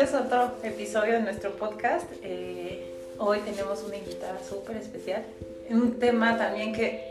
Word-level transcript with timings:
Bienvenidos 0.00 0.32
a 0.32 0.46
otro 0.46 0.56
episodio 0.62 1.12
de 1.12 1.20
nuestro 1.20 1.50
podcast. 1.56 2.10
Eh, 2.22 2.90
hoy 3.18 3.40
tenemos 3.40 3.82
una 3.82 3.98
invitada 3.98 4.42
súper 4.42 4.78
especial, 4.78 5.22
un 5.68 5.98
tema 5.98 6.38
también 6.38 6.72
que 6.72 7.04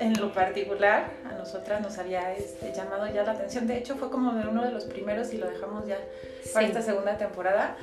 en 0.00 0.18
lo 0.18 0.32
particular 0.32 1.10
a 1.26 1.32
nosotras 1.32 1.82
nos 1.82 1.98
había 1.98 2.34
este, 2.34 2.72
llamado 2.72 3.06
ya 3.12 3.24
la 3.24 3.32
atención. 3.32 3.66
De 3.66 3.76
hecho, 3.76 3.96
fue 3.96 4.08
como 4.08 4.32
de 4.32 4.48
uno 4.48 4.64
de 4.64 4.72
los 4.72 4.84
primeros 4.84 5.34
y 5.34 5.36
lo 5.36 5.46
dejamos 5.46 5.86
ya 5.86 5.98
para 6.54 6.66
esta 6.66 6.80
segunda 6.80 7.18
temporada. 7.18 7.76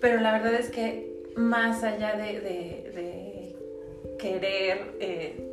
Pero 0.00 0.20
la 0.20 0.32
verdad 0.32 0.54
es 0.54 0.68
que 0.70 1.22
más 1.36 1.84
allá 1.84 2.16
de, 2.16 2.40
de, 2.40 2.90
de 2.92 3.56
querer 4.18 4.96
eh, 4.98 5.45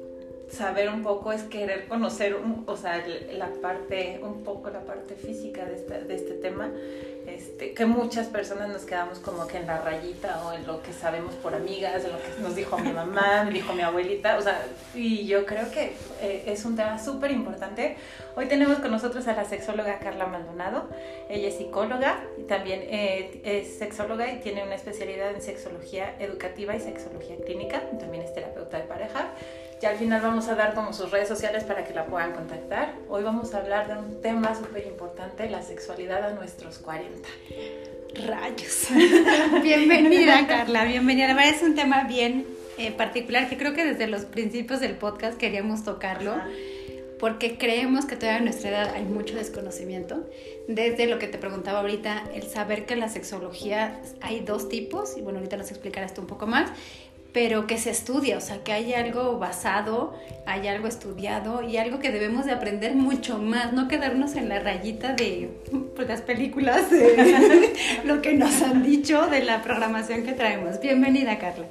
saber 0.54 0.90
un 0.90 1.04
poco, 1.04 1.32
es 1.32 1.44
querer 1.44 1.88
conocer, 1.88 2.38
o 2.66 2.78
sea, 2.78 3.04
la 3.32 3.50
parte, 3.62 4.20
un 4.22 4.44
poco 4.44 4.70
la 4.70 4.82
parte 4.82 5.16
física 5.16 5.66
de 5.66 5.76
este, 5.76 6.04
de 6.04 6.16
este 6.16 6.34
tema 6.36 6.70
este, 7.28 7.74
que 7.74 7.86
muchas 7.86 8.28
personas 8.28 8.68
nos 8.68 8.84
quedamos 8.84 9.20
como 9.20 9.48
que 9.48 9.58
en 9.58 9.68
la 9.68 9.80
rayita 9.80 10.44
o 10.46 10.52
en 10.52 10.68
lo 10.68 10.82
que 10.82 10.92
sabemos 10.92 11.34
por 11.36 11.56
amigas, 11.56 12.04
en 12.04 12.12
lo 12.12 12.18
que 12.18 12.42
nos 12.42 12.56
dijo 12.56 12.78
mi 12.78 12.92
mamá, 12.92 13.44
me 13.46 13.52
dijo 13.52 13.74
mi 13.74 13.82
abuelita, 13.82 14.38
o 14.38 14.42
sea, 14.42 14.62
y 14.94 15.26
yo 15.26 15.46
creo 15.46 15.72
que 15.72 15.94
eh, 16.22 16.44
es 16.48 16.66
un 16.66 16.76
tema 16.76 17.02
súper 17.02 17.32
importante. 17.32 17.96
Hoy 18.36 18.48
tenemos 18.48 18.80
con 18.80 18.92
nosotros 18.92 19.26
a 19.28 19.36
la 19.36 19.46
sexóloga 19.46 20.00
Carla 20.00 20.26
Maldonado, 20.26 20.90
ella 21.30 21.48
es 21.48 21.58
psicóloga 21.58 22.22
y 22.38 22.44
también 22.44 22.82
eh, 22.84 23.42
es 23.46 23.78
sexóloga 23.78 24.30
y 24.32 24.40
tiene 24.40 24.64
una 24.64 24.76
especialidad 24.76 25.34
en 25.34 25.42
sexología 25.42 26.16
educativa 26.20 26.76
y 26.76 26.82
sexología 26.82 27.38
clínica, 27.46 27.82
también 28.00 28.24
es 28.24 28.34
terapeuta 28.34 28.78
de 28.78 28.84
pareja. 28.84 29.30
Ya 29.84 29.90
al 29.90 29.98
final 29.98 30.22
vamos 30.22 30.48
a 30.48 30.56
dar 30.56 30.76
como 30.76 30.94
sus 30.94 31.12
redes 31.12 31.28
sociales 31.28 31.66
para 31.66 31.84
que 31.84 31.94
la 31.94 32.06
puedan 32.06 32.32
contactar. 32.32 32.94
Hoy 33.10 33.22
vamos 33.22 33.54
a 33.54 33.58
hablar 33.58 33.90
de 33.90 34.00
un 34.00 34.22
tema 34.22 34.56
súper 34.56 34.88
importante, 34.88 35.50
la 35.50 35.62
sexualidad 35.62 36.24
a 36.24 36.34
nuestros 36.34 36.78
40. 36.78 37.28
Rayos. 38.26 38.88
bienvenida, 39.62 40.48
Carla, 40.48 40.86
bienvenida. 40.86 41.28
La 41.28 41.34
verdad 41.34 41.54
es 41.54 41.62
un 41.64 41.76
tema 41.76 42.06
bien 42.06 42.48
eh, 42.78 42.94
particular 42.94 43.50
que 43.50 43.58
creo 43.58 43.74
que 43.74 43.84
desde 43.84 44.08
los 44.08 44.24
principios 44.24 44.80
del 44.80 44.96
podcast 44.96 45.38
queríamos 45.38 45.84
tocarlo. 45.84 46.34
Porque 47.20 47.58
creemos 47.58 48.06
que 48.06 48.16
todavía 48.16 48.38
en 48.38 48.46
nuestra 48.46 48.70
edad 48.70 48.94
hay 48.96 49.04
mucho 49.04 49.36
desconocimiento. 49.36 50.30
Desde 50.70 51.08
lo 51.08 51.20
que 51.20 51.28
te 51.28 51.38
preguntaba 51.38 51.80
ahorita, 51.80 52.24
el 52.34 52.44
saber 52.44 52.86
que 52.86 52.94
en 52.94 53.02
la 53.02 53.10
sexología 53.10 54.00
hay 54.22 54.40
dos 54.42 54.70
tipos, 54.70 55.18
y 55.18 55.22
bueno, 55.22 55.40
ahorita 55.40 55.58
nos 55.58 55.72
explicarás 55.72 56.14
tú 56.14 56.22
un 56.22 56.28
poco 56.28 56.48
más, 56.48 56.72
pero 57.34 57.66
que 57.66 57.80
se 57.80 57.90
estudia, 57.90 58.38
o 58.38 58.42
sea, 58.42 58.64
que 58.64 58.72
hay 58.72 58.94
algo 58.94 59.40
basado, 59.40 60.14
hay 60.46 60.68
algo 60.68 60.88
estudiado 60.88 61.64
y 61.64 61.78
algo 61.78 62.00
que 62.00 62.12
debemos 62.12 62.46
de 62.46 62.52
aprender 62.52 62.94
mucho 62.94 63.40
más, 63.40 63.74
no 63.74 63.88
quedarnos 63.88 64.36
en 64.36 64.50
la 64.50 64.60
rayita 64.60 65.14
de 65.14 65.50
pues, 65.96 66.08
las 66.08 66.22
películas, 66.22 66.92
de 66.92 67.74
lo 68.04 68.22
que 68.22 68.34
nos 68.34 68.62
han 68.62 68.84
dicho 68.84 69.26
de 69.28 69.44
la 69.44 69.64
programación 69.64 70.24
que 70.24 70.34
traemos. 70.34 70.80
Bienvenida, 70.80 71.40
Carla. 71.40 71.66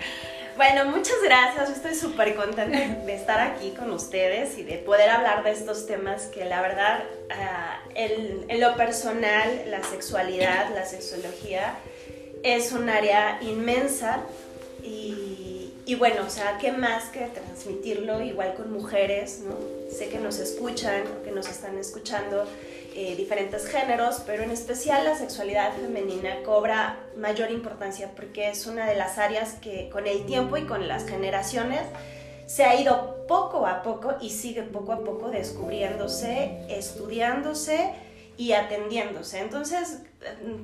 Bueno, 0.57 0.85
muchas 0.91 1.17
gracias. 1.25 1.71
Estoy 1.71 1.95
súper 1.95 2.35
contenta 2.35 2.67
de 2.67 3.15
estar 3.15 3.41
aquí 3.41 3.71
con 3.71 3.91
ustedes 3.91 4.59
y 4.59 4.65
de 4.65 4.77
poder 4.79 5.09
hablar 5.09 5.45
de 5.45 5.51
estos 5.51 5.87
temas 5.87 6.27
que 6.27 6.45
la 6.45 6.61
verdad, 6.61 7.05
el, 7.95 8.45
en 8.49 8.61
lo 8.61 8.77
personal, 8.77 9.49
la 9.69 9.83
sexualidad, 9.83 10.75
la 10.75 10.85
sexología, 10.85 11.77
es 12.43 12.73
un 12.73 12.91
área 12.91 13.39
inmensa 13.41 14.21
y 14.83 15.32
y 15.85 15.97
bueno, 15.97 16.23
o 16.27 16.31
sea, 16.31 16.59
¿qué 16.59 16.71
más 16.71 17.05
que 17.07 17.27
transmitirlo 17.27 18.23
igual 18.23 18.55
con 18.55 18.73
mujeres, 18.73 19.41
¿no? 19.41 19.57
Sé 19.91 20.09
que 20.09 20.19
nos 20.19 20.39
escuchan, 20.39 21.03
que 21.25 21.33
nos 21.33 21.49
están 21.49 21.77
escuchando 21.77 22.47
eh, 22.95 23.17
diferentes 23.17 23.67
géneros, 23.67 24.23
pero 24.25 24.43
en 24.43 24.51
especial 24.51 25.05
la 25.05 25.17
sexualidad 25.17 25.73
femenina 25.75 26.43
cobra 26.45 27.01
mayor 27.17 27.51
importancia 27.51 28.11
porque 28.15 28.51
es 28.51 28.67
una 28.67 28.87
de 28.87 28.95
las 28.95 29.19
áreas 29.19 29.55
que 29.55 29.89
con 29.91 30.07
el 30.07 30.25
tiempo 30.25 30.57
y 30.57 30.67
con 30.67 30.87
las 30.87 31.09
generaciones 31.09 31.81
se 32.47 32.65
ha 32.65 32.79
ido 32.79 33.27
poco 33.27 33.67
a 33.67 33.83
poco 33.83 34.15
y 34.21 34.31
sigue 34.31 34.63
poco 34.63 34.93
a 34.93 35.03
poco 35.03 35.31
descubriéndose, 35.31 36.67
estudiándose 36.69 37.95
y 38.37 38.53
atendiéndose. 38.53 39.41
Entonces, 39.41 40.03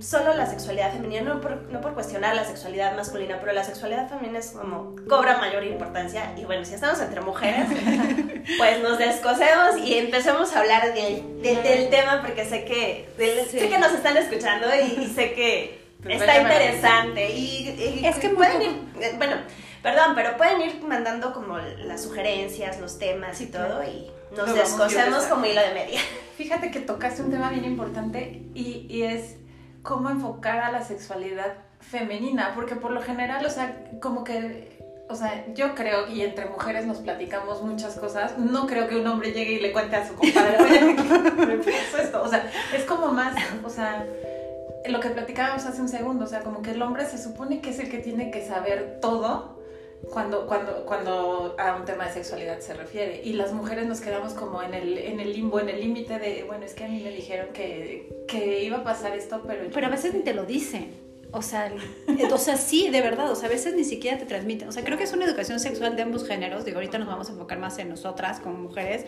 solo 0.01 0.35
la 0.35 0.47
sexualidad 0.47 0.93
femenina, 0.93 1.23
no 1.23 1.41
por, 1.41 1.63
no 1.71 1.81
por 1.81 1.95
cuestionar 1.95 2.35
la 2.35 2.45
sexualidad 2.45 2.97
masculina, 2.97 3.39
pero 3.41 3.53
la 3.53 3.65
sexualidad 3.65 4.09
femenina 4.09 4.39
es 4.39 4.53
como 4.53 4.97
cobra 5.09 5.39
mayor 5.39 5.65
importancia. 5.65 6.33
Y 6.37 6.45
bueno, 6.45 6.65
si 6.65 6.75
estamos 6.75 7.01
entre 7.01 7.21
mujeres, 7.21 7.67
pues 8.59 8.83
nos 8.83 8.99
descosemos 8.99 9.79
y 9.85 9.99
empecemos 9.99 10.55
a 10.55 10.61
hablar 10.61 10.95
del 10.95 11.91
tema 11.91 12.23
porque 12.25 12.45
sé 12.45 12.65
que, 12.65 13.09
sé 13.51 13.69
que 13.69 13.79
nos 13.79 13.93
están 13.93 14.17
escuchando 14.17 14.67
y, 14.75 15.07
sé 15.07 15.33
que 15.33 15.81
pues 16.03 16.21
está 16.21 16.41
interesante. 16.41 17.31
Y, 17.31 18.03
es 18.05 18.17
que 18.17 18.31
pueden 18.31 18.63
ir, 18.63 18.83
eh, 19.01 19.15
bueno, 19.19 19.37
perdón, 19.83 20.13
pero 20.15 20.37
pueden 20.37 20.63
ir 20.63 20.83
mandando 20.83 21.33
como 21.33 21.59
las 21.59 22.03
sugerencias, 22.03 22.81
los 22.81 22.99
temas 22.99 23.41
y 23.41 23.47
todo 23.47 23.83
y 23.85 24.11
nos 24.37 24.55
descosemos 24.55 25.25
como 25.25 25.47
hilo 25.47 25.61
de 25.61 25.75
media. 25.75 26.01
Fíjate 26.37 26.71
que 26.71 26.81
tocaste 26.81 27.23
un 27.23 27.31
tema 27.31 27.51
bien 27.51 27.65
importante 27.65 28.43
y, 28.55 28.87
y 28.89 29.03
es 29.03 29.37
cómo 29.83 30.11
enfocar 30.11 30.61
a 30.61 30.71
la 30.71 30.85
sexualidad 30.85 31.55
femenina, 31.81 32.53
porque 32.55 32.77
por 32.77 32.91
lo 32.91 33.03
general, 33.03 33.45
o 33.45 33.51
sea, 33.51 33.85
como 34.01 34.25
que 34.25 34.79
o 35.11 35.15
sea, 35.15 35.47
yo 35.55 35.75
creo, 35.75 36.07
y 36.09 36.21
entre 36.21 36.47
mujeres 36.47 36.87
nos 36.87 36.99
platicamos 36.99 37.63
muchas 37.63 37.95
cosas, 37.95 38.37
no 38.37 38.67
creo 38.67 38.89
que 38.89 38.97
un 38.97 39.07
hombre 39.07 39.33
llegue 39.33 39.53
y 39.53 39.61
le 39.61 39.73
cuente 39.73 39.97
a 39.97 40.07
su 40.07 40.15
compadre, 40.15 40.59
oye, 40.63 40.81
me 40.83 41.57
pasó 41.57 41.99
esto. 41.99 42.23
O 42.23 42.29
sea, 42.29 42.51
es 42.75 42.85
como 42.85 43.09
más, 43.09 43.35
o 43.65 43.71
sea, 43.71 44.05
lo 44.87 45.01
que 45.01 45.09
platicábamos 45.09 45.65
hace 45.65 45.81
un 45.81 45.89
segundo, 45.89 46.27
o 46.27 46.29
sea, 46.29 46.41
como 46.41 46.61
que 46.61 46.73
el 46.73 46.83
hombre 46.83 47.07
se 47.07 47.17
supone 47.17 47.61
que 47.61 47.71
es 47.71 47.79
el 47.79 47.91
que 47.91 47.99
tiene 47.99 48.31
que 48.31 48.47
saber 48.47 48.99
todo 49.01 49.58
cuando, 50.13 50.47
cuando, 50.47 50.85
cuando 50.87 51.57
a 51.59 51.77
un 51.77 51.85
tema 51.85 52.07
de 52.07 52.13
sexualidad 52.13 52.61
se 52.61 52.75
refiere. 52.75 53.21
Y 53.25 53.35
las 53.35 53.53
mujeres 53.53 53.87
nos 53.87 54.01
quedamos 54.01 54.33
como 54.33 54.63
en 54.63 54.75
el, 54.75 54.99
en 54.99 55.21
el 55.21 55.33
limbo, 55.33 55.61
en 55.61 55.69
el 55.69 55.81
límite 55.81 56.19
de, 56.19 56.45
bueno, 56.45 56.65
es 56.65 56.75
que 56.75 56.85
a 56.85 56.89
mí 56.89 57.01
me 57.03 57.11
dijeron 57.11 57.49
que, 57.53 58.25
que 58.27 58.65
iba 58.65 58.79
a 58.79 58.85
pasar 58.85 59.15
esto, 59.17 59.43
pero... 59.47 59.69
Pero 59.73 59.87
a 59.87 59.91
veces 59.91 60.15
ni 60.15 60.21
te 60.21 60.35
lo 60.35 60.45
dicen. 60.45 61.09
O 61.31 61.43
sea, 61.43 61.71
o 62.33 62.39
sea, 62.39 62.57
sí, 62.57 62.89
de 62.89 63.03
verdad, 63.03 63.31
o 63.31 63.35
sea, 63.35 63.49
a 63.49 63.53
veces 63.53 63.75
ni 63.75 63.85
siquiera 63.85 64.19
te 64.19 64.25
transmiten. 64.25 64.69
O 64.69 64.73
sea, 64.73 64.83
creo 64.83 64.97
que 64.97 65.05
es 65.05 65.13
una 65.13 65.27
educación 65.27 65.61
sexual 65.61 65.95
de 65.95 66.03
ambos 66.03 66.27
géneros. 66.27 66.65
Digo, 66.65 66.79
ahorita 66.79 66.99
nos 66.99 67.09
vamos 67.09 67.29
a 67.29 67.33
enfocar 67.33 67.59
más 67.59 67.79
en 67.79 67.91
nosotras 67.91 68.41
como 68.41 68.57
mujeres, 68.57 69.05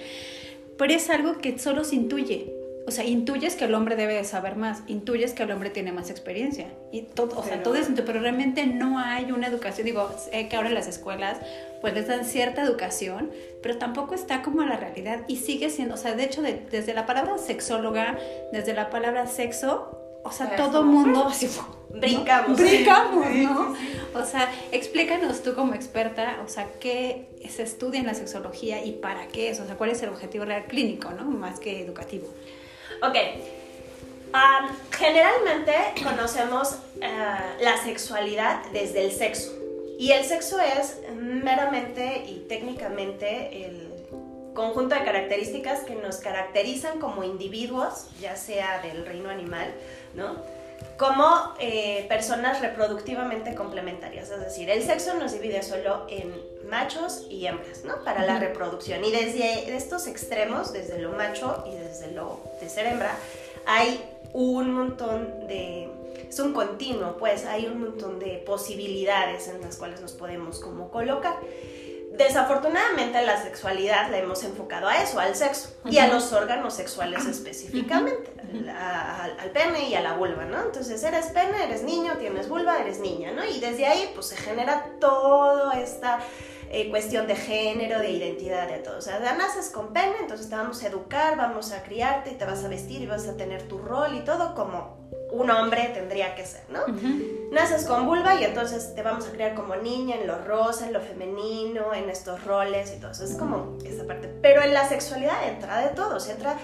pero 0.77 0.93
es 0.93 1.09
algo 1.09 1.39
que 1.39 1.59
solo 1.59 1.83
se 1.85 1.97
intuye 1.97 2.60
o 2.87 2.91
sea, 2.91 3.05
intuyes 3.05 3.57
que 3.57 3.65
el 3.65 3.75
hombre 3.75 3.97
debe 3.97 4.15
de 4.15 4.25
saber 4.25 4.57
más, 4.57 4.83
intuyes 4.87 5.33
que 5.33 5.43
el 5.43 5.51
hombre 5.53 5.71
tiene 5.71 5.93
más 5.93 6.11
experiencia. 6.11 6.67
Y 6.91 7.03
todo, 7.03 7.39
o 7.39 7.45
sea, 7.45 7.63
todo 7.63 7.75
eso, 7.77 7.93
pero 8.07 8.21
realmente 8.21 8.67
no 8.67 8.99
hay 8.99 9.33
una 9.33 9.47
educación. 9.47 9.85
Digo, 9.85 10.11
sé 10.19 10.49
que 10.49 10.57
ahora 10.57 10.69
en 10.69 10.75
las 10.75 10.89
escuelas 10.89 11.39
pues 11.81 11.95
les 11.95 12.09
dan 12.09 12.25
cierta 12.25 12.63
educación, 12.63 13.31
pero 13.63 13.79
tampoco 13.79 14.15
está 14.15 14.43
como 14.43 14.63
a 14.63 14.67
la 14.67 14.77
realidad 14.77 15.21
y 15.29 15.37
sigue 15.37 15.71
siendo, 15.71 15.95
o 15.95 15.99
sea, 15.99 16.15
de 16.15 16.25
hecho, 16.25 16.43
desde 16.43 16.95
la 16.95 17.07
palabra 17.07 17.39
sexóloga, 17.39 18.19
desde 18.53 18.75
la 18.75 18.91
palabra 18.91 19.27
sexo, 19.27 19.97
o 20.23 20.31
sea, 20.31 20.57
todo 20.57 20.83
mundo 20.83 21.27
así 21.29 21.49
brincamos. 21.89 22.61
Brincamos, 22.61 23.27
¿no? 23.31 23.75
O 24.15 24.25
sea, 24.25 24.53
explícanos 24.73 25.43
tú 25.43 25.55
como 25.55 25.75
experta, 25.75 26.41
o 26.45 26.49
sea, 26.49 26.69
qué 26.81 27.29
se 27.49 27.63
estudia 27.63 28.01
en 28.01 28.07
la 28.07 28.15
sexología 28.15 28.85
y 28.85 28.93
para 28.93 29.29
qué 29.29 29.49
es, 29.51 29.61
o 29.61 29.67
sea, 29.67 29.77
cuál 29.77 29.91
es 29.91 30.03
el 30.03 30.11
objetivo 30.11 30.45
real 30.45 30.65
clínico, 30.67 31.11
¿no? 31.13 31.25
Más 31.25 31.61
que 31.61 31.81
educativo. 31.81 32.27
Ok. 33.03 33.17
generalmente 34.91 35.73
conocemos 36.03 36.73
uh, 36.97 37.63
la 37.63 37.83
sexualidad 37.83 38.63
desde 38.73 39.05
el 39.05 39.13
sexo. 39.13 39.53
Y 39.99 40.13
el 40.13 40.25
sexo 40.25 40.59
es 40.61 40.99
meramente 41.15 42.25
y 42.27 42.47
técnicamente 42.49 43.67
el 43.67 43.91
conjunto 44.55 44.95
de 44.95 45.05
características 45.05 45.81
que 45.81 45.95
nos 45.95 46.17
caracterizan 46.17 46.99
como 46.99 47.25
individuos, 47.25 48.07
ya 48.21 48.37
sea 48.37 48.81
del 48.83 49.07
reino 49.07 49.31
animal, 49.31 49.73
¿no? 50.15 50.37
Como 50.99 51.55
eh, 51.59 52.07
personas 52.09 52.61
reproductivamente 52.61 53.55
complementarias. 53.55 54.31
Es 54.31 54.41
decir, 54.41 54.71
el 54.71 54.83
sexo 54.83 55.15
nos 55.15 55.33
divide 55.33 55.63
solo 55.63 56.07
en 56.09 56.35
machos 56.71 57.27
y 57.29 57.47
hembras, 57.47 57.85
¿no? 57.85 58.03
Para 58.05 58.25
la 58.25 58.39
reproducción. 58.39 59.05
Y 59.05 59.11
desde 59.11 59.77
estos 59.77 60.07
extremos, 60.07 60.73
desde 60.73 60.99
lo 60.99 61.13
macho 61.13 61.65
y 61.67 61.75
desde 61.75 62.13
lo 62.13 62.41
de 62.61 62.69
ser 62.69 62.87
hembra, 62.87 63.15
hay 63.67 64.03
un 64.33 64.73
montón 64.73 65.47
de... 65.47 65.91
Es 66.29 66.39
un 66.39 66.53
continuo, 66.53 67.17
pues 67.19 67.45
hay 67.45 67.67
un 67.67 67.81
montón 67.81 68.21
de 68.21 68.43
posibilidades 68.47 69.49
en 69.49 69.61
las 69.61 69.77
cuales 69.77 70.01
nos 70.01 70.13
podemos 70.13 70.61
como 70.61 70.91
colocar. 70.91 71.37
Desafortunadamente 72.13 73.23
la 73.23 73.41
sexualidad 73.41 74.11
la 74.11 74.19
hemos 74.19 74.45
enfocado 74.45 74.89
a 74.89 75.03
eso, 75.03 75.19
al 75.21 75.35
sexo 75.35 75.71
y 75.85 75.99
a 75.99 76.09
los 76.09 76.33
órganos 76.33 76.75
sexuales 76.75 77.25
específicamente, 77.27 78.31
al 78.77 79.51
pene 79.53 79.89
y 79.89 79.95
a 79.95 80.03
la 80.03 80.15
vulva, 80.15 80.45
¿no? 80.45 80.61
Entonces 80.61 81.03
eres 81.03 81.27
pene, 81.27 81.65
eres 81.65 81.83
niño, 81.83 82.15
tienes 82.19 82.49
vulva, 82.49 82.79
eres 82.79 82.99
niña, 82.99 83.33
¿no? 83.33 83.45
Y 83.45 83.59
desde 83.61 83.87
ahí 83.87 84.11
pues 84.15 84.27
se 84.27 84.37
genera 84.37 84.87
toda 85.01 85.81
esta 85.81 86.19
eh, 86.73 86.89
cuestión 86.89 87.27
de 87.27 87.35
género, 87.35 87.99
de 87.99 88.11
identidad, 88.13 88.69
de 88.69 88.79
todo. 88.79 88.99
O 88.99 89.01
sea, 89.01 89.19
naces 89.19 89.71
con 89.71 89.93
pene, 89.93 90.15
entonces 90.21 90.49
te 90.49 90.55
vamos 90.55 90.83
a 90.83 90.87
educar, 90.87 91.37
vamos 91.37 91.73
a 91.73 91.83
criarte 91.83 92.31
y 92.31 92.35
te 92.35 92.45
vas 92.45 92.65
a 92.65 92.69
vestir 92.69 93.03
y 93.03 93.07
vas 93.07 93.27
a 93.27 93.37
tener 93.37 93.65
tu 93.65 93.79
rol 93.79 94.15
y 94.15 94.21
todo 94.21 94.55
como 94.55 95.01
un 95.33 95.51
hombre 95.51 95.91
tendría 95.93 96.35
que 96.35 96.47
ser, 96.47 96.63
¿no? 96.69 96.81
Naces 97.51 97.85
con 97.85 98.07
vulva 98.07 98.37
y 98.37 98.45
entonces 98.45 98.95
te 98.95 99.03
vamos 99.03 99.27
a 99.27 99.33
crear 99.33 99.55
como 99.55 99.75
niña 99.77 100.17
en 100.17 100.27
lo 100.27 100.39
rosa, 100.45 100.87
en 100.87 100.93
lo 100.93 101.01
femenino, 101.01 101.93
en 101.93 102.09
estos 102.09 102.45
roles 102.45 102.93
y 102.97 103.01
todo 103.01 103.11
eso. 103.11 103.25
Es 103.25 103.35
como 103.35 103.77
esa 103.85 104.05
parte. 104.05 104.29
Pero 104.41 104.63
en 104.63 104.73
la 104.73 104.89
sexualidad 104.89 105.49
entra 105.49 105.79
de 105.81 105.89
todo, 105.91 106.21
se 106.21 106.33
entra 106.33 106.57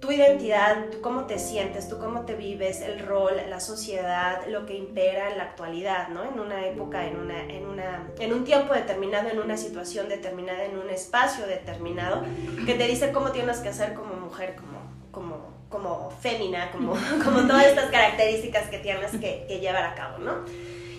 tu 0.00 0.12
identidad, 0.12 0.86
tú 0.90 1.00
cómo 1.00 1.24
te 1.24 1.38
sientes, 1.38 1.88
tú 1.88 1.98
cómo 1.98 2.24
te 2.24 2.34
vives, 2.34 2.80
el 2.80 3.00
rol, 3.00 3.34
la 3.48 3.60
sociedad, 3.60 4.46
lo 4.48 4.64
que 4.64 4.76
impera 4.76 5.30
en 5.30 5.38
la 5.38 5.44
actualidad, 5.44 6.08
¿no? 6.08 6.24
En 6.24 6.38
una 6.38 6.66
época, 6.66 7.06
en, 7.06 7.16
una, 7.16 7.42
en, 7.42 7.66
una, 7.66 8.08
en 8.18 8.32
un 8.32 8.44
tiempo 8.44 8.74
determinado, 8.74 9.28
en 9.28 9.40
una 9.40 9.56
situación 9.56 10.08
determinada, 10.08 10.64
en 10.64 10.78
un 10.78 10.88
espacio 10.90 11.46
determinado, 11.46 12.22
que 12.64 12.74
te 12.74 12.86
dice 12.86 13.12
cómo 13.12 13.32
tienes 13.32 13.58
que 13.58 13.70
hacer 13.70 13.94
como 13.94 14.14
mujer, 14.14 14.54
como, 14.56 14.78
como 15.10 15.58
como 15.68 16.10
fémina, 16.22 16.70
como, 16.70 16.94
como 17.24 17.46
todas 17.46 17.66
estas 17.66 17.90
características 17.90 18.68
que 18.68 18.78
tienes 18.78 19.12
que, 19.12 19.46
llevar 19.60 19.84
a 19.84 19.94
cabo, 19.94 20.18
¿no? 20.18 20.44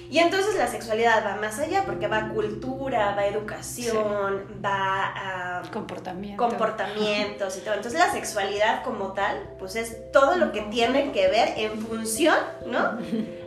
Y 0.10 0.18
entonces 0.18 0.56
la 0.56 0.68
sexualidad 0.68 1.24
va 1.24 1.36
más 1.36 1.60
allá 1.60 1.84
porque 1.86 2.08
va 2.08 2.18
a 2.18 2.30
cultura, 2.30 3.14
va 3.16 3.22
a 3.22 3.28
educación, 3.28 4.44
va 4.64 5.14
a 5.16 5.62
Comportamiento. 5.72 6.44
comportamientos 6.44 7.58
y 7.58 7.60
todo. 7.60 7.76
Entonces 7.76 8.00
la 8.00 8.12
sexualidad 8.12 8.84
como 8.84 9.14
tal, 9.14 9.56
pues 9.60 9.76
es 9.76 10.12
todo 10.12 10.36
lo 10.36 10.52
que 10.52 10.62
tiene 10.64 11.12
que 11.12 11.28
ver 11.28 11.54
en 11.58 11.80
función, 11.86 12.38
¿no? 12.66 12.98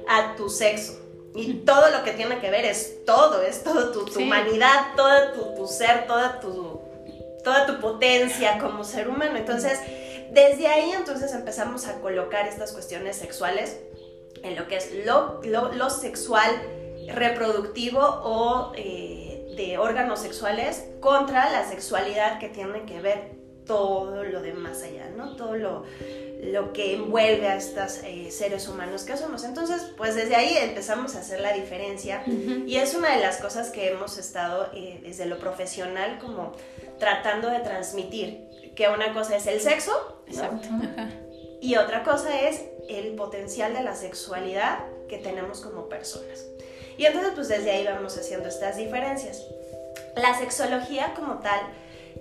A 0.09 0.37
tu 0.37 0.49
sexo. 0.49 1.01
Y 1.35 1.55
todo 1.65 1.91
lo 1.91 2.05
que 2.05 2.13
tiene 2.13 2.39
que 2.39 2.51
ver 2.51 2.65
es 2.65 3.05
todo, 3.07 3.43
es 3.43 3.65
todo 3.65 3.91
tu, 3.91 4.21
humanidad, 4.21 4.95
todo 4.97 5.33
tu, 5.33 5.55
tu, 5.57 5.67
ser, 5.67 6.07
toda 6.07 6.39
tu, 6.39 6.81
toda 7.43 7.67
tu 7.67 7.81
potencia 7.81 8.59
como 8.59 8.85
ser 8.85 9.09
humano. 9.09 9.37
Entonces 9.37 9.81
desde 10.33 10.67
ahí 10.67 10.93
entonces 10.93 11.33
empezamos 11.35 11.87
a 11.87 12.01
colocar 12.01 12.47
estas 12.47 12.73
cuestiones 12.73 13.17
sexuales 13.17 13.79
en 14.43 14.57
lo 14.57 14.69
que 14.69 14.77
es 14.77 14.91
lo, 15.07 15.41
lo, 15.43 15.91
sexual 15.91 16.51
reproductivo 17.15 18.01
o 18.01 18.73
eh, 18.77 19.55
de 19.57 19.79
órganos 19.79 20.21
sexuales 20.21 20.85
contra 21.01 21.51
la 21.51 21.69
sexualidad 21.69 22.39
que 22.39 22.49
tiene 22.49 22.85
que 22.85 23.01
ver 23.01 23.43
todo 23.67 24.25
lo 24.25 24.43
de 24.43 24.55
más 24.55 24.83
allá, 24.83 25.09
¿no? 25.17 25.37
Todo 25.37 25.55
lo, 25.55 25.85
lo 26.43 26.73
que 26.73 26.95
envuelve 26.95 27.47
a 27.49 27.57
estos 27.57 27.99
eh, 28.05 28.31
seres 28.31 28.69
humanos 28.69 29.05
que 29.05 29.17
somos. 29.17 29.45
Entonces, 29.45 29.93
pues 29.97 30.15
desde 30.15 30.35
ahí 30.35 30.57
empezamos 30.57 31.15
a 31.15 31.21
hacer 31.21 31.41
la 31.41 31.53
diferencia 31.53 32.25
y 32.27 32.77
es 32.77 32.95
una 32.95 33.15
de 33.15 33.23
las 33.23 33.37
cosas 33.39 33.71
que 33.71 33.91
hemos 33.91 34.19
estado 34.19 34.69
eh, 34.75 35.01
desde 35.03 35.27
lo 35.27 35.39
profesional 35.39 36.19
como 36.19 36.53
tratando 36.99 37.49
de 37.49 37.61
transmitir, 37.61 38.73
que 38.75 38.89
una 38.89 39.13
cosa 39.13 39.37
es 39.37 39.47
el 39.47 39.61
sexo 39.61 40.23
Exacto. 40.27 40.69
Y 41.61 41.77
otra 41.77 42.03
cosa 42.03 42.41
es 42.41 42.65
el 42.89 43.15
potencial 43.15 43.75
de 43.75 43.83
la 43.83 43.95
sexualidad 43.95 44.85
que 45.09 45.19
tenemos 45.19 45.61
como 45.61 45.89
personas. 45.89 46.47
Y 46.97 47.07
entonces 47.07 47.33
pues 47.35 47.49
desde 47.49 47.71
ahí 47.71 47.85
vamos 47.85 48.17
haciendo 48.17 48.49
estas 48.49 48.77
diferencias. 48.77 49.47
La 50.17 50.39
sexología 50.39 51.15
como 51.15 51.39
tal 51.39 51.61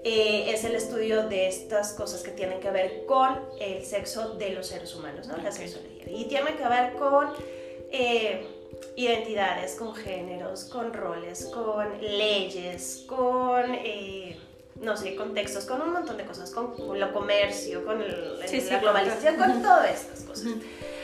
eh, 0.03 0.51
es 0.51 0.63
el 0.63 0.75
estudio 0.75 1.27
de 1.27 1.47
estas 1.47 1.93
cosas 1.93 2.23
que 2.23 2.31
tienen 2.31 2.59
que 2.59 2.71
ver 2.71 3.05
con 3.05 3.39
el 3.59 3.85
sexo 3.85 4.35
de 4.35 4.51
los 4.51 4.67
seres 4.67 4.95
humanos, 4.95 5.27
¿no? 5.27 5.37
La 5.37 5.51
sexología. 5.51 6.05
Y 6.07 6.25
tiene 6.25 6.55
que 6.55 6.67
ver 6.67 6.93
con 6.93 7.27
eh, 7.91 8.47
identidades, 8.95 9.75
con 9.75 9.93
géneros, 9.93 10.65
con 10.65 10.93
roles, 10.93 11.45
con 11.45 12.01
leyes, 12.01 13.03
con... 13.07 13.73
Eh, 13.73 14.37
no 14.81 14.97
sé, 14.97 15.15
contextos, 15.15 15.65
con 15.65 15.81
un 15.81 15.93
montón 15.93 16.17
de 16.17 16.25
cosas, 16.25 16.51
con, 16.51 16.99
lo 16.99 17.13
comercio, 17.13 17.85
con 17.85 17.99
la 17.99 18.79
globalización, 18.79 19.35
con 19.37 19.61
todas 19.61 20.01
estas 20.01 20.21
cosas. 20.21 20.47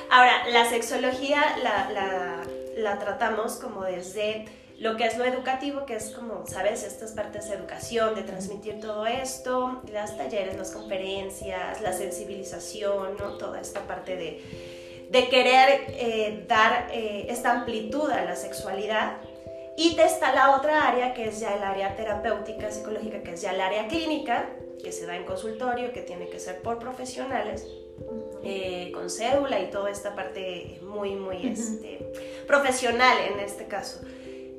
Ahora, 0.09 0.47
la 0.50 0.69
sexología 0.69 1.57
la, 1.63 1.91
la, 1.91 2.44
la, 2.77 3.00
tratamos 3.00 3.53
como 3.57 3.83
desde 3.83 4.45
lo 4.79 4.95
que 4.95 5.06
es 5.06 5.18
lo 5.18 5.25
educativo, 5.25 5.85
que 5.85 5.95
es 5.95 6.12
como, 6.12 6.45
¿sabes? 6.47 6.83
Estas 6.83 7.12
partes 7.12 7.50
de 7.50 7.56
educación, 7.56 8.15
de 8.15 8.24
transmitir 8.24 8.79
todo 8.79 9.06
esto, 9.06 9.81
las 9.91 10.18
talleres, 10.18 10.57
las 10.57 10.71
conferencias, 10.71 11.81
la 11.81 11.94
sensibilización, 11.94 13.18
¿no? 13.18 13.38
Toda 13.38 13.59
esta 13.59 13.81
parte 13.81 14.15
de, 14.15 15.07
de 15.09 15.30
querer 15.30 15.85
eh, 15.89 16.45
dar 16.47 16.89
eh, 16.91 17.27
esta 17.30 17.51
amplitud 17.51 18.09
a 18.09 18.23
la 18.23 18.35
sexualidad 18.35 19.18
y 19.77 19.95
está 20.00 20.33
la 20.33 20.57
otra 20.57 20.88
área, 20.88 21.13
que 21.13 21.27
es 21.27 21.39
ya 21.39 21.56
el 21.56 21.63
área 21.63 21.95
terapéutica, 21.95 22.71
psicológica, 22.71 23.21
que 23.21 23.33
es 23.33 23.41
ya 23.41 23.51
el 23.51 23.62
área 23.62 23.88
clínica, 23.88 24.50
que 24.83 24.91
se 24.91 25.06
da 25.06 25.15
en 25.15 25.24
consultorio, 25.24 25.94
que 25.94 26.01
tiene 26.01 26.27
que 26.29 26.39
ser 26.39 26.63
por 26.63 26.79
profesionales, 26.79 27.68
eh, 28.44 28.91
con 28.91 29.09
cédula 29.09 29.59
y 29.59 29.69
toda 29.69 29.91
esta 29.91 30.15
parte 30.15 30.79
muy, 30.81 31.15
muy 31.15 31.47
este, 31.47 32.00
profesional 32.47 33.18
en 33.31 33.39
este 33.39 33.68
caso. 33.68 34.01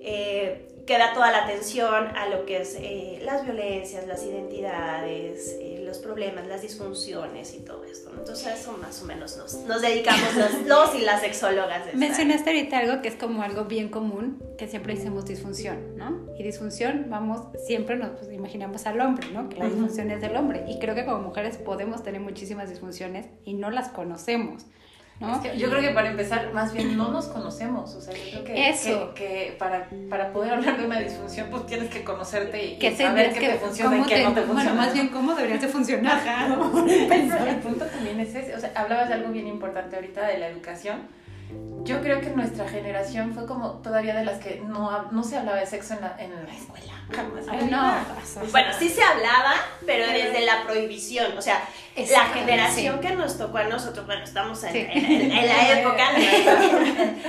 Eh, 0.01 0.69
que 0.89 0.97
da 0.97 1.13
toda 1.13 1.31
la 1.31 1.45
atención 1.45 2.17
a 2.17 2.31
lo 2.31 2.47
que 2.47 2.63
es 2.63 2.75
eh, 2.81 3.21
las 3.23 3.45
violencias, 3.45 4.07
las 4.07 4.25
identidades, 4.25 5.55
eh, 5.61 5.83
los 5.85 5.99
problemas, 5.99 6.47
las 6.47 6.63
disfunciones 6.63 7.53
y 7.53 7.59
todo 7.59 7.85
esto. 7.85 8.11
Entonces 8.17 8.47
a 8.47 8.55
eso 8.55 8.75
más 8.79 9.03
o 9.03 9.05
menos 9.05 9.37
nos, 9.37 9.53
nos 9.67 9.83
dedicamos 9.83 10.35
los, 10.67 10.95
y 10.99 11.03
las 11.03 11.21
sexólogas. 11.21 11.83
Mencionaste 11.93 12.49
ahorita 12.49 12.79
algo 12.79 13.03
que 13.03 13.09
es 13.09 13.17
como 13.17 13.43
algo 13.43 13.67
bien 13.67 13.91
común, 13.91 14.43
que 14.57 14.67
siempre 14.67 14.95
decimos 14.95 15.27
disfunción, 15.27 15.95
¿no? 15.99 16.27
Y 16.39 16.43
disfunción, 16.43 17.09
vamos, 17.11 17.49
siempre 17.67 17.97
nos 17.97 18.13
pues, 18.13 18.33
imaginamos 18.33 18.87
al 18.87 18.99
hombre, 19.03 19.29
¿no? 19.31 19.51
Que 19.51 19.59
la 19.59 19.67
disfunción 19.67 20.11
es 20.11 20.23
del 20.23 20.35
hombre. 20.37 20.65
Y 20.69 20.79
creo 20.79 20.95
que 20.95 21.05
como 21.05 21.21
mujeres 21.21 21.59
podemos 21.59 22.03
tener 22.03 22.23
muchísimas 22.23 22.71
disfunciones 22.71 23.27
y 23.45 23.53
no 23.53 23.71
las 23.71 23.91
conocemos 23.91 24.65
yo 25.57 25.69
creo 25.69 25.81
que 25.81 25.91
para 25.91 26.11
empezar, 26.11 26.53
más 26.53 26.73
bien 26.73 26.97
no 26.97 27.11
nos 27.11 27.27
conocemos. 27.27 27.95
O 27.95 28.01
sea, 28.01 28.15
yo 28.15 28.31
creo 28.31 28.45
que, 28.45 28.69
Eso. 28.69 29.15
que, 29.15 29.57
para, 29.59 29.89
para, 30.09 30.33
poder 30.33 30.55
hablar 30.55 30.79
de 30.79 30.87
una 30.87 31.01
disfunción, 31.01 31.49
pues 31.51 31.67
tienes 31.67 31.91
que 31.91 32.05
conocerte 32.05 32.65
y, 32.65 32.79
que 32.79 32.97
saber 32.97 33.33
qué 33.33 33.49
te 33.49 33.59
funciona 33.59 33.99
y 33.99 34.03
qué 34.05 34.23
no 34.23 34.33
te 34.33 34.43
funciona. 34.43 34.73
Bueno, 34.73 34.75
más 34.75 34.93
bien 34.93 35.09
cómo 35.09 35.35
deberías 35.35 35.61
de 35.61 35.69
funcionar. 35.69 36.21
el 37.49 37.57
punto 37.57 37.85
también 37.87 38.21
es 38.21 38.35
ese. 38.35 38.55
O 38.55 38.61
sea, 38.61 38.73
hablabas 38.75 39.09
de 39.09 39.15
algo 39.15 39.31
bien 39.31 39.49
importante 39.49 39.97
ahorita 39.97 40.27
de 40.27 40.39
la 40.39 40.49
educación 40.49 40.99
yo 41.85 42.03
creo 42.03 42.21
que 42.21 42.29
nuestra 42.31 42.69
generación 42.69 43.33
fue 43.33 43.47
como 43.47 43.81
todavía 43.83 44.15
de 44.15 44.25
las 44.25 44.39
que 44.39 44.61
no, 44.67 45.11
no 45.11 45.25
se 45.25 45.39
hablaba 45.39 45.59
de 45.59 45.67
sexo 45.67 45.95
en 45.95 46.03
la, 46.03 46.17
en 46.19 46.31
la 46.45 46.53
escuela. 46.53 46.93
Jamás. 47.11 47.47
no. 47.71 48.51
Bueno, 48.51 48.69
sí 48.79 48.91
se 48.91 49.03
hablaba, 49.03 49.55
pero 49.87 50.07
desde 50.07 50.45
la 50.45 50.65
prohibición. 50.65 51.39
O 51.39 51.41
sea, 51.41 51.67
la 51.97 52.27
generación 52.27 53.01
que 53.01 53.11
nos 53.15 53.39
tocó 53.39 53.59
a 53.59 53.65
nosotros, 53.65 54.05
bueno, 54.05 54.25
estamos 54.25 54.63
en, 54.65 54.77
en, 54.77 55.47
la 55.47 55.79
época, 55.81 56.11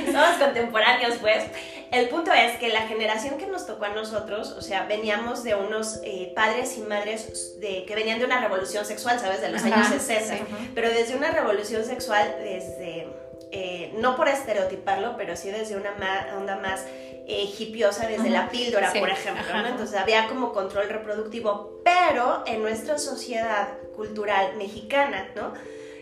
somos 0.05 0.37
contemporáneos, 0.37 1.15
pues. 1.21 1.45
El 1.91 2.07
punto 2.09 2.31
es 2.31 2.57
que 2.57 2.69
la 2.69 2.81
generación 2.81 3.37
que 3.37 3.47
nos 3.47 3.65
tocó 3.65 3.85
a 3.85 3.89
nosotros, 3.89 4.51
o 4.51 4.61
sea, 4.61 4.83
veníamos 4.83 5.43
de 5.43 5.55
unos 5.55 6.01
eh, 6.03 6.33
padres 6.35 6.77
y 6.77 6.81
madres 6.81 7.59
de, 7.59 7.85
que 7.85 7.95
venían 7.95 8.19
de 8.19 8.25
una 8.25 8.41
revolución 8.41 8.85
sexual, 8.85 9.19
¿sabes? 9.19 9.41
De 9.41 9.49
los 9.49 9.63
años 9.63 9.87
60. 9.87 10.45
Pero 10.75 10.89
desde 10.89 11.15
una 11.15 11.31
revolución 11.31 11.83
sexual, 11.83 12.35
desde 12.43 13.07
eh, 13.51 13.93
no 13.97 14.15
por 14.15 14.27
estereotiparlo, 14.27 15.15
pero 15.17 15.35
sí 15.35 15.49
desde 15.49 15.75
una 15.75 15.95
onda 16.37 16.57
más 16.57 16.85
eh, 17.27 17.49
hipiosa, 17.59 18.07
desde 18.07 18.29
la 18.29 18.49
píldora, 18.49 18.91
por 18.91 19.09
ejemplo, 19.09 19.43
Entonces 19.67 19.97
había 19.97 20.27
como 20.27 20.51
control 20.51 20.89
reproductivo, 20.89 21.81
pero 21.83 22.43
en 22.47 22.61
nuestra 22.61 22.97
sociedad 22.97 23.77
cultural 23.95 24.55
mexicana, 24.57 25.29
¿no? 25.35 25.53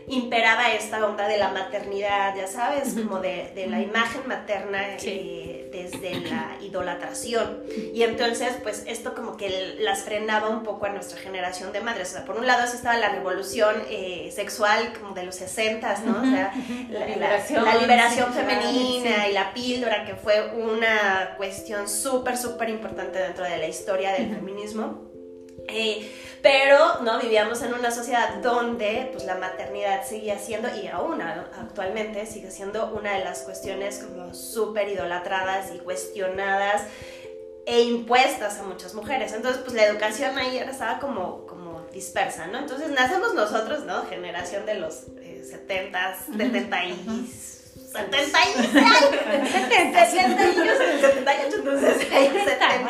Imperaba 0.08 0.72
esta 0.72 1.06
onda 1.06 1.28
de 1.28 1.38
la 1.38 1.50
maternidad, 1.50 2.34
ya 2.36 2.48
sabes, 2.48 2.94
como 2.94 3.20
de, 3.20 3.52
la 3.70 3.82
imagen 3.82 4.22
materna. 4.26 4.96
Eh, 5.04 5.67
desde 5.72 6.20
la 6.22 6.58
idolatración. 6.62 7.64
Y 7.94 8.04
entonces, 8.04 8.54
pues 8.64 8.84
esto 8.88 9.14
como 9.14 9.38
que 9.38 9.76
las 9.80 10.04
frenaba 10.04 10.50
un 10.50 10.64
poco 10.64 10.86
a 10.86 10.90
nuestra 10.90 11.20
generación 11.20 11.72
de 11.72 11.82
madres. 11.82 12.10
O 12.10 12.12
sea, 12.14 12.26
por 12.26 12.38
un 12.38 12.48
lado 12.48 12.64
estaba 12.64 12.98
la 12.98 13.10
revolución 13.10 13.76
eh, 13.90 14.32
sexual 14.34 14.94
como 15.00 15.14
de 15.14 15.24
los 15.24 15.36
60, 15.36 16.02
¿no? 16.06 16.22
O 16.22 16.26
sea, 16.26 16.54
la, 16.90 17.76
liberación, 17.76 18.34
femenina 18.34 19.28
y 19.28 19.34
la 19.34 19.54
píldora, 19.54 20.06
que 20.06 20.16
fue 20.16 20.52
una 20.56 21.36
cuestión 21.38 21.88
súper, 21.88 22.38
súper 22.38 22.70
importante 22.70 23.20
dentro 23.20 23.44
de 23.44 23.58
la 23.58 23.68
historia 23.68 24.14
del 24.14 24.34
feminismo. 24.34 25.07
Eh, 25.68 26.12
pero 26.42 27.02
no 27.02 27.20
vivíamos 27.20 27.62
en 27.62 27.74
una 27.74 27.92
sociedad 27.92 28.36
donde 28.42 29.10
pues 29.12 29.26
la 29.26 29.36
maternidad 29.36 30.06
seguía 30.06 30.40
siendo 30.40 30.70
y 30.76 30.88
aún 30.88 31.22
actualmente 31.22 32.26
sigue 32.26 32.52
siendo 32.52 32.94
una 32.94 33.14
de 33.14 33.24
las 33.24 33.40
cuestiones 33.42 34.00
como 34.00 34.34
súper 34.34 34.88
idolatradas 34.88 35.74
y 35.74 35.80
cuestionadas 35.80 36.84
e 37.66 37.82
impuestas 37.82 38.60
a 38.60 38.64
muchas 38.64 38.94
mujeres. 38.94 39.34
Entonces, 39.34 39.62
pues 39.62 39.76
la 39.76 39.86
educación 39.86 40.38
ahí 40.38 40.58
estaba 40.58 41.00
como, 41.00 41.46
como 41.48 41.82
dispersa, 41.92 42.48
¿no? 42.48 42.60
Entonces 42.60 42.92
nacemos 42.92 43.34
nosotros, 43.34 43.84
¿no? 43.84 44.06
Generación 44.06 44.66
de 44.66 44.76
los 44.76 45.08
eh, 45.18 45.44
70s, 45.44 46.38
70 46.38 46.86
y 46.86 46.92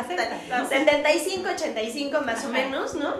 70 0.06 0.68
75, 0.68 1.48
85 1.50 2.20
más 2.22 2.44
o 2.44 2.48
menos, 2.50 2.94
¿no? 2.94 3.14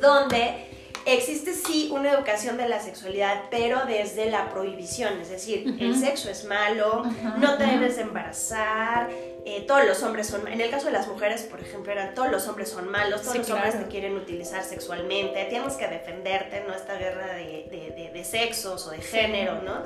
Donde 0.00 0.66
existe 1.04 1.52
sí 1.54 1.90
una 1.92 2.12
educación 2.12 2.56
de 2.56 2.68
la 2.68 2.80
sexualidad, 2.80 3.44
pero 3.50 3.84
desde 3.86 4.30
la 4.30 4.50
prohibición, 4.50 5.20
es 5.20 5.30
decir, 5.30 5.76
el 5.80 5.96
sexo 5.96 6.30
es 6.30 6.44
malo, 6.44 7.02
no 7.38 7.56
te 7.56 7.64
debes 7.64 7.98
embarazar, 7.98 9.10
eh, 9.44 9.64
todos 9.66 9.84
los 9.84 10.02
hombres 10.02 10.28
son, 10.28 10.46
en 10.46 10.60
el 10.60 10.70
caso 10.70 10.86
de 10.86 10.92
las 10.92 11.08
mujeres, 11.08 11.42
por 11.42 11.60
ejemplo, 11.60 11.92
eran 11.92 12.14
todos 12.14 12.30
los 12.30 12.46
hombres 12.46 12.68
son 12.68 12.88
malos, 12.88 13.22
todos 13.22 13.38
los 13.38 13.50
hombres 13.50 13.78
te 13.78 13.88
quieren 13.88 14.16
utilizar 14.16 14.62
sexualmente, 14.62 15.44
tienes 15.46 15.74
que 15.74 15.88
defenderte, 15.88 16.62
¿no? 16.66 16.74
Esta 16.74 16.96
guerra 16.96 17.34
de, 17.34 18.10
de, 18.12 18.24
sexos 18.24 18.86
o 18.86 18.90
de 18.90 19.00
género, 19.00 19.60
¿no? 19.62 19.82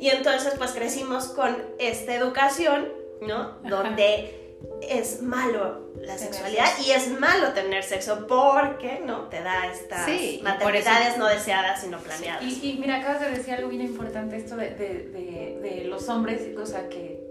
Y 0.00 0.10
entonces 0.10 0.54
pues 0.58 0.72
crecimos 0.72 1.26
con 1.26 1.56
esta 1.78 2.14
educación, 2.14 2.88
¿no? 3.20 3.58
Donde 3.62 4.46
es 4.82 5.22
malo 5.22 5.86
la 6.00 6.18
sexualidad 6.18 6.68
y 6.86 6.90
es 6.90 7.08
malo 7.18 7.52
tener 7.52 7.82
sexo 7.82 8.26
porque 8.26 9.00
no 9.04 9.28
te 9.28 9.42
da 9.42 9.66
estas 9.66 10.06
maternidades 10.42 11.18
no 11.18 11.26
deseadas 11.26 11.80
sino 11.80 11.98
planeadas. 11.98 12.42
Y, 12.42 12.78
mira, 12.80 12.96
acabas 12.96 13.20
de 13.20 13.30
decir 13.30 13.54
algo 13.54 13.68
bien 13.68 13.82
importante, 13.82 14.36
esto 14.36 14.56
de, 14.56 14.70
de, 14.70 15.58
de, 15.62 15.84
los 15.84 16.08
hombres, 16.08 16.42
o 16.56 16.66
sea, 16.66 16.88
que 16.88 17.25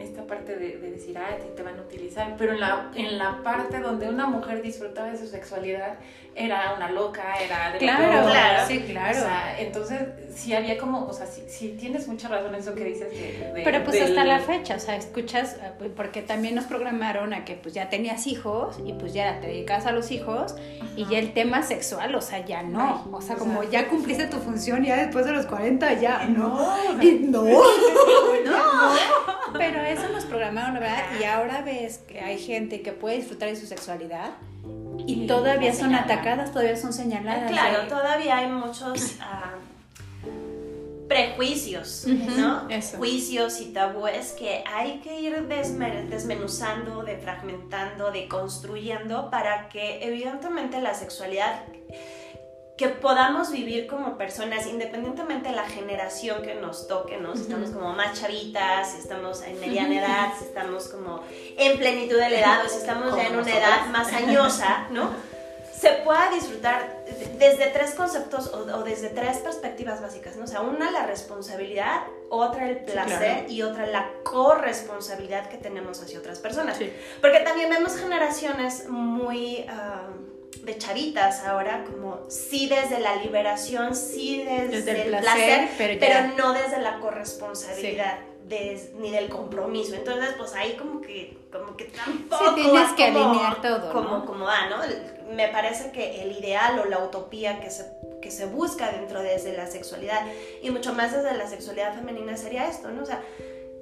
esta 0.00 0.26
parte 0.26 0.56
de, 0.56 0.78
decir, 0.78 1.18
ah, 1.18 1.36
te 1.56 1.62
van 1.62 1.78
a 1.78 1.82
utilizar, 1.82 2.34
pero 2.38 2.52
en 2.52 2.60
la, 2.60 2.90
en 2.94 3.18
la 3.18 3.42
parte 3.42 3.80
donde 3.80 4.08
una 4.08 4.26
mujer 4.26 4.62
disfrutaba 4.62 5.10
de 5.10 5.18
su 5.18 5.26
sexualidad, 5.26 5.98
era 6.38 6.74
una 6.76 6.90
loca, 6.90 7.34
era 7.42 7.72
de 7.72 7.78
Claro, 7.78 8.30
claro, 8.30 8.68
sí, 8.68 8.80
claro. 8.80 9.18
O 9.18 9.22
sea, 9.22 9.56
entonces 9.58 10.00
sí 10.32 10.54
había 10.54 10.78
como, 10.78 11.06
o 11.06 11.12
sea, 11.12 11.26
sí, 11.26 11.76
tienes 11.78 12.06
mucha 12.06 12.28
razón 12.28 12.54
en 12.54 12.60
eso 12.60 12.72
que 12.74 12.84
dices 12.84 13.10
de, 13.10 13.62
Pero 13.64 13.82
pues 13.84 14.00
hasta 14.00 14.24
la 14.24 14.38
fecha, 14.38 14.76
o 14.76 14.78
sea, 14.78 14.94
escuchas, 14.96 15.54
eh, 15.54 15.90
porque 15.96 16.22
también 16.22 16.54
nos 16.54 16.66
programaron 16.66 17.34
a 17.34 17.44
que 17.44 17.54
pues 17.54 17.74
ya 17.74 17.88
tenías 17.88 18.28
hijos 18.28 18.78
y 18.84 18.92
pues 18.92 19.14
ya 19.14 19.40
te 19.40 19.48
dedicas 19.48 19.86
a 19.86 19.92
los 19.92 20.12
hijos 20.12 20.54
y 20.96 21.06
ya 21.06 21.18
el 21.18 21.32
tema 21.32 21.62
sexual, 21.62 22.14
o 22.14 22.20
sea, 22.20 22.44
ya 22.44 22.62
no. 22.62 23.08
o 23.10 23.20
sea, 23.20 23.34
como 23.36 23.64
ya 23.64 23.88
cumpliste 23.88 24.26
tu 24.26 24.36
función 24.38 24.84
ya 24.84 24.96
después 24.96 25.26
de 25.26 25.32
los 25.32 25.46
40 25.46 25.94
ya, 25.94 26.24
¿no? 26.28 26.76
no. 26.94 27.42
no. 27.42 27.48
Pero 29.52 29.82
eso 29.88 30.08
nos 30.08 30.24
programaron, 30.24 30.74
¿verdad? 30.74 31.04
Y 31.20 31.24
ahora 31.24 31.62
ves 31.62 31.98
que 31.98 32.20
hay 32.20 32.38
gente 32.38 32.82
que 32.82 32.92
puede 32.92 33.16
disfrutar 33.16 33.48
de 33.48 33.56
su 33.56 33.66
sexualidad 33.66 34.30
y, 35.06 35.26
todavía 35.26 35.72
son 35.72 35.94
atacadas, 35.94 36.52
todavía 36.52 36.76
son 36.76 36.92
señaladas. 36.92 37.50
Claro, 37.50 37.88
todavía 37.88 38.38
hay 38.38 38.48
muchos 38.48 39.16
ah, 39.20 39.54
prejuicios, 41.08 42.06
¿no? 42.06 42.68
Juicios 42.96 43.60
y 43.60 43.66
tabúes 43.72 44.32
que 44.32 44.62
hay 44.66 44.98
que 45.00 45.20
ir 45.20 45.48
desmenuzando, 45.48 47.02
defragmentando, 47.02 48.10
deconstruyendo 48.10 49.30
para 49.30 49.68
que 49.68 50.04
evidentemente 50.06 50.80
la 50.80 50.94
sexualidad 50.94 51.62
que 52.78 52.88
podamos 52.88 53.50
vivir 53.50 53.88
como 53.88 54.16
personas, 54.16 54.66
independientemente 54.68 55.48
de 55.48 55.56
la 55.56 55.68
generación 55.68 56.42
que 56.42 56.54
nos 56.54 56.86
toque, 56.86 57.16
¿no? 57.16 57.34
Si 57.34 57.42
estamos 57.42 57.70
como 57.70 57.92
más 57.92 58.18
chavitas, 58.18 58.92
si 58.92 59.00
estamos 59.00 59.42
en 59.42 59.58
mediana 59.60 59.98
edad, 59.98 60.32
si 60.38 60.44
estamos 60.44 60.86
como 60.86 61.20
en 61.56 61.76
plenitud 61.76 62.16
de 62.16 62.30
la 62.30 62.38
edad 62.38 62.64
o 62.64 62.68
si 62.68 62.78
estamos 62.78 63.16
ya 63.16 63.26
en 63.26 63.36
una 63.36 63.50
edad 63.50 63.86
más 63.86 64.12
añosa, 64.12 64.86
¿no? 64.90 65.10
Se 65.76 65.90
pueda 66.04 66.28
disfrutar 66.30 67.04
desde 67.38 67.66
tres 67.66 67.94
conceptos 67.94 68.48
o, 68.52 68.82
desde 68.82 69.10
tres 69.10 69.38
perspectivas 69.38 70.00
básicas, 70.00 70.36
¿no? 70.36 70.44
O 70.44 70.46
sea, 70.48 70.60
una 70.60 70.90
la 70.90 71.06
responsabilidad, 71.06 72.02
otra 72.30 72.68
el 72.68 72.78
placer 72.78 73.48
y 73.48 73.62
otra 73.62 73.86
la 73.86 74.10
corresponsabilidad 74.24 75.48
que 75.48 75.56
tenemos 75.56 76.02
hacia 76.02 76.18
otras 76.18 76.40
personas. 76.40 76.78
Porque 77.20 77.40
también 77.40 77.70
vemos 77.70 77.96
generaciones 77.96 78.88
muy... 78.88 79.66
Ah, 79.68 80.07
de 80.62 80.78
chavitas 80.78 81.44
ahora, 81.44 81.84
como 81.84 82.28
sí 82.28 82.68
desde 82.68 83.00
la 83.00 83.16
liberación, 83.16 83.94
sí 83.94 84.42
desde, 84.42 85.02
el 85.02 85.08
placer, 85.08 85.68
pero, 85.76 86.28
no 86.36 86.52
desde 86.52 86.80
la 86.80 86.98
corresponsabilidad. 87.00 88.18
ni 88.98 89.10
del 89.10 89.28
compromiso. 89.28 89.94
Entonces, 89.94 90.34
pues 90.36 90.54
ahí 90.54 90.74
como 90.76 91.00
que, 91.00 91.38
como 91.52 91.76
que 91.76 91.84
tampoco. 91.84 92.44
Sí, 92.44 92.62
tienes 92.62 92.92
que 92.92 93.04
alinear 93.04 93.62
todo. 93.62 93.92
Como, 93.92 94.24
como 94.24 94.46
va, 94.46 94.68
¿no? 94.68 94.78
Me 95.34 95.48
parece 95.48 95.92
que 95.92 96.22
el 96.22 96.32
ideal 96.32 96.78
o 96.78 96.86
la 96.86 96.98
utopía 96.98 97.60
que 97.60 97.70
se, 97.70 97.84
que 98.22 98.30
se 98.30 98.46
busca 98.46 98.90
dentro 98.90 99.22
desde 99.22 99.56
la 99.56 99.66
sexualidad 99.66 100.26
y 100.62 100.70
mucho 100.70 100.94
más 100.94 101.12
desde 101.12 101.36
la 101.36 101.46
sexualidad 101.46 101.94
femenina 101.94 102.36
sería 102.36 102.68
esto, 102.68 102.90
¿no? 102.90 103.02
O 103.02 103.06
sea, 103.06 103.22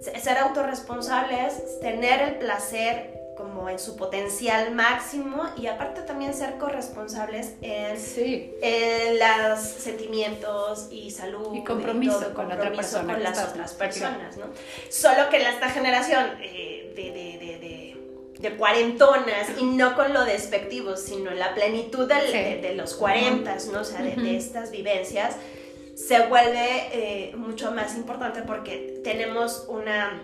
ser 0.00 0.38
autorresponsables, 0.38 1.80
tener 1.80 2.20
el 2.20 2.34
placer 2.36 3.15
como 3.36 3.68
en 3.68 3.78
su 3.78 3.96
potencial 3.96 4.74
máximo 4.74 5.44
y 5.56 5.66
aparte 5.66 6.02
también 6.02 6.34
ser 6.34 6.56
corresponsables 6.58 7.54
en, 7.60 9.18
los 9.18 9.60
sentimientos 9.60 10.88
y 10.90 11.10
salud 11.10 11.54
y 11.54 11.62
compromiso, 11.62 12.32
con, 12.34 12.50
otra 12.50 12.72
persona 12.72 13.14
con 13.14 13.22
las 13.22 13.44
otras 13.44 13.74
personas, 13.74 14.36
¿no? 14.36 14.46
Solo 14.88 15.28
que 15.30 15.36
en 15.36 15.46
esta 15.46 15.68
generación 15.68 16.24
eh, 16.40 16.92
de, 16.96 17.02
de, 17.12 17.38
de, 17.38 17.96
de, 18.38 18.56
cuarentonas 18.56 19.48
y 19.58 19.64
no 19.64 19.94
con 19.96 20.12
lo 20.12 20.24
despectivo, 20.24 20.96
sino 20.96 21.30
en 21.30 21.38
la 21.38 21.54
plenitud 21.54 22.08
de, 22.08 22.74
los 22.74 22.94
cuarentas, 22.94 23.66
¿no? 23.66 23.80
O 23.80 23.84
sea, 23.84 24.02
de, 24.02 24.36
estas 24.36 24.70
vivencias, 24.70 25.36
se 25.94 26.26
vuelve 26.26 26.88
eh, 26.92 27.36
mucho 27.36 27.72
más 27.72 27.96
importante 27.96 28.42
porque 28.42 29.00
tenemos 29.02 29.64
una, 29.68 30.22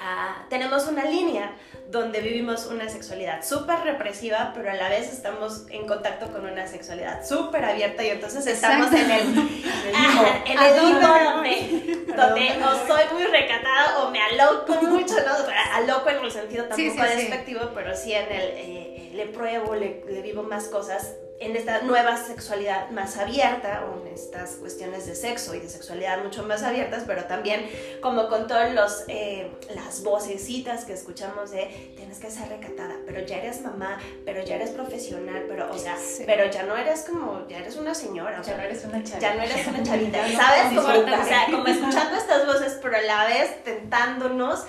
ah, 0.00 0.46
tenemos 0.48 0.86
una 0.86 1.04
línea 1.04 1.56
donde 1.92 2.20
vivimos 2.20 2.66
una 2.66 2.88
sexualidad 2.88 3.44
súper 3.44 3.80
represiva, 3.80 4.52
pero 4.54 4.70
a 4.70 4.74
la 4.74 4.88
vez 4.88 5.12
estamos 5.12 5.66
en 5.68 5.86
contacto 5.86 6.32
con 6.32 6.46
una 6.46 6.66
sexualidad 6.66 7.24
súper 7.24 7.64
abierta 7.64 8.02
y 8.02 8.08
entonces 8.08 8.46
estamos 8.46 8.90
en 8.92 9.10
el, 9.10 9.20
en 10.46 10.58
el 10.58 11.00
donde, 11.00 12.04
donde 12.16 12.64
o 12.64 12.86
soy 12.86 13.04
muy 13.12 13.24
recatada 13.24 13.98
o 13.98 14.10
me 14.10 14.22
aloco 14.22 14.74
mucho, 14.82 15.16
¿no? 15.16 15.32
Aloco 15.74 16.08
en 16.08 16.24
el 16.24 16.32
sentido 16.32 16.64
tampoco 16.64 17.02
despectivo, 17.02 17.60
pero 17.74 17.94
sí 17.94 18.14
en 18.14 18.32
el 18.32 18.48
eh, 18.56 19.10
le 19.12 19.26
pruebo, 19.26 19.74
le, 19.74 20.02
le 20.08 20.22
vivo 20.22 20.42
más 20.42 20.68
cosas 20.68 21.12
en 21.42 21.56
esta 21.56 21.82
nueva 21.82 22.16
sexualidad 22.16 22.90
más 22.90 23.16
abierta 23.16 23.84
o 23.86 24.00
en 24.00 24.14
estas 24.14 24.52
cuestiones 24.56 25.06
de 25.06 25.14
sexo 25.14 25.54
y 25.54 25.60
de 25.60 25.68
sexualidad 25.68 26.22
mucho 26.22 26.42
más 26.44 26.62
abiertas, 26.62 27.04
pero 27.06 27.24
también 27.24 27.68
como 28.00 28.28
con 28.28 28.46
todas 28.46 28.72
los 28.72 29.04
eh, 29.08 29.50
las 29.74 30.02
vocecitas 30.02 30.84
que 30.84 30.92
escuchamos 30.92 31.50
de 31.50 31.92
tienes 31.96 32.18
que 32.18 32.30
ser 32.30 32.48
recatada, 32.48 32.96
pero 33.06 33.20
ya 33.26 33.38
eres 33.38 33.62
mamá, 33.62 33.98
pero 34.24 34.44
ya 34.44 34.56
eres 34.56 34.70
profesional, 34.70 35.44
pero 35.48 35.70
o 35.72 35.78
sea, 35.78 35.96
pero 36.26 36.50
ya 36.50 36.62
no 36.62 36.76
eres 36.76 37.02
como 37.02 37.46
ya 37.48 37.58
eres 37.58 37.76
una 37.76 37.94
señora, 37.94 38.40
ya 38.42 38.56
no 38.56 38.62
eres 38.62 38.84
una 38.84 39.02
chavita, 39.04 39.18
ya 39.18 39.34
no 39.34 39.42
eres 39.42 39.66
una 39.66 39.82
chavita, 39.82 40.18
¿sabes? 40.32 40.80
Como, 40.80 41.22
o 41.22 41.24
sea, 41.24 41.46
como 41.50 41.66
escuchando 41.66 42.16
estas 42.16 42.46
voces, 42.46 42.78
pero 42.80 42.96
a 42.96 43.02
la 43.02 43.24
vez 43.26 43.62
tentándonos 43.64 44.64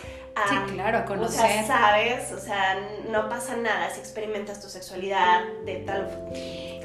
sí, 0.49 0.73
claro, 0.73 0.99
a 0.99 1.05
conocer. 1.05 1.39
O 1.39 1.47
sea, 1.47 1.67
sabes, 1.67 2.31
o 2.31 2.39
sea, 2.39 2.77
no 3.09 3.29
pasa 3.29 3.55
nada 3.55 3.89
si 3.89 3.99
experimentas 3.99 4.61
tu 4.61 4.69
sexualidad 4.69 5.43
de 5.65 5.75
tal, 5.77 6.07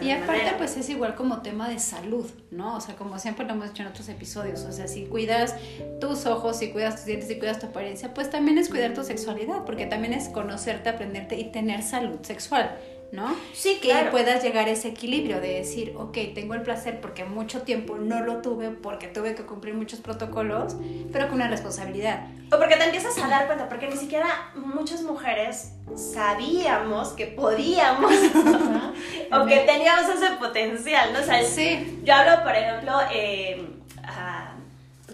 Y 0.00 0.10
aparte, 0.10 0.54
pues 0.58 0.76
es 0.76 0.88
igual 0.90 1.14
como 1.14 1.42
tema 1.42 1.68
de 1.68 1.78
salud, 1.78 2.30
¿no? 2.50 2.76
O 2.76 2.80
sea, 2.80 2.96
como 2.96 3.18
siempre 3.18 3.46
lo 3.46 3.52
hemos 3.52 3.68
dicho 3.68 3.82
en 3.82 3.88
otros 3.88 4.08
episodios, 4.08 4.60
o 4.64 4.72
sea, 4.72 4.86
si 4.86 5.06
cuidas 5.06 5.54
tus 6.00 6.26
ojos, 6.26 6.58
si 6.58 6.70
cuidas 6.70 6.96
tus 6.96 7.06
dientes, 7.06 7.28
si 7.28 7.38
cuidas 7.38 7.58
tu 7.58 7.66
apariencia, 7.66 8.12
pues 8.14 8.30
también 8.30 8.58
es 8.58 8.68
cuidar 8.68 8.94
tu 8.94 9.02
sexualidad, 9.04 9.64
porque 9.64 9.86
también 9.86 10.12
es 10.12 10.28
conocerte, 10.28 10.88
aprenderte 10.88 11.36
y 11.36 11.50
tener 11.50 11.82
salud 11.82 12.18
sexual. 12.22 12.76
¿No? 13.12 13.34
Sí, 13.54 13.78
Que 13.80 13.88
claro. 13.88 14.10
puedas 14.10 14.42
llegar 14.42 14.66
a 14.66 14.70
ese 14.70 14.88
equilibrio 14.88 15.40
de 15.40 15.54
decir, 15.54 15.94
ok, 15.96 16.16
tengo 16.34 16.54
el 16.54 16.62
placer 16.62 17.00
porque 17.00 17.24
mucho 17.24 17.62
tiempo 17.62 17.96
no 17.96 18.20
lo 18.20 18.42
tuve 18.42 18.70
porque 18.70 19.08
tuve 19.08 19.34
que 19.34 19.44
cumplir 19.44 19.74
muchos 19.74 20.00
protocolos, 20.00 20.76
pero 21.12 21.26
con 21.28 21.36
una 21.36 21.48
responsabilidad. 21.48 22.26
O 22.52 22.58
porque 22.58 22.76
te 22.76 22.84
empiezas 22.84 23.16
a 23.18 23.28
dar 23.28 23.46
cuenta, 23.46 23.68
porque 23.68 23.88
ni 23.88 23.96
siquiera 23.96 24.26
muchas 24.54 25.02
mujeres 25.02 25.72
sabíamos 25.96 27.08
que 27.10 27.26
podíamos 27.26 28.12
o 29.32 29.46
que 29.46 29.56
teníamos 29.60 30.08
ese 30.08 30.30
potencial, 30.38 31.12
¿no? 31.12 31.20
O 31.20 31.22
sea, 31.22 31.42
Sí. 31.44 32.00
yo 32.04 32.14
hablo, 32.14 32.42
por 32.42 32.54
ejemplo, 32.54 32.92
eh, 33.12 33.68
ah, 34.04 34.52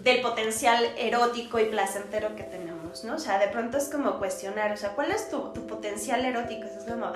del 0.01 0.21
potencial 0.21 0.85
erótico 0.97 1.59
y 1.59 1.65
placentero 1.65 2.35
que 2.35 2.43
tenemos, 2.43 3.03
¿no? 3.03 3.15
O 3.15 3.19
sea, 3.19 3.39
de 3.39 3.47
pronto 3.47 3.77
es 3.77 3.89
como 3.89 4.17
cuestionar, 4.19 4.71
o 4.71 4.77
sea, 4.77 4.89
¿cuál 4.91 5.11
es 5.11 5.29
tu, 5.29 5.51
tu 5.53 5.65
potencial 5.65 6.23
erótico? 6.25 6.65
Es 6.65 6.83
como, 6.83 7.07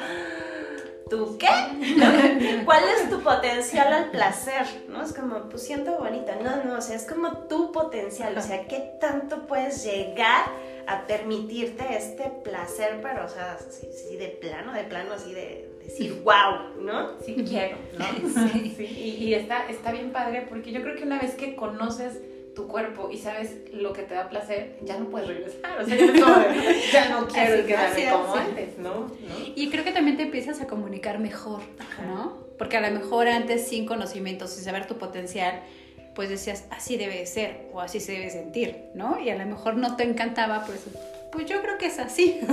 ¿tú 1.10 1.38
qué? 1.38 1.48
¿Cuál 2.66 2.84
es 2.90 3.10
tu 3.10 3.22
potencial 3.22 3.94
al 3.94 4.12
placer? 4.12 4.66
¿No? 4.88 5.04
Es 5.04 5.14
como, 5.14 5.50
pues 5.50 5.64
siento 5.64 5.98
bonita. 5.98 6.36
No, 6.36 6.64
no, 6.64 6.78
o 6.78 6.82
sea, 6.82 6.96
es 6.96 7.06
como 7.06 7.48
tu 7.48 7.72
potencial, 7.72 8.38
o 8.38 8.42
sea, 8.42 8.68
¿qué 8.68 8.98
tanto 9.00 9.48
puedes 9.48 9.84
llegar 9.84 10.46
a 10.88 11.06
permitirte 11.06 11.86
este 11.96 12.32
placer, 12.44 13.00
pero, 13.02 13.26
o 13.26 13.30
sea, 13.30 13.60
sí, 13.70 13.88
sí, 13.94 14.18
de 14.18 14.30
plano, 14.30 14.74
de 14.74 14.84
plano, 14.86 15.14
así 15.14 15.34
de 15.34 15.70
decir, 15.84 16.22
wow, 16.24 16.82
¿no? 16.82 17.20
Sí 17.22 17.46
quiero, 17.48 17.78
¿no? 17.98 18.06
Sí. 18.52 18.74
Sí, 18.76 18.86
y, 18.86 19.26
y 19.26 19.34
está, 19.36 19.68
está 19.70 19.92
bien 19.92 20.12
padre 20.12 20.46
porque 20.50 20.72
yo 20.72 20.82
creo 20.82 20.96
que 20.96 21.04
una 21.04 21.20
vez 21.20 21.36
que 21.36 21.56
conoces 21.56 22.20
tu 22.56 22.68
cuerpo 22.68 23.10
y 23.12 23.18
sabes 23.18 23.58
lo 23.74 23.94
que 23.94 24.04
te 24.04 24.14
da 24.16 24.30
placer, 24.30 24.78
ya 24.84 24.98
no 24.98 25.10
puedes 25.10 25.28
regresar. 25.28 25.82
O 25.82 25.86
sea, 25.86 25.98
ya, 25.98 27.10
no 27.10 27.28
quiero 27.28 27.54
Así, 27.56 27.64
quedarme 27.64 27.64
gracias, 27.68 28.14
como 28.14 28.34
sí. 28.34 28.40
antes, 28.40 28.78
¿no? 28.78 28.94
¿no? 28.94 29.10
Y 29.56 29.70
creo 29.70 29.84
que 29.84 29.92
también 29.92 30.18
te 30.18 30.24
empiezas 30.24 30.62
a 30.62 30.68
comunicar 30.68 31.20
mejor, 31.20 31.62
¿no? 32.06 32.38
Porque 32.58 32.78
a 32.78 32.82
lo 32.82 32.92
mejor 32.92 33.28
antes 33.28 33.68
sin 33.68 33.86
conocimientos, 33.86 34.52
sin 34.52 34.64
saber 34.64 34.88
tu 34.88 34.98
potencial, 34.98 35.62
pues 36.16 36.30
decías, 36.30 36.66
así 36.72 36.98
debe 36.98 37.26
ser 37.26 37.70
o 37.72 37.80
así 37.80 38.00
se 38.00 38.12
debe 38.12 38.30
sentir, 38.30 38.90
¿no? 38.94 39.20
Y 39.20 39.30
a 39.30 39.36
lo 39.36 39.46
mejor 39.46 39.78
no 39.78 39.96
te 39.96 40.04
encantaba, 40.04 40.66
pues, 40.66 40.86
pues 41.32 41.46
yo 41.46 41.62
creo 41.62 41.78
que 41.78 41.86
es 41.86 42.00
así. 42.00 42.40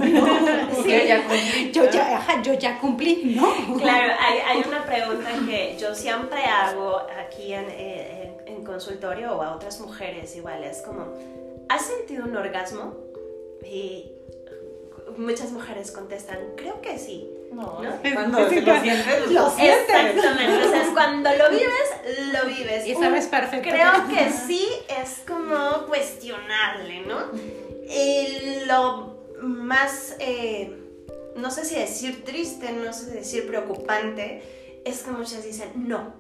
Sí, 0.84 0.92
yo 0.92 1.04
ya 1.04 1.24
cumplí. 1.24 1.70
Yo 1.72 1.90
ya, 1.90 2.16
ajá, 2.18 2.42
yo 2.42 2.54
ya 2.54 2.78
cumplí, 2.78 3.34
¿no? 3.36 3.76
Claro, 3.78 4.12
hay, 4.20 4.38
hay 4.38 4.68
una 4.68 4.84
pregunta 4.84 5.30
que 5.46 5.76
yo 5.80 5.94
siempre 5.94 6.44
hago 6.44 6.98
aquí 7.18 7.52
en, 7.54 7.64
eh, 7.70 8.15
en- 8.46 8.64
consultorio 8.64 9.36
o 9.36 9.42
a 9.42 9.54
otras 9.54 9.80
mujeres 9.80 10.34
igual, 10.36 10.64
es 10.64 10.82
como, 10.82 11.06
¿has 11.68 11.86
sentido 11.86 12.24
un 12.24 12.36
orgasmo? 12.36 12.94
Y 13.64 14.12
muchas 15.16 15.50
mujeres 15.52 15.90
contestan, 15.92 16.38
creo 16.56 16.80
que 16.80 16.98
sí. 16.98 17.30
No, 17.52 17.80
¿No? 17.80 17.94
es 18.02 18.12
cuando 18.14 18.40
lo 18.40 18.50
sientes, 18.50 19.30
Lo 19.30 19.50
sientes. 19.50 19.88
Exactamente, 19.88 20.66
o 20.66 20.70
sea, 20.70 20.82
es 20.82 20.88
cuando 20.94 21.30
lo 21.32 21.50
vives, 21.50 22.32
lo 22.32 22.48
vives. 22.48 22.86
Y 22.86 22.94
sabes 22.94 23.26
perfecto. 23.28 23.68
Creo 23.70 24.08
que 24.08 24.30
sí 24.30 24.66
es 25.00 25.22
como 25.26 25.86
cuestionable, 25.86 27.00
¿no? 27.06 27.18
Y 27.88 28.64
lo 28.66 29.16
más, 29.40 30.16
eh, 30.18 30.76
no 31.36 31.50
sé 31.50 31.64
si 31.64 31.76
decir 31.76 32.24
triste, 32.24 32.72
no 32.72 32.92
sé 32.92 33.04
si 33.06 33.10
decir 33.12 33.46
preocupante, 33.46 34.42
es 34.84 35.02
que 35.02 35.10
muchas 35.12 35.44
dicen 35.44 35.70
no, 35.88 36.14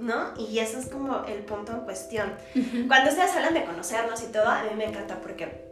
¿no? 0.00 0.34
Y 0.38 0.58
eso 0.58 0.78
es 0.78 0.86
como 0.86 1.24
el 1.26 1.44
punto 1.44 1.72
en 1.72 1.80
cuestión. 1.80 2.32
Cuando 2.88 3.10
ustedes 3.10 3.30
hablan 3.36 3.54
de 3.54 3.64
conocernos 3.64 4.22
y 4.22 4.26
todo, 4.26 4.46
a 4.48 4.62
mí 4.64 4.70
me 4.76 4.84
encanta 4.86 5.20
porque 5.20 5.70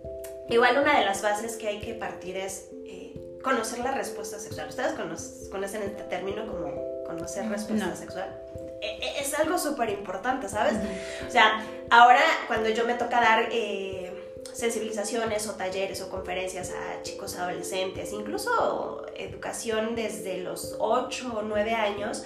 igual 0.49 0.79
una 0.79 0.99
de 0.99 1.05
las 1.05 1.23
bases 1.23 1.57
que 1.57 1.69
hay 1.69 1.81
que 1.81 1.95
partir 1.95 2.37
es 2.37 2.67
eh, 2.87 3.15
conocer 3.43 3.79
la 3.81 3.93
respuesta 3.93 4.39
sexual. 4.39 4.69
¿Ustedes 4.69 4.93
cono- 4.93 5.17
conocen 5.51 5.83
este 5.83 6.03
término 6.05 6.47
como 6.47 7.05
conocer 7.07 7.49
respuesta 7.49 7.87
No. 7.87 7.97
sexual? 7.97 8.43
E- 8.81 8.99
e- 9.05 9.21
Es 9.21 9.35
algo 9.39 9.59
súper 9.59 9.91
importante, 9.91 10.49
¿sabes? 10.49 10.75
O 11.27 11.31
sea, 11.31 11.65
ahora 11.91 12.21
cuando 12.47 12.69
yo 12.69 12.85
me 12.85 12.95
toca 12.95 13.21
dar 13.21 13.49
eh, 13.51 14.13
sensibilizaciones 14.53 15.47
o 15.49 15.53
talleres 15.55 16.01
o 16.03 16.09
conferencias 16.11 16.71
a 16.71 17.03
chicos 17.03 17.37
adolescentes, 17.37 18.13
incluso 18.13 19.07
educación 19.17 19.95
desde 19.95 20.39
los 20.39 20.77
8 20.79 21.33
o 21.39 21.43
9 21.43 21.75
años, 21.75 22.25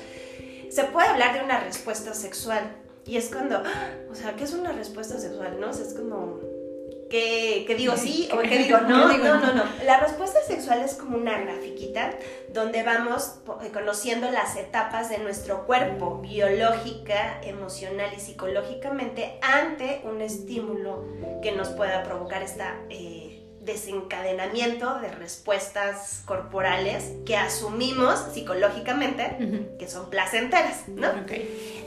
se 0.73 0.85
puede 0.85 1.09
hablar 1.09 1.35
de 1.35 1.45
una 1.45 1.61
respuesta 1.61 2.15
sexual. 2.15 2.77
Y 3.05 3.17
es 3.17 3.29
cuando, 3.31 3.63
o 4.11 4.15
sea, 4.15 4.35
¿qué 4.37 4.45
es 4.45 4.55
una 4.55 4.73
respuesta 4.73 5.19
sexual? 5.19 5.59
¿No? 5.61 5.71
O 5.71 5.73
sea, 5.73 5.85
es 5.87 5.95
como, 5.95 6.39
que, 7.11 7.65
que 7.67 7.75
digo 7.75 7.97
sí 7.97 8.29
o 8.33 8.39
que 8.39 8.59
digo 8.59 8.79
no. 8.79 9.09
¿Qué 9.11 9.19
digo 9.19 9.25
No, 9.25 9.41
no? 9.41 9.47
no, 9.49 9.55
no. 9.55 9.65
La 9.85 10.01
respuesta 10.01 10.41
sexual 10.47 10.81
es 10.81 10.95
como 10.95 11.19
una 11.19 11.39
grafiquita 11.41 12.11
donde 12.55 12.83
vamos 12.83 13.35
eh, 13.63 13.71
conociendo 13.73 14.31
las 14.31 14.57
etapas 14.57 15.11
de 15.11 15.19
nuestro 15.19 15.67
cuerpo, 15.67 16.21
biológica, 16.21 17.41
emocional 17.43 18.11
y 18.17 18.21
psicológicamente, 18.21 19.39
ante 19.43 20.01
un 20.05 20.23
estímulo 20.23 21.05
que 21.43 21.53
nos 21.53 21.69
pueda 21.69 22.03
provocar 22.03 22.43
esta... 22.43 22.81
eh, 22.89 23.32
desencadenamiento 23.65 24.99
de 25.01 25.09
respuestas 25.11 26.23
corporales 26.25 27.13
que 27.25 27.37
asumimos 27.37 28.19
psicológicamente 28.33 29.77
que 29.79 29.89
son 29.89 30.11
placenteras, 30.11 30.89
¿no? 30.89 31.09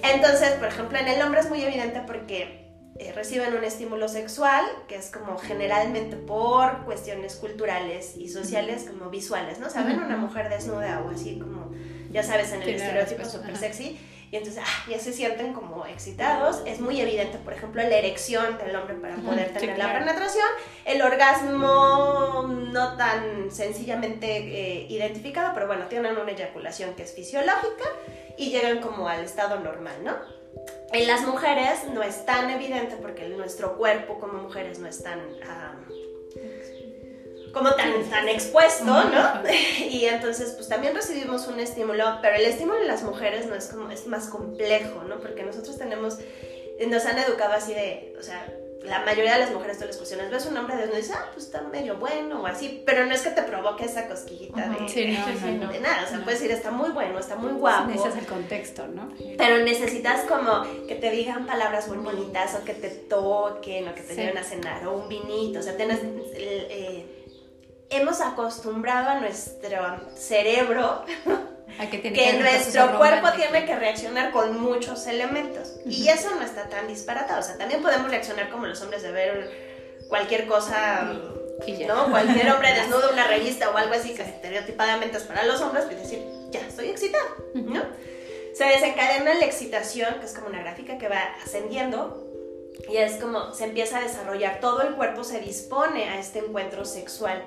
Entonces, 0.04 0.52
por 0.52 0.68
ejemplo, 0.70 0.98
en 0.98 1.08
el 1.08 1.22
hombre 1.22 1.42
es 1.42 1.50
muy 1.50 1.62
evidente 1.62 2.02
porque 2.06 2.66
eh, 2.98 3.12
reciben 3.12 3.54
un 3.54 3.64
estímulo 3.66 4.08
sexual, 4.08 4.64
que 4.88 4.96
es 4.96 5.12
como 5.12 5.38
generalmente 5.38 6.16
por 6.16 6.86
cuestiones 6.86 7.36
culturales 7.36 8.16
y 8.16 8.30
sociales, 8.30 8.86
como 8.90 9.10
visuales, 9.10 9.60
¿no? 9.60 9.70
Saben 9.70 10.00
una 10.00 10.16
mujer 10.16 10.48
desnuda 10.48 11.02
o 11.02 11.10
así 11.10 11.38
como, 11.38 11.72
ya 12.10 12.24
sabes, 12.24 12.54
en 12.54 12.62
el 12.62 12.70
estereotipo 12.70 13.26
súper 13.26 13.58
sexy, 13.58 14.00
y 14.32 14.36
entonces 14.36 14.64
ah, 14.66 14.84
ya 14.90 15.00
se 15.00 15.14
sienten 15.14 15.54
como 15.54 15.86
excitados. 15.86 16.62
Es 16.66 16.80
muy 16.80 17.00
evidente, 17.00 17.38
por 17.38 17.54
ejemplo, 17.54 17.82
la 17.82 17.96
erección 17.96 18.58
del 18.58 18.76
hombre 18.76 18.96
para 18.96 19.16
poder 19.18 19.50
sí, 19.54 19.60
tener 19.60 19.78
la 19.78 19.86
claro. 19.86 20.06
penetración, 20.06 20.48
el 20.86 21.02
orgasmo 21.02 22.46
no 22.72 22.98
tan 22.98 23.52
sencillamente 23.52 24.38
eh, 24.38 24.88
identificado, 24.90 25.54
pero 25.54 25.68
bueno, 25.68 25.86
tienen 25.88 26.18
una 26.18 26.32
eyaculación 26.32 26.94
que 26.96 27.04
es 27.04 27.14
fisiológica 27.14 27.86
y 28.38 28.52
llegan 28.52 28.80
como 28.80 29.08
al 29.08 29.24
estado 29.24 29.60
normal, 29.60 29.96
¿no? 30.04 30.16
En 30.92 31.08
las 31.08 31.22
mujeres 31.22 31.86
no 31.94 32.04
es 32.04 32.26
tan 32.26 32.50
evidente 32.50 32.96
porque 33.02 33.28
nuestro 33.30 33.78
cuerpo 33.78 34.20
como 34.20 34.42
mujeres 34.42 34.80
no 34.80 34.88
es 34.88 35.04
tan... 35.04 35.20
ah, 35.48 35.74
como 37.56 37.72
tan, 37.74 38.04
tan 38.10 38.28
expuesto, 38.30 38.84
¿no? 38.86 39.42
Y 39.90 40.06
entonces 40.06 40.52
pues 40.52 40.68
también 40.68 40.94
recibimos 40.94 41.48
un 41.48 41.60
estímulo, 41.60 42.20
pero 42.22 42.36
el 42.36 42.44
estímulo 42.46 42.82
en 42.82 42.88
las 42.88 43.02
mujeres 43.04 43.48
no 43.48 43.56
es 43.56 43.68
como, 43.68 43.90
es 43.90 44.06
más 44.08 44.28
complejo, 44.28 45.04
¿no? 45.04 45.20
Porque 45.20 45.42
nosotros 45.44 45.78
tenemos, 45.78 46.18
nos 46.88 47.06
han 47.06 47.18
educado 47.18 47.54
así 47.54 47.74
de, 47.74 48.14
o 48.20 48.24
sea, 48.24 48.46
la 48.84 49.00
mayoría 49.04 49.34
de 49.34 49.40
las 49.40 49.52
mujeres 49.52 49.80
tú 49.80 49.86
les 49.86 49.98
cuestionas, 49.98 50.30
ves 50.30 50.46
un 50.46 50.56
hombre 50.58 50.76
desnudo 50.76 51.00
y 51.00 51.02
dices, 51.02 51.16
ah, 51.20 51.30
pues 51.34 51.46
está 51.48 51.62
medio 51.64 51.96
bueno 51.96 52.44
o 52.44 52.46
así, 52.46 52.84
pero 52.86 53.06
no 53.08 53.16
es 53.16 53.22
que 53.24 53.32
te 53.32 53.42
provoque 53.42 53.86
esa 53.86 54.08
cosquillita 54.08 54.62
de, 54.70 54.88
Sí, 54.90 55.08
no, 55.18 55.26
Sí, 55.26 55.52
no, 55.60 55.66
no. 55.66 55.72
de 55.72 55.80
nada, 55.80 56.04
o 56.06 56.08
sea, 56.08 56.18
No. 56.18 56.24
puedes 56.24 56.40
decir, 56.42 56.56
está 56.56 56.70
muy 56.70 56.90
bueno, 56.92 57.18
está 57.18 57.36
muy 57.36 57.54
guapo. 57.54 57.88
Necesitas 57.88 58.18
el 58.20 58.28
contexto, 58.28 58.86
¿no? 58.88 59.12
Pero 59.38 59.58
necesitas 59.64 60.22
como 60.26 60.64
que 60.88 60.94
te 60.96 61.10
digan 61.10 61.48
palabras 61.48 61.88
muy 61.88 61.98
bonitas 61.98 62.54
o 62.62 62.64
que 62.64 62.76
te 62.76 62.90
toquen 62.90 63.88
o 63.88 63.96
que 63.96 64.02
te 64.02 64.14
Sí. 64.14 64.20
lleven 64.22 64.38
a 64.38 64.44
cenar 64.44 64.86
o 64.86 64.92
un 64.98 65.10
vinito. 65.10 65.60
O 65.60 65.64
sea, 65.64 65.76
tienes, 65.78 66.02
eh, 66.36 67.06
hemos 67.90 68.22
acostumbrado 68.22 69.10
a 69.10 69.20
nuestro 69.20 70.00
cerebro 70.16 71.06
A 71.80 71.90
que, 71.90 71.98
tiene 71.98 72.40
nuestro 72.40 72.98
cuerpo 72.98 73.32
tiene 73.36 73.66
que 73.66 73.76
reaccionar 73.76 74.32
con 74.32 74.60
muchos 74.60 75.08
elementos. 75.08 75.74
Y 75.86 76.08
eso 76.08 76.34
no 76.36 76.42
está 76.42 76.70
tan 76.70 76.88
disparatado. 76.88 77.40
O 77.40 77.44
sea, 77.44 77.58
también 77.58 77.82
podemos 77.82 78.10
reaccionar 78.10 78.50
como 78.50 78.66
los 78.66 78.82
hombres 78.82 79.04
de 79.04 79.12
ver 79.12 79.52
cualquier 80.08 80.48
cosa, 80.48 81.12
Y. 81.68 81.86
¿no? 81.86 82.10
Cualquier 82.10 82.52
hombre 82.52 82.74
desnudo, 82.80 83.12
una 83.12 83.28
revista 83.28 83.70
o 83.70 83.78
algo 83.78 83.94
así 83.94 84.14
que 84.14 84.24
estereotipadamente 84.24 85.18
es 85.18 85.24
para 85.24 85.44
los 85.46 85.62
hombres, 85.62 85.86
pues 85.86 86.02
decir, 86.02 86.24
ya 86.50 86.62
estoy 86.62 86.90
excitado, 86.90 87.26
¿no? 87.54 87.82
Se 88.54 88.64
desencadena 88.64 89.34
la 89.34 89.46
excitación, 89.46 90.16
que 90.20 90.26
es 90.26 90.34
como 90.34 90.48
una 90.48 90.62
gráfica 90.62 90.98
que 90.98 91.10
va 91.10 91.22
ascendiendo. 91.44 92.25
Y 92.90 92.98
es 92.98 93.14
como 93.16 93.54
se 93.54 93.66
empieza 93.66 94.00
a 94.00 94.02
desarrollar, 94.02 94.60
todo 94.60 94.82
el 94.82 94.96
cuerpo 94.96 95.24
se 95.24 95.40
dispone 95.40 96.10
a 96.10 96.20
este 96.20 96.40
encuentro 96.40 96.86
sexual, 96.86 97.44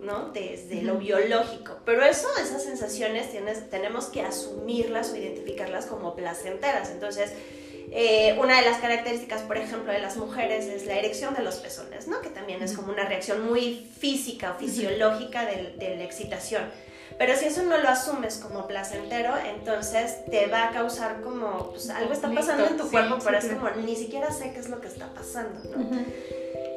¿no? 0.00 0.30
Desde 0.30 0.82
lo 0.82 0.96
biológico. 0.96 1.78
Pero 1.84 2.04
eso, 2.04 2.28
esas 2.40 2.62
sensaciones, 2.62 3.30
tienes, 3.30 3.70
tenemos 3.70 4.06
que 4.06 4.22
asumirlas 4.22 5.12
o 5.12 5.16
identificarlas 5.16 5.86
como 5.86 6.16
placenteras. 6.16 6.90
Entonces, 6.90 7.32
eh, 7.90 8.36
una 8.40 8.58
de 8.58 8.64
las 8.68 8.78
características, 8.80 9.42
por 9.42 9.58
ejemplo, 9.58 9.92
de 9.92 9.98
las 9.98 10.16
mujeres 10.16 10.66
es 10.66 10.86
la 10.86 10.94
erección 10.94 11.34
de 11.34 11.42
los 11.42 11.56
pezones, 11.56 12.08
¿no? 12.08 12.20
Que 12.20 12.30
también 12.30 12.62
es 12.62 12.72
como 12.74 12.92
una 12.92 13.04
reacción 13.04 13.46
muy 13.46 13.86
física 13.98 14.52
o 14.52 14.58
fisiológica 14.58 15.44
de, 15.44 15.74
de 15.78 15.96
la 15.96 16.04
excitación. 16.04 16.62
Pero 17.18 17.36
si 17.36 17.46
eso 17.46 17.62
no 17.62 17.76
lo 17.78 17.88
asumes 17.88 18.36
como 18.38 18.66
placentero, 18.66 19.34
entonces 19.38 20.24
te 20.30 20.46
va 20.46 20.68
a 20.68 20.70
causar 20.72 21.20
como, 21.20 21.70
pues 21.70 21.88
algo 21.90 22.12
está 22.12 22.28
pasando 22.34 22.66
en 22.66 22.76
tu 22.76 22.84
cuerpo, 22.90 23.18
pero 23.24 23.38
es 23.38 23.44
como, 23.60 23.70
ni 23.86 23.96
siquiera 23.96 24.30
sé 24.32 24.52
qué 24.52 24.60
es 24.60 24.68
lo 24.68 24.80
que 24.80 24.88
está 24.88 25.06
pasando. 25.14 25.60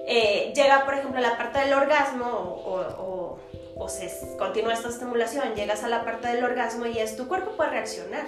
Eh, 0.07 0.53
llega, 0.55 0.85
por 0.85 0.93
ejemplo, 0.93 1.19
la 1.19 1.37
parte 1.37 1.59
del 1.59 1.73
orgasmo 1.73 2.25
o, 2.27 2.73
o- 2.75 3.03
o 3.03 3.39
o 3.77 3.89
se 3.89 4.09
continúa 4.37 4.71
esta 4.73 4.87
estimulación, 4.87 5.53
llegas 5.53 5.83
a 5.83 5.89
la 5.89 6.05
parte 6.05 6.29
del 6.29 6.45
orgasmo 6.45 6.85
y 6.85 6.97
es 6.97 7.17
tu 7.17 7.27
cuerpo 7.27 7.51
puede 7.57 7.71
reaccionar. 7.71 8.23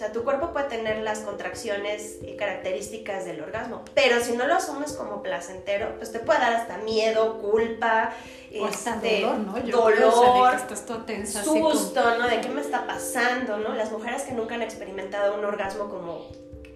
O 0.00 0.02
sea, 0.02 0.12
tu 0.12 0.24
cuerpo 0.24 0.50
puede 0.54 0.66
tener 0.66 1.02
las 1.02 1.18
contracciones 1.18 2.20
y 2.22 2.34
características 2.34 3.26
del 3.26 3.42
orgasmo, 3.42 3.82
pero 3.94 4.18
si 4.24 4.32
no 4.32 4.46
lo 4.46 4.54
asumes 4.54 4.94
como 4.94 5.22
placentero, 5.22 5.94
pues 5.98 6.10
te 6.10 6.20
puede 6.20 6.40
dar 6.40 6.54
hasta 6.54 6.78
miedo, 6.78 7.38
culpa, 7.38 8.14
o 8.58 8.64
hasta 8.64 8.94
este, 8.94 9.20
dolor, 9.20 9.38
¿no? 9.40 9.58
Yo 9.58 9.76
dolor, 9.76 9.94
creo, 9.94 10.08
o 10.08 11.26
sea, 11.26 11.44
susto, 11.44 12.18
¿no? 12.18 12.28
De 12.28 12.40
qué 12.40 12.48
me 12.48 12.62
está 12.62 12.86
pasando, 12.86 13.58
¿no? 13.58 13.74
Las 13.74 13.92
mujeres 13.92 14.22
que 14.22 14.32
nunca 14.32 14.54
han 14.54 14.62
experimentado 14.62 15.34
un 15.34 15.44
orgasmo 15.44 15.90
como, 15.90 16.28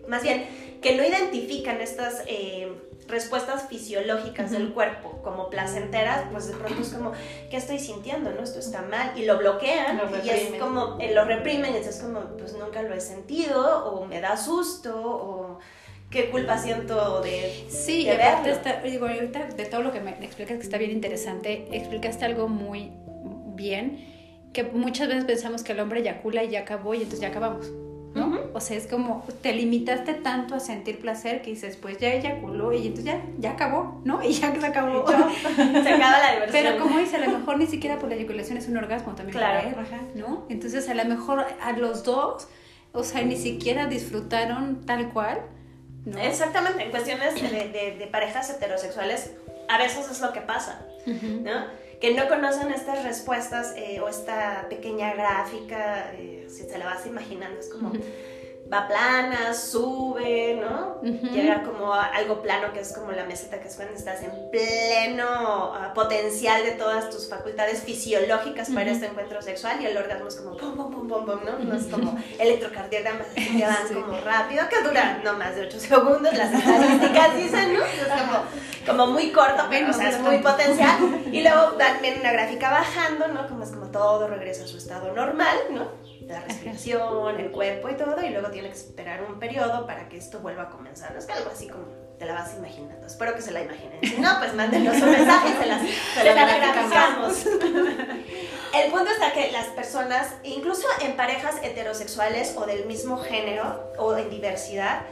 más 0.09 0.23
bien, 0.23 0.47
que 0.83 0.97
no 0.97 1.05
identifican 1.05 1.81
estas 1.81 2.23
eh, 2.27 2.73
respuestas 3.09 3.69
fisiológicas 3.69 4.51
del 4.51 4.73
cuerpo 4.73 5.21
como 5.23 5.51
placenteras, 5.51 6.27
pues 6.31 6.49
de 6.49 6.55
pronto 6.55 6.83
es 6.83 6.89
como, 6.89 7.13
¿qué 7.51 7.57
estoy 7.57 7.79
sintiendo? 7.79 8.31
¿No? 8.31 8.43
Esto 8.43 8.59
está 8.59 8.83
mal. 8.83 9.13
Y 9.17 9.25
lo 9.25 9.39
bloquean 9.39 9.97
Lo 9.99 10.25
y 10.25 10.31
es 10.31 10.61
como, 10.61 10.99
eh, 11.01 11.15
lo 11.15 11.25
reprimen 11.25 11.75
y 11.75 11.77
es 11.79 11.99
como, 11.99 12.21
pues 12.39 12.55
nunca 12.55 12.83
lo 12.83 12.95
he 12.95 13.01
sentido 13.01 13.87
o 13.87 14.07
me 14.07 14.21
da 14.21 14.37
susto 14.37 14.95
o 14.95 15.59
qué 16.11 16.31
culpa 16.31 16.59
siento 16.59 17.21
de... 17.21 17.67
Sí, 17.69 18.05
de 18.05 18.13
aparte 18.13 18.51
verlo. 18.51 18.71
está, 18.71 18.83
digo, 18.83 19.07
ahorita 19.07 19.47
de 19.47 19.65
todo 19.67 19.83
lo 19.83 19.93
que 19.93 20.01
me 20.01 20.11
explicas 20.25 20.59
que 20.59 20.63
está 20.63 20.79
bien 20.79 20.91
interesante, 20.91 21.69
explicaste 21.73 22.25
algo 22.25 22.49
muy 22.49 22.93
bien, 23.55 24.13
que 24.53 24.63
muchas 24.63 25.09
veces 25.09 25.25
pensamos 25.25 25.63
que 25.63 25.73
el 25.73 25.81
hombre 25.81 26.01
eyacula 26.01 26.45
y 26.45 26.51
ya 26.51 26.61
acabó 26.61 26.95
y 26.95 26.99
entonces 26.99 27.21
ya 27.21 27.29
acabamos. 27.29 27.67
O 28.57 28.61
sea, 28.61 28.77
es 28.77 28.87
como 28.87 29.27
te 29.43 29.53
limitaste 29.53 30.15
tanto 30.15 30.55
a 30.55 30.61
sentir 30.61 31.01
placer 31.01 31.43
que 31.43 31.51
dices, 31.51 31.77
pues 31.77 31.99
ya 31.99 32.13
eyaculó 32.13 32.73
y 32.73 32.87
entonces 32.87 33.05
ya, 33.07 33.21
ya 33.39 33.51
acabó, 33.51 34.01
¿no? 34.05 34.23
Y 34.27 34.33
ya 34.33 34.55
se 34.59 34.65
acabó. 34.67 35.05
Se 35.09 35.89
acaba 35.89 36.19
la 36.21 36.33
diversión. 36.35 36.51
Pero 36.65 36.79
como 36.79 36.99
dice, 37.01 37.17
a 37.17 37.27
lo 37.27 37.37
mejor 37.39 37.59
ni 37.59 37.67
siquiera 37.67 37.99
por 37.99 38.09
la 38.09 38.15
eyaculación 38.15 38.57
es 38.57 38.69
un 38.69 38.77
orgasmo 38.77 39.15
también 39.15 39.37
Claro. 39.37 39.59
para 39.59 39.69
él, 39.69 39.75
ajá, 39.79 40.01
¿no? 40.15 40.47
Entonces 40.49 40.89
a 40.89 40.95
lo 40.95 41.05
mejor 41.05 41.45
a 41.61 41.73
los 41.73 42.05
dos, 42.05 42.47
o 42.93 43.03
sea, 43.03 43.23
ni 43.23 43.37
siquiera 43.37 43.87
disfrutaron 43.87 44.87
tal 44.87 45.13
cual, 45.13 45.41
¿no? 46.05 46.19
Exactamente, 46.21 46.85
en 46.85 46.91
cuestiones 46.91 47.35
de, 47.35 47.49
de- 47.69 47.97
de 47.99 48.07
parejas 48.07 48.49
heterosexuales, 48.51 49.33
a 49.69 49.79
veces 49.79 50.09
es 50.11 50.21
lo 50.21 50.33
que 50.33 50.41
pasa. 50.43 50.81
¿no? 51.07 51.67
Que 52.01 52.15
no 52.15 52.29
conocen 52.29 52.71
estas 52.71 53.03
respuestas 53.03 53.75
eh, 53.77 54.01
o 54.01 54.09
esta 54.09 54.67
pequeña 54.69 55.13
gráfica, 55.15 56.13
eh, 56.15 56.47
si 56.49 56.67
te 56.67 56.79
la 56.79 56.85
vas 56.87 57.05
imaginando, 57.07 57.59
es 57.59 57.69
como. 57.69 57.93
Va 58.73 58.89
plana, 58.89 59.53
sube, 59.53 60.59
¿no? 60.61 61.01
Llega 61.03 61.63
como 61.63 61.93
a 61.93 62.07
algo 62.07 62.41
plano 62.41 62.73
que 62.73 62.81
es 62.81 62.93
como 62.93 63.13
la 63.13 63.25
meseta 63.25 63.61
que 63.61 63.69
es 63.69 63.77
cuando 63.77 63.95
estás 63.95 64.23
en 64.23 64.33
pleno 64.51 65.75
ah, 65.75 65.93
potencial 65.95 66.65
de 66.65 66.73
todas 66.73 67.11
tus 67.11 67.29
facultades 67.29 67.83
fisiológicas 67.83 68.71
para 68.71 68.91
este 68.91 69.07
encuentro 69.07 69.43
sexual 69.43 69.81
y 69.83 69.87
el 69.87 69.97
orgasmo 69.97 70.29
es 70.29 70.37
como 70.37 70.57
pum, 70.57 70.75
pum, 70.77 70.91
pum, 70.91 71.09
pum, 71.09 71.27
pum, 71.27 71.41
¿no? 71.45 71.59
No 71.59 71.75
es 71.75 71.85
como 71.87 72.19
electrocardiogramas 72.39 73.27
que 73.35 73.65
van 73.65 73.77
Sí. 73.89 73.95
como 73.95 74.19
rápido, 74.21 74.67
que 74.69 74.83
duran 74.83 75.23
no 75.23 75.35
más 75.35 75.55
de 75.57 75.67
8 75.67 75.79
segundos, 75.81 76.33
las 76.33 76.53
estadísticas 76.53 77.37
dicen, 77.37 77.75
¿no? 77.75 77.85
Es 77.85 78.09
como, 78.09 78.45
como 78.87 79.13
muy 79.13 79.31
corto, 79.31 79.65
pero 79.69 79.91
o 79.91 79.93
sea, 79.93 80.09
es 80.09 80.21
muy 80.21 80.39
potencial. 80.39 80.99
Y 81.35 81.43
luego 81.43 81.73
también 81.73 82.21
una 82.21 82.31
gráfica 82.33 82.71
bajando, 82.71 83.27
¿no? 83.29 83.47
Como 83.49 83.65
es 83.65 83.71
como 83.71 83.87
todo 83.87 84.29
regresa 84.29 84.65
a 84.65 84.67
su 84.69 84.79
estado 84.79 85.13
normal, 85.13 85.57
¿no? 85.71 85.89
La 86.27 86.41
respiración, 86.41 87.39
el 87.39 87.51
cuerpo 87.51 87.89
y 87.91 87.95
todo, 87.97 88.23
y 88.23 88.31
luego 88.31 88.51
tiene 88.51 88.69
que 88.69 88.75
esperar 88.75 89.23
un 89.23 89.39
periodo 89.39 89.87
para 89.87 90.09
que 90.09 90.17
esto 90.17 90.41
vuelva 90.41 90.65
a 90.65 90.71
comenzar. 90.71 91.13
¿no? 91.13 91.19
Es 91.19 91.27
que 91.27 91.33
algo 91.33 91.51
así 91.51 91.69
como 91.69 91.85
te 92.19 92.25
la 92.25 92.35
vas 92.35 92.55
imaginando. 92.55 93.07
Espero 93.07 93.35
que 93.35 93.43
se 93.43 93.51
la 93.51 93.63
imaginen. 93.63 93.99
Si 94.03 94.21
no, 94.21 94.39
pues 94.39 94.55
mándenos 94.55 94.97
un 95.03 95.11
mensaje 95.11 95.51
y 95.51 95.63
se 95.63 95.67
las, 95.67 95.83
se 96.15 96.25
las 96.25 96.35
la 96.35 96.57
graficamos. 96.57 97.47
El 98.75 98.91
punto 98.91 99.11
está 99.11 99.33
que 99.33 99.53
las 99.53 99.67
personas, 99.69 100.35
incluso 100.43 100.87
en 101.01 101.17
parejas 101.17 101.57
heterosexuales 101.63 102.55
o 102.57 102.67
del 102.67 102.87
mismo 102.87 103.19
género 103.19 103.93
o 103.99 104.17
en 104.17 104.31
diversidad, 104.31 105.03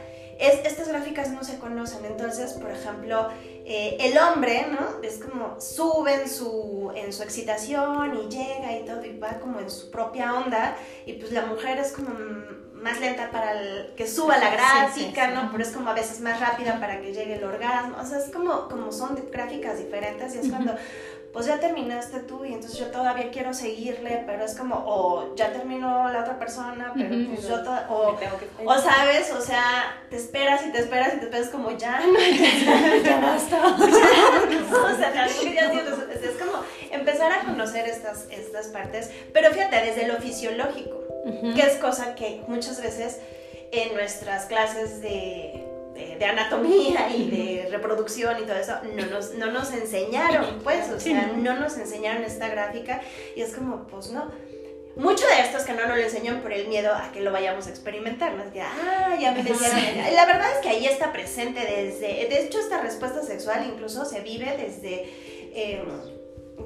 es, 0.47 0.65
estas 0.65 0.87
gráficas 0.87 1.29
no 1.31 1.43
se 1.43 1.57
conocen. 1.59 2.05
Entonces, 2.05 2.53
por 2.53 2.69
ejemplo, 2.71 3.29
eh, 3.65 3.97
el 3.99 4.17
hombre, 4.17 4.67
¿no? 4.69 5.01
Es 5.01 5.17
como 5.23 5.59
sube 5.61 6.21
en 6.23 6.29
su, 6.29 6.91
en 6.95 7.13
su 7.13 7.23
excitación 7.23 8.17
y 8.17 8.29
llega 8.29 8.71
y 8.77 8.85
todo 8.85 9.03
y 9.05 9.17
va 9.17 9.39
como 9.39 9.59
en 9.59 9.69
su 9.69 9.89
propia 9.89 10.33
onda 10.33 10.75
y 11.05 11.13
pues 11.13 11.31
la 11.31 11.45
mujer 11.45 11.77
es 11.79 11.91
como 11.93 12.09
más 12.73 12.99
lenta 12.99 13.31
para 13.31 13.53
el- 13.53 13.93
que 13.95 14.05
suba 14.07 14.37
la 14.37 14.49
gráfica, 14.51 14.91
sí, 14.93 15.29
sí. 15.29 15.33
¿no? 15.35 15.49
Pero 15.51 15.63
es 15.63 15.69
como 15.71 15.89
a 15.89 15.93
veces 15.93 16.19
más 16.19 16.39
rápida 16.41 16.79
para 16.81 16.99
que 16.99 17.13
llegue 17.13 17.35
el 17.35 17.43
orgasmo. 17.45 17.95
O 18.01 18.05
sea, 18.05 18.17
es 18.19 18.29
como, 18.29 18.67
como 18.67 18.91
son 18.91 19.17
gráficas 19.31 19.77
diferentes 19.77 20.35
y 20.35 20.39
es 20.39 20.49
cuando 20.49 20.75
pues 21.33 21.47
ya 21.47 21.59
terminaste 21.59 22.19
tú 22.19 22.45
y 22.45 22.53
entonces 22.53 22.77
yo 22.77 22.87
todavía 22.91 23.31
quiero 23.31 23.55
seguirle, 23.55 24.23
pero 24.27 24.45
es 24.45 24.55
como, 24.55 24.75
o 24.85 25.35
ya 25.35 25.51
terminó 25.51 26.07
la 26.11 26.21
otra 26.21 26.37
persona, 26.37 26.91
pero 26.95 27.09
pues 27.33 27.47
yo, 27.47 27.63
to- 27.63 27.71
o, 27.89 28.11
Me 28.13 28.17
tengo 28.19 28.37
que 28.37 28.47
o 28.63 28.77
sabes, 28.77 29.31
o 29.31 29.41
sea, 29.41 29.97
te 30.11 30.17
esperas 30.17 30.63
y 30.65 30.71
te 30.71 30.77
esperas 30.79 31.15
y 31.15 31.17
te 31.17 31.23
esperas 31.25 31.49
como 31.49 31.71
ya, 31.71 31.99
no, 32.05 32.19
ya, 32.19 32.97
ya 33.03 33.19
basta. 33.19 33.57
o 33.75 34.95
sea, 34.97 35.11
que 35.11 35.53
ya 35.53 35.71
es, 35.71 36.23
es 36.23 36.37
como 36.37 36.63
empezar 36.91 37.31
a 37.31 37.39
conocer 37.45 37.87
estas, 37.89 38.25
estas 38.29 38.67
partes, 38.67 39.09
pero 39.33 39.49
fíjate, 39.51 39.75
desde 39.77 40.07
lo 40.07 40.17
fisiológico, 40.17 40.99
que 41.55 41.61
es 41.61 41.77
cosa 41.77 42.13
que 42.15 42.43
muchas 42.47 42.79
veces 42.81 43.19
en 43.71 43.95
nuestras 43.95 44.45
clases 44.45 45.01
de, 45.01 45.62
de, 45.93 46.15
de 46.17 46.25
anatomía 46.25 47.09
y 47.15 47.29
de 47.29 47.67
reproducción 47.69 48.37
y 48.41 48.45
todo 48.45 48.55
eso 48.57 48.75
no 48.95 49.05
nos, 49.07 49.33
no 49.35 49.51
nos 49.51 49.71
enseñaron, 49.71 50.59
pues, 50.63 50.89
o 50.89 50.99
sea, 50.99 51.27
¿no? 51.27 51.53
no 51.53 51.59
nos 51.59 51.77
enseñaron 51.77 52.23
esta 52.23 52.47
gráfica 52.49 53.01
y 53.35 53.41
es 53.41 53.53
como, 53.55 53.87
pues 53.87 54.11
no. 54.11 54.31
Mucho 54.95 55.25
de 55.25 55.41
esto 55.41 55.57
es 55.57 55.63
que 55.63 55.73
no 55.73 55.87
nos 55.87 55.97
lo 55.97 56.03
enseñan 56.03 56.41
por 56.41 56.53
el 56.53 56.67
miedo 56.67 56.93
a 56.93 57.11
que 57.11 57.21
lo 57.21 57.31
vayamos 57.31 57.65
a 57.65 57.71
experimentar, 57.71 58.33
¿no? 58.33 58.43
Es 58.43 58.51
que, 58.51 58.61
ah, 58.61 59.17
ya 59.19 59.31
me 59.31 59.41
decían. 59.41 59.71
Sí. 59.71 60.13
La 60.13 60.25
verdad 60.27 60.51
es 60.55 60.59
que 60.59 60.69
ahí 60.69 60.85
está 60.85 61.11
presente 61.11 61.61
desde, 61.61 62.27
de 62.29 62.43
hecho 62.43 62.59
esta 62.59 62.79
respuesta 62.79 63.23
sexual 63.23 63.65
incluso 63.65 64.05
se 64.05 64.21
vive 64.21 64.55
desde... 64.57 65.09
eh, 65.55 65.83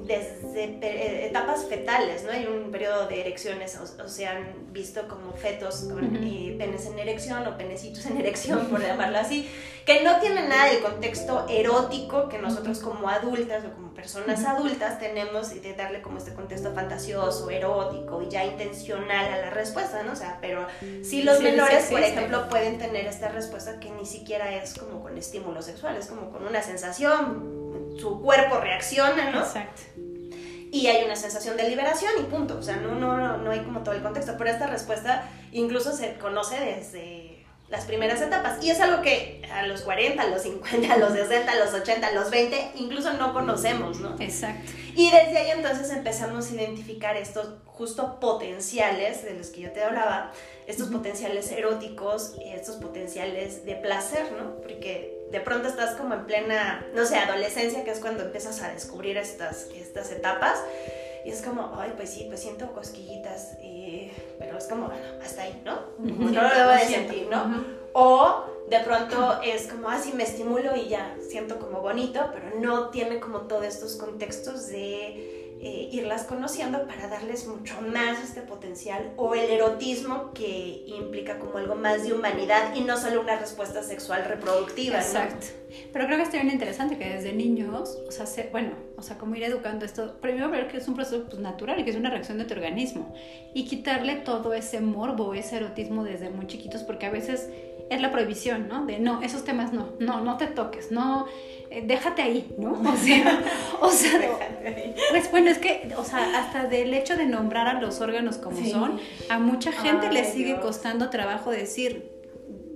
desde 0.04 0.64
eh, 0.82 1.26
etapas 1.26 1.64
fetales, 1.66 2.24
¿no? 2.24 2.30
Hay 2.32 2.46
un 2.46 2.70
periodo 2.70 3.06
de 3.08 3.20
erecciones, 3.20 3.76
o, 3.78 4.02
o 4.04 4.08
se 4.08 4.26
han 4.26 4.72
visto 4.72 5.06
como 5.08 5.32
fetos 5.32 5.88
con 5.92 6.16
Ujú. 6.16 6.24
eh, 6.24 6.54
penes 6.58 6.86
en 6.86 6.98
erección 6.98 7.46
o 7.46 7.56
penecitos 7.56 8.06
en 8.06 8.18
erección, 8.18 8.66
por 8.68 8.80
llamarlo 8.80 9.18
así, 9.18 9.48
que 9.84 10.02
no 10.02 10.20
tienen 10.20 10.48
nada 10.48 10.66
del 10.70 10.80
contexto 10.82 11.46
erótico 11.48 12.28
que 12.28 12.38
nosotros 12.38 12.78
como 12.80 13.08
adultas 13.08 13.64
o 13.64 13.74
como 13.74 13.94
personas 13.94 14.44
adultas 14.44 14.98
tenemos 15.00 15.52
y 15.52 15.60
de 15.60 15.74
darle 15.74 16.02
como 16.02 16.18
este 16.18 16.32
contexto 16.34 16.72
fantasioso, 16.74 17.50
erótico 17.50 18.22
y 18.22 18.28
ya 18.28 18.44
intencional 18.44 19.32
a 19.32 19.38
la 19.38 19.50
respuesta, 19.50 20.02
¿no? 20.02 20.12
O 20.12 20.16
sea, 20.16 20.38
pero 20.40 20.66
sí 21.02 21.22
los 21.22 21.38
Sí, 21.38 21.44
menores, 21.44 21.86
por 21.86 22.00
ejemplo, 22.00 22.48
pueden 22.48 22.78
tener 22.78 23.06
esta 23.06 23.28
respuesta 23.30 23.80
que 23.80 23.90
ni 23.90 24.06
siquiera 24.06 24.54
es 24.54 24.74
como 24.74 25.02
con 25.02 25.16
estímulo 25.18 25.62
sexual, 25.62 25.96
es 25.96 26.06
como 26.06 26.30
con 26.30 26.46
una 26.46 26.62
sensación, 26.62 27.57
su 27.98 28.20
cuerpo 28.20 28.60
reacciona, 28.60 29.30
¿no? 29.30 29.40
Exacto. 29.40 29.82
y 30.70 30.86
hay 30.86 31.04
una 31.04 31.16
sensación 31.16 31.56
de 31.56 31.68
liberación 31.68 32.12
y 32.20 32.24
punto. 32.24 32.58
O 32.58 32.62
sea, 32.62 32.76
no, 32.76 32.94
no, 32.94 33.16
no, 33.16 33.38
no 33.38 33.50
hay 33.50 33.60
como 33.60 33.82
todo 33.82 33.94
el 33.94 34.02
contexto. 34.02 34.34
Pero 34.36 34.50
esta 34.50 34.66
respuesta 34.66 35.28
incluso 35.52 35.96
se 35.96 36.14
conoce 36.18 36.60
desde 36.60 37.28
las 37.68 37.84
primeras 37.84 38.20
etapas. 38.20 38.62
Y 38.64 38.70
es 38.70 38.80
algo 38.80 39.02
que 39.02 39.42
a 39.52 39.66
los 39.66 39.82
40, 39.82 40.22
a 40.22 40.26
los 40.26 40.42
50, 40.42 40.92
a 40.92 40.96
los 40.98 41.12
60, 41.12 41.52
a 41.52 41.56
los 41.56 41.74
80, 41.74 42.06
a 42.06 42.12
los 42.12 42.30
20, 42.30 42.72
incluso 42.76 43.12
no 43.14 43.32
conocemos, 43.32 44.00
¿no? 44.00 44.16
Exacto. 44.18 44.72
Y 44.94 45.10
desde 45.10 45.38
ahí 45.38 45.50
entonces 45.50 45.90
empezamos 45.90 46.50
a 46.50 46.54
identificar 46.54 47.16
estos 47.16 47.48
justo 47.66 48.18
potenciales 48.20 49.24
de 49.24 49.34
los 49.34 49.48
que 49.48 49.60
yo 49.60 49.70
te 49.70 49.82
hablaba, 49.82 50.32
estos 50.66 50.88
potenciales 50.88 51.50
eróticos 51.52 52.34
y 52.44 52.48
estos 52.48 52.76
potenciales 52.76 53.64
de 53.64 53.76
placer, 53.76 54.32
¿no? 54.32 54.56
Porque 54.56 55.17
de 55.30 55.40
pronto 55.40 55.68
estás 55.68 55.94
como 55.96 56.14
en 56.14 56.24
plena, 56.26 56.86
no 56.94 57.04
sé, 57.04 57.16
adolescencia, 57.16 57.84
que 57.84 57.90
es 57.90 57.98
cuando 58.00 58.24
empiezas 58.24 58.62
a 58.62 58.70
descubrir 58.70 59.16
estas, 59.16 59.68
estas 59.74 60.10
etapas. 60.10 60.58
Y 61.24 61.30
es 61.30 61.42
como, 61.42 61.74
ay, 61.78 61.92
pues 61.96 62.10
sí, 62.10 62.24
pues 62.28 62.40
siento 62.40 62.72
cosquillitas, 62.72 63.58
y- 63.62 64.10
pero 64.38 64.56
es 64.56 64.64
como, 64.66 64.86
bueno, 64.86 65.02
hasta 65.22 65.42
ahí, 65.42 65.60
¿no? 65.64 65.80
No 65.98 66.42
lo 66.42 66.48
debo 66.54 66.70
de 66.70 66.78
sentir, 66.86 67.28
¿no? 67.30 67.64
O 67.92 68.44
de 68.70 68.80
pronto 68.80 69.40
es 69.42 69.66
como, 69.66 69.88
así 69.90 70.12
me 70.12 70.22
estimulo 70.22 70.76
y 70.76 70.88
ya 70.88 71.14
siento 71.28 71.58
como 71.58 71.80
bonito, 71.80 72.30
pero 72.32 72.58
no 72.60 72.90
tiene 72.90 73.18
como 73.20 73.40
todos 73.42 73.64
estos 73.64 73.96
contextos 73.96 74.68
de 74.68 75.37
eh, 75.60 75.88
irlas 75.92 76.22
conociendo 76.24 76.86
para 76.86 77.08
darles 77.08 77.46
mucho 77.46 77.80
más 77.80 78.22
este 78.22 78.42
potencial 78.42 79.12
o 79.16 79.34
el 79.34 79.50
erotismo 79.50 80.32
que 80.32 80.84
implica 80.86 81.38
como 81.38 81.58
algo 81.58 81.74
más 81.74 82.04
de 82.04 82.12
humanidad 82.12 82.74
y 82.74 82.82
no 82.82 82.96
solo 82.96 83.20
una 83.20 83.36
respuesta 83.36 83.82
sexual 83.82 84.24
reproductiva. 84.24 84.96
¿no? 84.98 85.02
Exacto. 85.02 85.46
Pero 85.92 86.06
creo 86.06 86.16
que 86.16 86.22
está 86.24 86.36
bien 86.40 86.50
interesante 86.52 86.96
que 86.96 87.08
desde 87.08 87.32
niños, 87.32 87.98
o 88.08 88.10
sea, 88.12 88.24
se- 88.26 88.48
bueno, 88.50 88.70
o 88.96 89.02
sea, 89.02 89.18
como 89.18 89.34
ir 89.34 89.42
educando 89.42 89.84
esto, 89.84 90.18
primero 90.20 90.48
ver 90.50 90.68
que 90.68 90.78
es 90.78 90.88
un 90.88 90.94
proceso 90.94 91.24
pues, 91.24 91.38
natural 91.40 91.80
y 91.80 91.84
que 91.84 91.90
es 91.90 91.96
una 91.96 92.10
reacción 92.10 92.38
de 92.38 92.44
tu 92.44 92.54
organismo 92.54 93.14
y 93.52 93.64
quitarle 93.66 94.14
todo 94.16 94.54
ese 94.54 94.80
morbo, 94.80 95.34
ese 95.34 95.56
erotismo 95.56 96.04
desde 96.04 96.30
muy 96.30 96.46
chiquitos, 96.46 96.84
porque 96.84 97.06
a 97.06 97.10
veces 97.10 97.48
es 97.90 98.00
la 98.02 98.12
prohibición, 98.12 98.68
¿no? 98.68 98.84
De 98.86 98.98
no, 98.98 99.22
esos 99.22 99.44
temas 99.44 99.72
no, 99.72 99.90
no, 99.98 100.20
no 100.20 100.36
te 100.36 100.46
toques, 100.46 100.90
no, 100.90 101.26
eh, 101.70 101.82
déjate 101.84 102.22
ahí, 102.22 102.54
¿no? 102.56 102.72
O 102.72 102.96
sea, 102.96 103.42
o 103.80 103.90
sea, 103.90 104.20
pues 105.10 105.30
bueno, 105.30 105.50
es 105.50 105.58
que, 105.58 105.92
o 105.96 106.04
sea, 106.04 106.38
hasta 106.38 106.66
del 106.66 106.94
hecho 106.94 107.16
de 107.16 107.26
nombrar 107.26 107.68
a 107.68 107.74
los 107.74 108.00
órganos 108.00 108.38
como 108.38 108.64
son, 108.64 109.00
a 109.28 109.38
mucha 109.38 109.72
gente 109.72 110.10
le 110.10 110.24
sigue 110.24 110.60
costando 110.60 111.10
trabajo 111.10 111.50
decir, 111.50 112.10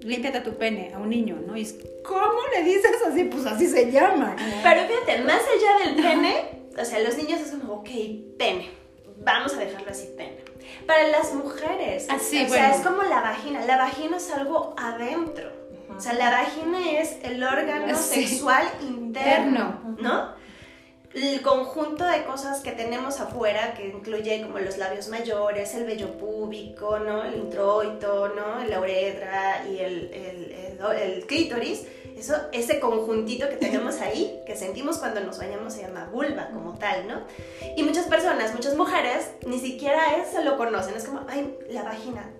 límpiate 0.02 0.40
tu 0.40 0.57
pene 0.57 0.92
a 0.94 0.98
un 0.98 1.09
niño, 1.09 1.38
¿no? 1.46 1.57
Y 1.57 1.62
es, 1.62 1.76
¿cómo 2.05 2.40
le 2.55 2.64
dices 2.64 2.92
así? 3.09 3.24
Pues 3.24 3.46
así 3.46 3.66
se 3.66 3.90
llama. 3.90 4.37
Pero 4.62 4.83
fíjate, 4.87 5.22
más 5.22 5.40
allá 5.40 5.87
del 5.87 6.02
pene, 6.02 6.44
o 6.78 6.85
sea, 6.85 7.00
los 7.00 7.16
niños 7.16 7.40
es 7.40 7.50
como, 7.52 7.74
ok, 7.74 7.88
pene, 8.38 8.70
vamos 9.18 9.55
a 9.55 9.59
dejarlo 9.59 9.90
así, 9.90 10.09
pene. 10.16 10.38
Para 10.87 11.09
las 11.09 11.33
mujeres, 11.35 12.07
así, 12.11 12.44
o 12.44 12.48
sea, 12.48 12.74
es 12.74 12.83
como 12.83 13.02
la 13.02 13.20
vagina, 13.20 13.64
la 13.64 13.76
vagina 13.76 14.16
es 14.16 14.31
algo 14.31 14.74
adentro. 14.76 15.62
O 15.96 16.00
sea, 16.00 16.14
la 16.14 16.31
vagina 16.31 17.00
es 17.00 17.16
el 17.22 17.42
órgano 17.42 17.96
sexual 17.96 18.66
interno, 18.81 19.96
¿no? 20.00 20.42
el 21.14 21.42
conjunto 21.42 22.05
de 22.05 22.24
cosas 22.24 22.61
que 22.61 22.72
tenemos 22.72 23.20
afuera, 23.20 23.74
que 23.74 23.88
incluye 23.88 24.42
como 24.42 24.59
los 24.59 24.78
labios 24.78 25.09
mayores, 25.09 25.74
el 25.74 25.85
vello 25.85 26.16
púbico, 26.16 26.98
¿no? 26.98 27.22
el 27.24 27.35
introito, 27.35 28.28
¿no? 28.28 28.64
la 28.64 28.81
uretra 28.81 29.66
y 29.70 29.78
el, 29.78 30.11
el, 30.12 30.78
el, 30.98 31.26
clítoris, 31.26 31.85
eso, 32.16 32.35
ese 32.52 32.81
conjuntito 32.81 33.48
que 33.48 33.57
tenemos 33.57 34.00
ahí, 34.00 34.40
que 34.46 34.57
sentimos 34.57 34.98
cuando 34.98 35.20
nos 35.20 35.38
bañamos, 35.38 35.74
se 35.74 35.83
llama 35.83 36.09
vulva 36.11 36.48
como 36.48 36.78
tal, 36.78 37.07
¿no? 37.09 37.22
Y 37.76 37.83
muchas 37.83 38.07
personas, 38.07 38.55
muchas 38.55 38.76
mujeres, 38.76 39.31
ni 39.46 39.59
siquiera 39.59 40.16
eso 40.16 40.42
lo 40.42 40.57
conocen, 40.57 40.94
es 40.94 41.05
como, 41.05 41.22
ay, 41.28 41.57
la 41.68 41.83
vagina, 41.83 42.31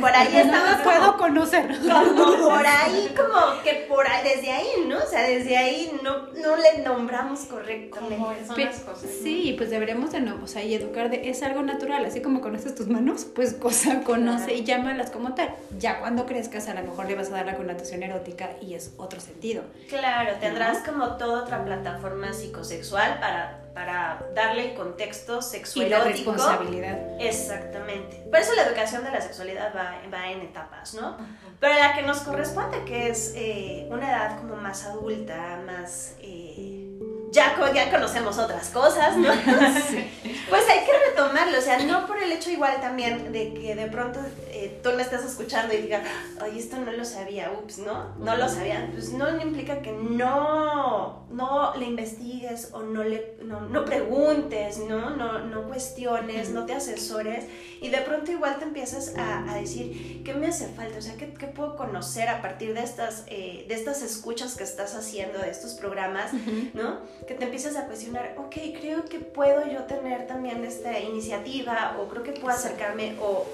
por 0.00 0.10
ahí 0.10 0.36
estamos. 0.36 0.78
No 0.78 0.84
puedo 0.84 1.16
conocer. 1.16 1.78
por 1.78 2.66
ahí, 2.66 3.14
como 3.16 3.62
que 3.62 3.86
por 3.88 4.08
ahí, 4.08 4.22
desde 4.22 4.50
ahí, 4.50 4.68
¿no? 4.86 4.98
O 4.98 5.06
sea, 5.06 5.22
desde 5.22 5.56
ahí 5.56 5.98
no, 6.02 6.28
no 6.28 6.56
le 6.56 6.82
nombramos 6.82 7.40
correctamente. 7.40 8.46
Son 8.46 8.60
las 8.60 8.80
cosas. 8.80 9.10
Sí, 9.22 9.54
pues 9.56 9.70
deberemos 9.70 10.12
de 10.12 10.20
no, 10.20 10.42
o 10.42 10.46
sea, 10.46 10.62
y 10.62 10.74
educar 10.74 11.10
de, 11.10 11.28
es 11.28 11.42
algo 11.42 11.62
natural, 11.62 12.04
así 12.04 12.20
como 12.20 12.40
conoces 12.40 12.74
tus 12.74 12.88
manos, 12.88 13.26
pues 13.34 13.54
cosa 13.60 14.02
conoce 14.02 14.54
y 14.54 14.64
llámalas 14.64 15.10
como 15.10 15.34
tal. 15.34 15.54
Ya 15.78 16.00
cuando 16.00 16.26
crezcas, 16.26 16.68
a 16.68 16.74
lo 16.74 16.82
mejor 16.82 17.06
le 17.06 17.14
vas 17.14 17.28
a 17.28 17.32
dar 17.32 17.46
la 17.46 17.56
connotación 17.56 18.02
erótica 18.02 18.50
y 18.60 18.74
es 18.74 18.92
otro 18.96 19.20
sentido. 19.20 19.62
Claro, 19.88 20.34
tendrás 20.40 20.78
como 20.78 21.16
toda 21.16 21.42
otra 21.42 21.64
plataforma 21.64 22.32
psicosexual 22.32 23.18
para 23.20 23.69
para 23.74 24.26
darle 24.34 24.74
contexto 24.74 25.42
sexual. 25.42 25.86
Y 25.86 25.90
la 25.90 26.04
responsabilidad. 26.04 26.98
Exactamente. 27.20 28.16
Por 28.30 28.38
eso 28.38 28.54
la 28.54 28.62
educación 28.62 29.04
de 29.04 29.10
la 29.10 29.20
sexualidad 29.20 29.72
va, 29.74 30.00
va 30.12 30.30
en 30.30 30.40
etapas, 30.42 30.94
¿no? 30.94 31.16
Pero 31.60 31.74
la 31.74 31.94
que 31.94 32.02
nos 32.02 32.20
corresponde, 32.20 32.84
que 32.84 33.10
es 33.10 33.32
eh, 33.36 33.86
una 33.90 34.10
edad 34.10 34.38
como 34.38 34.56
más 34.56 34.84
adulta, 34.84 35.60
más... 35.66 36.14
Eh, 36.20 36.86
ya, 37.32 37.54
ya 37.72 37.90
conocemos 37.90 38.38
otras 38.38 38.70
cosas, 38.70 39.16
¿no? 39.16 39.28
Pues 40.50 40.68
hay 40.68 40.84
que 40.84 40.92
retomarlo, 41.10 41.58
o 41.58 41.60
sea, 41.60 41.78
no 41.78 42.08
por 42.08 42.20
el 42.20 42.32
hecho 42.32 42.50
igual 42.50 42.80
también 42.80 43.32
de 43.32 43.54
que 43.54 43.76
de 43.76 43.86
pronto 43.86 44.18
eh, 44.60 44.80
tú 44.82 44.90
me 44.94 45.02
estás 45.02 45.24
escuchando 45.24 45.72
y 45.72 45.78
digas, 45.78 46.02
ay, 46.40 46.58
esto 46.58 46.76
no 46.76 46.92
lo 46.92 47.04
sabía, 47.04 47.50
ups, 47.50 47.78
¿no? 47.78 48.14
No 48.18 48.36
lo 48.36 48.48
sabía, 48.48 48.88
pues 48.92 49.10
no 49.12 49.40
implica 49.40 49.80
que 49.80 49.92
no, 49.92 51.26
no 51.30 51.74
le 51.76 51.86
investigues 51.86 52.68
o 52.72 52.82
no 52.82 53.02
le, 53.02 53.36
no, 53.42 53.84
preguntes, 53.86 54.78
¿no? 54.78 55.16
No, 55.16 55.38
no 55.38 55.66
cuestiones, 55.66 56.50
no 56.50 56.66
te 56.66 56.74
asesores 56.74 57.46
y 57.80 57.88
de 57.88 57.98
pronto 57.98 58.30
igual 58.32 58.58
te 58.58 58.64
empiezas 58.64 59.14
a, 59.16 59.54
decir, 59.54 60.22
¿qué 60.24 60.34
me 60.34 60.48
hace 60.48 60.68
falta? 60.68 60.98
O 60.98 61.02
sea, 61.02 61.16
¿qué, 61.16 61.32
qué 61.32 61.46
puedo 61.46 61.76
conocer 61.76 62.28
a 62.28 62.42
partir 62.42 62.74
de 62.74 62.82
estas, 62.82 63.24
eh, 63.28 63.64
de 63.68 63.74
estas 63.74 64.02
escuchas 64.02 64.56
que 64.56 64.64
estás 64.64 64.94
haciendo, 64.94 65.38
de 65.38 65.50
estos 65.50 65.74
programas, 65.74 66.32
¿no? 66.74 67.00
Que 67.26 67.34
te 67.34 67.44
empiezas 67.44 67.76
a 67.76 67.86
cuestionar, 67.86 68.34
ok, 68.38 68.54
creo 68.78 69.04
que 69.06 69.20
puedo 69.20 69.66
yo 69.66 69.84
tener 69.84 70.26
también 70.26 70.64
esta 70.64 70.98
iniciativa 71.00 71.96
o 71.98 72.08
creo 72.08 72.22
que 72.22 72.32
puedo 72.32 72.54
acercarme 72.54 73.16
o, 73.20 73.46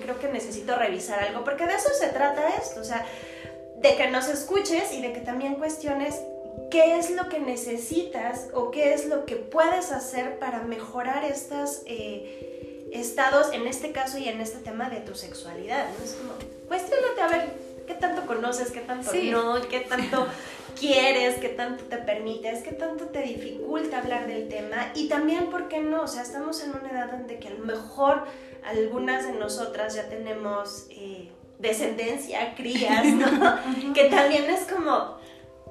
creo 0.00 0.18
que 0.18 0.28
necesito 0.28 0.43
revisar 0.76 1.20
algo, 1.20 1.44
porque 1.44 1.66
de 1.66 1.74
eso 1.74 1.90
se 1.98 2.08
trata 2.08 2.48
esto, 2.60 2.80
o 2.80 2.84
sea, 2.84 3.04
de 3.76 3.96
que 3.96 4.10
nos 4.10 4.28
escuches 4.28 4.92
y 4.92 5.02
de 5.02 5.12
que 5.12 5.20
también 5.20 5.56
cuestiones 5.56 6.20
qué 6.70 6.98
es 6.98 7.10
lo 7.10 7.28
que 7.28 7.38
necesitas 7.38 8.48
o 8.52 8.70
qué 8.70 8.94
es 8.94 9.06
lo 9.06 9.26
que 9.26 9.36
puedes 9.36 9.92
hacer 9.92 10.38
para 10.38 10.62
mejorar 10.62 11.24
estos 11.24 11.82
eh, 11.86 12.88
estados, 12.92 13.52
en 13.52 13.66
este 13.66 13.92
caso 13.92 14.18
y 14.18 14.28
en 14.28 14.40
este 14.40 14.58
tema 14.58 14.88
de 14.88 15.00
tu 15.00 15.14
sexualidad. 15.14 15.86
¿no? 15.98 16.04
Es 16.04 16.12
como, 16.14 16.32
cuestionate 16.68 17.20
a 17.20 17.28
ver 17.28 17.52
qué 17.86 17.94
tanto 17.94 18.26
conoces, 18.26 18.70
qué 18.70 18.80
tanto 18.80 19.12
no, 19.12 19.60
qué 19.68 19.80
tanto 19.80 20.26
quieres, 20.80 21.36
qué 21.36 21.48
tanto 21.50 21.84
te 21.84 21.98
permites, 21.98 22.62
qué 22.62 22.72
tanto 22.72 23.06
te 23.06 23.22
dificulta 23.22 23.98
hablar 23.98 24.26
del 24.26 24.48
tema 24.48 24.90
y 24.94 25.08
también, 25.08 25.50
¿por 25.50 25.68
qué 25.68 25.80
no? 25.80 26.02
O 26.02 26.08
sea, 26.08 26.22
estamos 26.22 26.62
en 26.62 26.70
una 26.70 26.90
edad 26.90 27.10
donde 27.10 27.38
que 27.38 27.48
a 27.48 27.52
lo 27.52 27.64
mejor 27.64 28.24
algunas 28.64 29.26
de 29.26 29.32
nosotras 29.32 29.94
ya 29.94 30.08
tenemos 30.08 30.86
eh, 30.90 31.30
descendencia, 31.58 32.54
crías, 32.56 33.04
¿no? 33.06 33.92
que 33.94 34.04
también 34.04 34.44
es 34.44 34.62
como, 34.62 35.18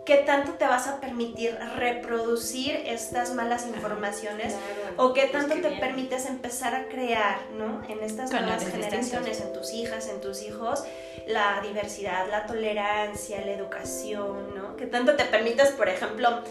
¿qué 0.06 0.18
tanto 0.18 0.54
te 0.54 0.66
vas 0.66 0.88
a 0.88 1.00
permitir 1.00 1.58
reproducir 1.78 2.76
estas 2.86 3.34
malas 3.34 3.68
informaciones? 3.68 4.56
o 4.98 5.14
qué 5.14 5.26
tanto 5.26 5.56
te 5.56 5.72
permites 5.72 6.26
empezar 6.28 6.76
a 6.76 6.88
crear, 6.88 7.38
¿no? 7.58 7.82
En 7.90 8.04
estas 8.04 8.32
nuevas 8.32 8.64
generaciones, 8.64 9.42
en 9.42 9.54
tus 9.54 9.74
hijas, 9.74 10.08
en 10.08 10.22
tus 10.22 10.44
hijos, 10.44 10.84
la 11.26 11.62
diversidad, 11.62 12.28
la 12.30 12.46
tolerancia, 12.46 13.44
la 13.44 13.54
educación, 13.54 14.54
¿no? 14.56 14.76
¿Qué 14.76 14.86
tanto 14.86 15.16
te 15.16 15.26
permites, 15.26 15.72
por 15.72 15.90
ejemplo, 15.90 16.44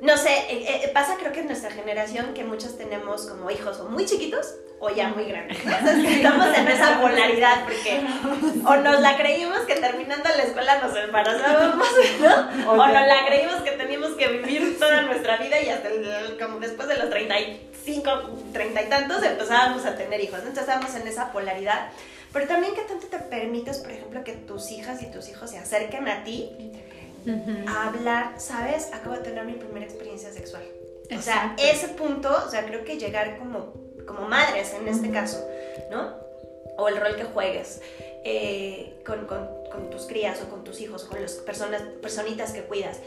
no 0.00 0.16
sé, 0.16 0.30
eh, 0.48 0.84
eh, 0.84 0.90
pasa 0.94 1.16
creo 1.18 1.32
que 1.32 1.40
en 1.40 1.46
nuestra 1.46 1.70
generación 1.70 2.32
que 2.32 2.44
muchos 2.44 2.78
tenemos 2.78 3.26
como 3.26 3.50
hijos 3.50 3.80
o 3.80 3.88
muy 3.88 4.04
chiquitos 4.06 4.54
o 4.78 4.90
ya 4.90 5.08
muy 5.08 5.24
grandes. 5.24 5.58
estamos 5.58 6.56
en 6.56 6.68
esa 6.68 7.00
polaridad 7.00 7.64
porque 7.64 8.00
o 8.64 8.76
nos 8.76 9.00
la 9.00 9.16
creímos 9.16 9.60
que 9.60 9.74
terminando 9.74 10.28
la 10.28 10.42
escuela 10.44 10.78
nos 10.78 10.96
embarazábamos, 10.96 11.88
¿no? 12.20 12.70
O 12.70 12.76
nos 12.76 12.92
la 13.06 13.26
creímos 13.26 13.62
que 13.62 13.72
teníamos 13.72 14.12
que 14.12 14.28
vivir 14.28 14.78
toda 14.78 15.02
nuestra 15.02 15.36
vida 15.38 15.60
y 15.60 15.68
hasta 15.68 15.88
como 16.38 16.60
después 16.60 16.86
de 16.86 16.96
los 16.96 17.10
35, 17.10 18.10
30 18.52 18.82
y 18.82 18.88
tantos 18.88 19.22
empezábamos 19.24 19.84
a 19.84 19.96
tener 19.96 20.20
hijos. 20.20 20.38
Entonces 20.38 20.62
estábamos 20.62 20.94
en 20.94 21.08
esa 21.08 21.32
polaridad. 21.32 21.88
Pero 22.32 22.46
también 22.46 22.74
que 22.74 22.82
tanto 22.82 23.06
te 23.06 23.18
permites, 23.18 23.78
por 23.78 23.90
ejemplo, 23.90 24.22
que 24.22 24.32
tus 24.32 24.70
hijas 24.70 25.02
y 25.02 25.06
tus 25.10 25.28
hijos 25.28 25.50
se 25.50 25.58
acerquen 25.58 26.06
a 26.08 26.24
ti 26.24 26.52
a 27.66 27.88
hablar, 27.88 28.40
¿sabes? 28.40 28.90
Acabo 28.92 29.16
de 29.16 29.22
tener 29.22 29.44
mi 29.44 29.54
primera 29.54 29.84
experiencia 29.84 30.32
sexual. 30.32 30.62
O 31.16 31.22
sea, 31.22 31.54
ese 31.58 31.88
punto, 31.88 32.30
o 32.46 32.50
sea, 32.50 32.64
creo 32.66 32.84
que 32.84 32.98
llegar 32.98 33.38
como, 33.38 33.72
como 34.06 34.28
madres 34.28 34.74
en 34.74 34.88
este 34.88 35.10
caso, 35.10 35.46
¿no? 35.90 36.14
O 36.76 36.88
el 36.88 36.96
rol 36.96 37.16
que 37.16 37.24
juegues 37.24 37.80
eh, 38.24 39.00
con, 39.06 39.26
con, 39.26 39.48
con, 39.70 39.90
tus 39.90 40.06
crías 40.06 40.40
o 40.42 40.50
con 40.50 40.64
tus 40.64 40.80
hijos, 40.80 41.04
con 41.04 41.20
las 41.20 41.32
personas, 41.34 41.82
personitas 42.02 42.52
que 42.52 42.62
cuidas, 42.62 42.98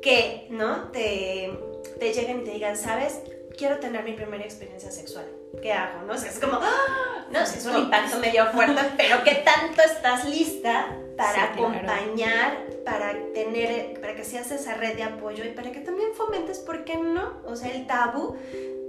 que, 0.00 0.46
¿no? 0.50 0.90
Te, 0.92 1.50
te 1.98 2.12
lleguen 2.12 2.42
y 2.42 2.44
te 2.44 2.50
digan, 2.52 2.76
¿sabes? 2.76 3.20
Quiero 3.56 3.78
tener 3.78 4.02
mi 4.04 4.12
primera 4.12 4.44
experiencia 4.44 4.90
sexual. 4.90 5.26
¿Qué 5.60 5.72
hago? 5.72 6.02
¿No? 6.06 6.14
O 6.14 6.18
sea, 6.18 6.30
es 6.30 6.38
como, 6.38 6.58
¡ah! 6.60 7.26
no, 7.30 7.40
es 7.40 7.66
un 7.66 7.76
impacto 7.76 8.18
medio 8.18 8.46
fuerte, 8.46 8.80
pero 8.96 9.22
¿qué 9.24 9.36
tanto 9.44 9.82
estás 9.82 10.24
lista 10.24 10.96
para 11.16 11.52
acompañar, 11.52 12.66
para 12.84 13.14
tener, 13.34 14.00
para 14.00 14.14
que 14.14 14.24
seas 14.24 14.50
esa 14.50 14.74
red 14.74 14.96
de 14.96 15.04
apoyo 15.04 15.44
y 15.44 15.50
para 15.50 15.70
que 15.72 15.80
también 15.80 16.14
fomentes, 16.14 16.58
¿por 16.58 16.84
qué 16.84 16.96
no? 16.96 17.40
O 17.44 17.56
sea, 17.56 17.70
el 17.70 17.86
tabú 17.86 18.36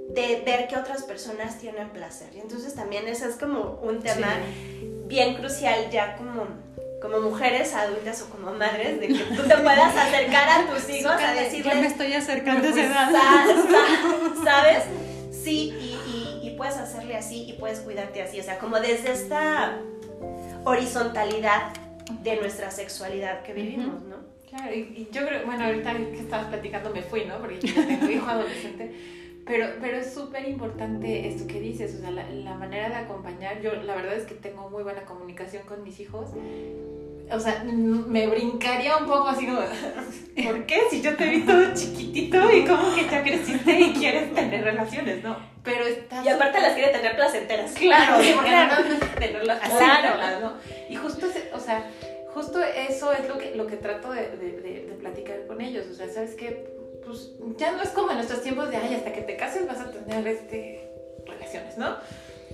de 0.10 0.41
ver 0.45 0.67
que 0.67 0.78
otras 0.78 1.04
personas 1.04 1.60
tienen 1.60 1.89
placer. 1.89 2.30
Y 2.36 2.39
entonces 2.39 2.76
también 2.76 3.08
ese 3.08 3.28
es 3.28 3.36
como 3.36 3.80
un 3.82 4.02
tema 4.02 4.28
bien 5.06 5.36
crucial 5.36 5.89
ya 5.91 6.15
como, 6.15 6.47
como 7.04 7.20
mujeres 7.20 7.76
adultas 7.76 8.22
o 8.22 8.30
como 8.30 8.54
madres, 8.54 8.98
de 9.02 9.10
que 9.10 9.20
tú 9.36 9.44
te 9.44 9.58
puedas 9.58 9.94
acercar 9.94 10.48
a 10.48 10.74
tus 10.74 10.89
hijos 10.96 11.12
a 11.12 11.34
decirles... 11.34 11.74
Ya 11.74 11.82
me 11.82 11.88
estoy 11.88 12.13
acercando 12.13 12.66
a 12.66 12.72
esa 12.72 12.82
edad. 12.82 13.56
¿Sabes? 14.44 14.86
Sí, 15.30 15.74
y, 15.82 16.48
y 16.48 16.56
puedes 16.56 16.78
hacerle 16.78 17.18
así 17.18 17.44
y 17.50 17.54
puedes 17.54 17.82
cuidarte 17.82 18.22
así. 18.22 18.39
O 18.39 18.44
sea, 18.44 18.58
como 18.58 18.80
desde 18.80 19.12
esta 19.12 19.80
horizontalidad 20.63 21.74
de 22.24 22.38
nuestra 22.38 22.72
sexualidad 22.72 23.44
que 23.44 23.52
vivimos, 23.52 24.02
¿no? 24.04 24.16
Claro, 24.50 24.74
y, 24.74 25.10
yo 25.12 25.28
creo, 25.28 25.46
bueno, 25.46 25.66
ahorita 25.66 25.94
que 25.94 26.20
estabas 26.20 26.46
platicando 26.48 26.89
me 26.92 27.02
fui, 27.02 27.26
¿no? 27.26 27.38
Porque 27.39 27.60
yo 27.60 27.86
tengo 27.86 28.10
hijo 28.10 28.30
adolescente, 28.30 28.94
pero, 29.46 29.68
pero 29.82 29.98
es 29.98 30.13
súper 30.13 30.48
importante 30.48 31.28
esto 31.28 31.48
que 31.48 31.60
dices, 31.60 31.96
o 31.96 32.00
sea, 32.00 32.12
la, 32.12 32.30
la, 32.30 32.54
manera 32.54 32.88
de 32.88 32.96
acompañar, 32.96 33.62
yo 33.62 33.74
la 33.74 33.96
verdad 33.96 34.16
es 34.16 34.26
que 34.26 34.36
tengo 34.36 34.70
muy 34.70 34.84
buena 34.84 35.04
comunicación 35.04 35.63
con 35.63 35.84
mis 35.84 36.00
hijos, 36.00 36.30
o 37.31 37.39
sea, 37.39 37.63
me 37.63 38.27
brincaría 38.27 38.97
un 38.97 39.05
poco 39.05 39.27
así 39.29 39.45
como, 39.45 39.59
¿por 40.43 40.65
qué? 40.65 40.81
Si 40.89 41.01
yo 41.01 41.15
te 41.15 41.27
vi 41.27 41.41
todo 41.41 41.73
chiquitito 41.73 42.51
y 42.51 42.65
como 42.65 42.93
que 42.95 43.05
ya 43.05 43.23
creciste 43.23 43.79
y 43.79 43.93
quieres 43.93 44.33
tener 44.33 44.63
relaciones, 44.63 45.23
¿no? 45.23 45.38
Pero 45.63 45.86
Y 46.23 46.27
aparte 46.27 46.59
las 46.59 46.73
quiere 46.73 46.91
tener 46.91 47.15
placenteras. 47.15 47.71
Claro, 47.71 48.17
porque 48.36 48.49
claro. 48.49 48.83
no 48.83 49.07
tenerlas 49.19 49.59
claro, 49.59 50.39
¿no? 50.41 50.53
Y 50.89 50.95
justo, 50.95 51.27
o 51.53 51.59
sea, 51.59 51.89
justo 52.33 52.62
eso 52.62 53.13
es 53.13 53.27
lo 53.27 53.38
que, 53.38 53.55
lo 53.55 53.67
que 53.67 53.77
trato 53.77 54.12
de, 54.12 54.29
de, 54.38 54.51
de, 54.62 54.95
platicar 54.99 55.45
con 55.47 55.62
ellos. 55.62 55.86
O 55.91 55.93
sea, 55.93 56.09
¿sabes 56.09 56.36
qué? 56.36 56.67
Pues 57.05 57.31
ya 57.57 57.71
no 57.71 57.81
es 57.81 57.89
como 57.89 58.09
en 58.09 58.17
nuestros 58.17 58.41
tiempos 58.41 58.69
de, 58.69 58.77
ay, 58.77 58.95
hasta 58.95 59.13
que 59.13 59.21
te 59.21 59.38
cases 59.38 59.67
vas 59.67 59.79
a 59.79 59.91
tener 59.91 60.27
este, 60.27 60.89
relaciones, 61.25 61.77
¿no? 61.77 61.95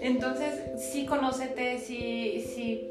Entonces, 0.02 0.62
sí 0.92 1.06
conócete, 1.06 1.80
sí, 1.80 2.46
sí, 2.56 2.90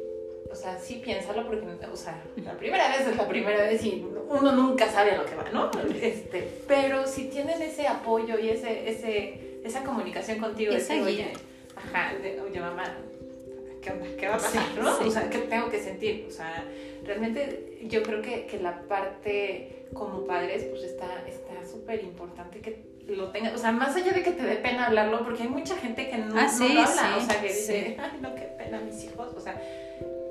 o 0.51 0.55
sea, 0.55 0.79
sí 0.79 1.01
piénsalo 1.05 1.47
porque, 1.47 1.67
o 1.91 1.97
sea, 1.97 2.23
la 2.45 2.57
primera 2.57 2.89
vez 2.89 3.07
es 3.07 3.17
la 3.17 3.29
primera 3.29 3.65
vez 3.65 3.85
y 3.85 4.05
uno 4.29 4.53
nunca 4.53 4.89
sabe 4.89 5.13
a 5.13 5.19
lo 5.19 5.27
que 5.27 5.35
va, 5.35 5.45
¿no? 5.53 5.71
Este, 6.01 6.63
pero 6.67 7.07
si 7.07 7.29
tienen 7.29 7.61
ese 7.61 7.87
apoyo 7.87 8.39
y 8.39 8.51
ese, 8.51 8.89
ese, 8.89 9.61
esa 9.65 9.83
comunicación 9.85 10.39
contigo, 10.39 10.73
esa 10.73 10.95
de, 10.95 11.11
guía. 11.11 11.33
ajá, 11.77 12.15
de, 12.15 12.41
oye, 12.41 12.61
mamá, 12.61 12.85
¿qué 13.83 13.91
onda? 13.91 14.07
¿Qué 14.19 14.29
va 14.29 14.35
a 14.35 14.39
pasar? 14.39 14.63
Sí, 14.63 14.81
¿no? 14.81 14.99
Sí. 14.99 15.05
O 15.05 15.11
sea, 15.11 15.31
¿qué 15.31 15.39
tengo 15.39 15.69
que 15.69 15.81
sentir? 15.81 16.27
O 16.29 16.31
sea, 16.31 16.65
realmente 17.05 17.79
yo 17.83 18.03
creo 18.03 18.23
que, 18.23 18.47
que 18.47 18.59
la 18.59 18.83
parte 18.83 19.87
como 19.95 20.27
padres, 20.27 20.65
pues 20.65 20.83
está 20.83 21.07
súper 21.71 22.03
importante 22.03 22.61
que 22.61 22.89
lo 23.09 23.31
tengas, 23.31 23.55
o 23.55 23.59
sea, 23.59 23.73
más 23.73 23.97
allá 23.97 24.13
de 24.13 24.23
que 24.23 24.33
te 24.33 24.43
dé 24.43 24.57
pena 24.57 24.87
hablarlo, 24.87 25.25
porque 25.25 25.43
hay 25.43 25.49
mucha 25.49 25.77
gente 25.77 26.09
que 26.11 26.19
no, 26.19 26.39
ah, 26.39 26.49
sí, 26.49 26.69
no 26.69 26.75
lo 26.75 26.81
habla, 26.83 27.15
sí, 27.17 27.25
o 27.25 27.27
sea, 27.27 27.41
que 27.41 27.49
dice, 27.49 27.97
ay, 27.99 28.19
no, 28.21 28.35
qué 28.35 28.43
pena 28.43 28.81
mis 28.81 29.05
hijos, 29.05 29.33
o 29.35 29.41
sea, 29.41 29.61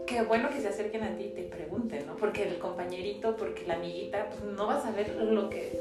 qué 0.08 0.22
bueno 0.24 0.50
que 0.50 0.62
se 0.62 0.70
acerquen 0.70 1.04
a 1.04 1.15
ti 1.15 1.26
y 1.26 1.30
te 1.30 1.43
pregunten, 1.43 2.08
¿no? 2.08 2.15
Porque 2.15 2.43
el 2.43 2.58
compañerito, 2.58 3.36
porque 3.36 3.65
la 3.67 3.76
amiguita, 3.76 4.30
pues 4.30 4.41
no 4.54 4.65
vas 4.65 4.86
a 4.86 4.91
ver 4.91 5.15
lo 5.15 5.50
que... 5.50 5.78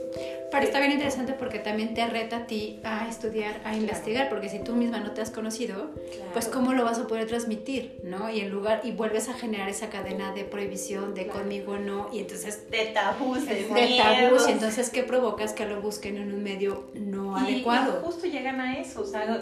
Pero 0.51 0.65
está 0.65 0.81
bien 0.81 0.93
interesante 0.93 1.33
porque 1.33 1.61
también 1.61 1.95
te 1.95 2.07
reta 2.07 2.39
a 2.39 2.47
ti 2.47 2.81
a 2.85 3.09
estudiar, 3.09 3.57
a 3.57 3.61
claro. 3.61 3.77
investigar, 3.79 4.29
porque 4.29 4.49
si 4.49 4.59
tú 4.59 4.75
misma 4.75 5.01
no 5.01 5.13
te 5.13 5.21
has 5.21 5.31
conocido, 5.31 5.93
claro. 5.93 6.31
pues 6.33 6.49
cómo 6.49 6.73
lo 6.73 6.85
vas 6.85 6.99
a 6.99 7.07
poder 7.07 7.27
transmitir, 7.27 8.01
¿no? 8.03 8.29
Y 8.29 8.41
en 8.41 8.51
lugar, 8.51 8.81
y 8.85 8.91
vuelves 8.93 9.29
a 9.29 9.35
generar 9.35 9.69
esa 9.69 9.89
cadena 9.89 10.35
de 10.35 10.45
prohibición, 10.45 11.15
de 11.15 11.25
claro. 11.25 11.41
conmigo 11.41 11.79
no, 11.79 12.09
y 12.13 12.19
entonces... 12.19 12.69
De 12.71 12.87
tabús, 12.87 13.47
de, 13.47 13.55
de 13.55 13.97
tabús, 13.97 14.49
y 14.49 14.53
entonces 14.53 14.91
¿qué 14.91 15.05
provocas? 15.05 15.53
Que 15.53 15.67
lo 15.67 15.81
busquen 15.81 16.17
en 16.17 16.35
un 16.35 16.43
medio 16.43 16.91
no 16.95 17.39
y, 17.39 17.55
adecuado. 17.55 18.01
Y 18.01 18.05
justo 18.05 18.27
llegan 18.27 18.61
a 18.61 18.79
eso, 18.79 19.03
o 19.03 19.07
sea, 19.07 19.41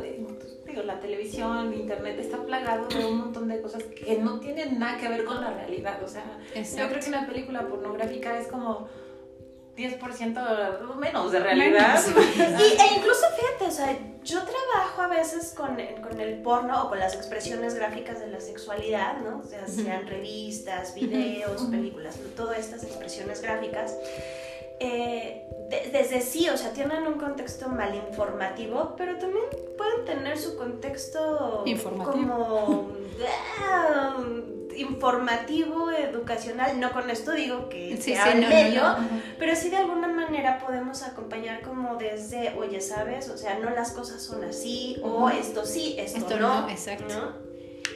digo, 0.74 0.87
la 0.87 0.98
televisión, 0.98 1.72
internet 1.72 2.18
está 2.18 2.38
plagado 2.38 2.88
de 2.88 3.06
un 3.06 3.18
montón 3.18 3.48
de 3.48 3.60
cosas 3.62 3.82
que 3.84 4.18
no 4.18 4.40
tienen 4.40 4.78
nada 4.78 4.98
que 4.98 5.08
ver 5.08 5.24
con 5.24 5.40
la 5.40 5.50
realidad. 5.50 6.02
O 6.02 6.08
sea, 6.08 6.38
Exacto. 6.54 6.82
yo 6.82 6.88
creo 6.88 7.02
que 7.02 7.08
una 7.08 7.26
película 7.26 7.68
pornográfica 7.68 8.38
es 8.38 8.48
como 8.48 8.88
10% 9.76 10.96
menos 10.96 11.32
de 11.32 11.40
realidad. 11.40 12.00
y, 12.37 12.40
e 12.40 12.96
incluso 12.96 13.26
fíjate, 13.37 13.66
o 13.66 13.70
sea, 13.70 13.96
yo 14.22 14.40
trabajo 14.42 15.02
a 15.02 15.08
veces 15.08 15.54
con, 15.56 15.76
con, 16.02 16.20
el 16.20 16.42
porno 16.42 16.84
o 16.84 16.88
con 16.88 16.98
las 16.98 17.14
expresiones 17.14 17.74
gráficas 17.74 18.18
de 18.20 18.28
la 18.28 18.40
sexualidad, 18.40 19.18
¿no? 19.18 19.40
O 19.40 19.44
sea, 19.44 19.66
sean 19.68 20.06
revistas, 20.06 20.94
videos, 20.94 21.62
películas, 21.62 22.18
todas 22.37 22.58
estas 22.58 22.82
expresiones 22.84 23.42
gráficas. 23.42 23.96
Eh, 24.80 25.46
de, 25.70 25.90
desde 25.92 26.20
sí, 26.20 26.48
o 26.48 26.56
sea, 26.56 26.72
tienen 26.72 27.06
un 27.06 27.14
contexto 27.14 27.68
mal 27.68 27.94
informativo, 27.94 28.94
pero 28.96 29.18
también 29.18 29.44
pueden 29.76 30.04
tener 30.04 30.38
su 30.38 30.56
contexto 30.56 31.62
informativo. 31.64 32.12
como 32.12 32.80
uh, 32.80 34.74
informativo, 34.76 35.90
educacional. 35.90 36.78
No 36.80 36.92
con 36.92 37.08
esto 37.10 37.32
digo 37.32 37.68
que 37.68 37.96
sí, 37.96 38.14
sea 38.14 38.32
sí, 38.32 38.40
no, 38.40 38.48
medio, 38.48 38.82
no, 38.82 38.98
no. 38.98 39.08
pero 39.38 39.54
sí 39.54 39.70
de 39.70 39.76
alguna 39.76 40.08
manera 40.08 40.58
podemos 40.58 41.02
acompañar 41.02 41.62
como 41.62 41.96
desde, 41.96 42.54
oye, 42.58 42.80
¿sabes? 42.80 43.28
O 43.28 43.37
sea, 43.37 43.58
no 43.58 43.70
las 43.70 43.92
cosas 43.92 44.22
son 44.22 44.44
así, 44.44 44.96
uh 45.02 45.06
-huh. 45.06 45.22
o 45.22 45.30
esto 45.30 45.64
sí, 45.64 45.94
esto, 45.98 46.18
esto 46.18 46.37
no. 46.38 46.62
no. 46.62 46.68
Exacto. 46.68 47.43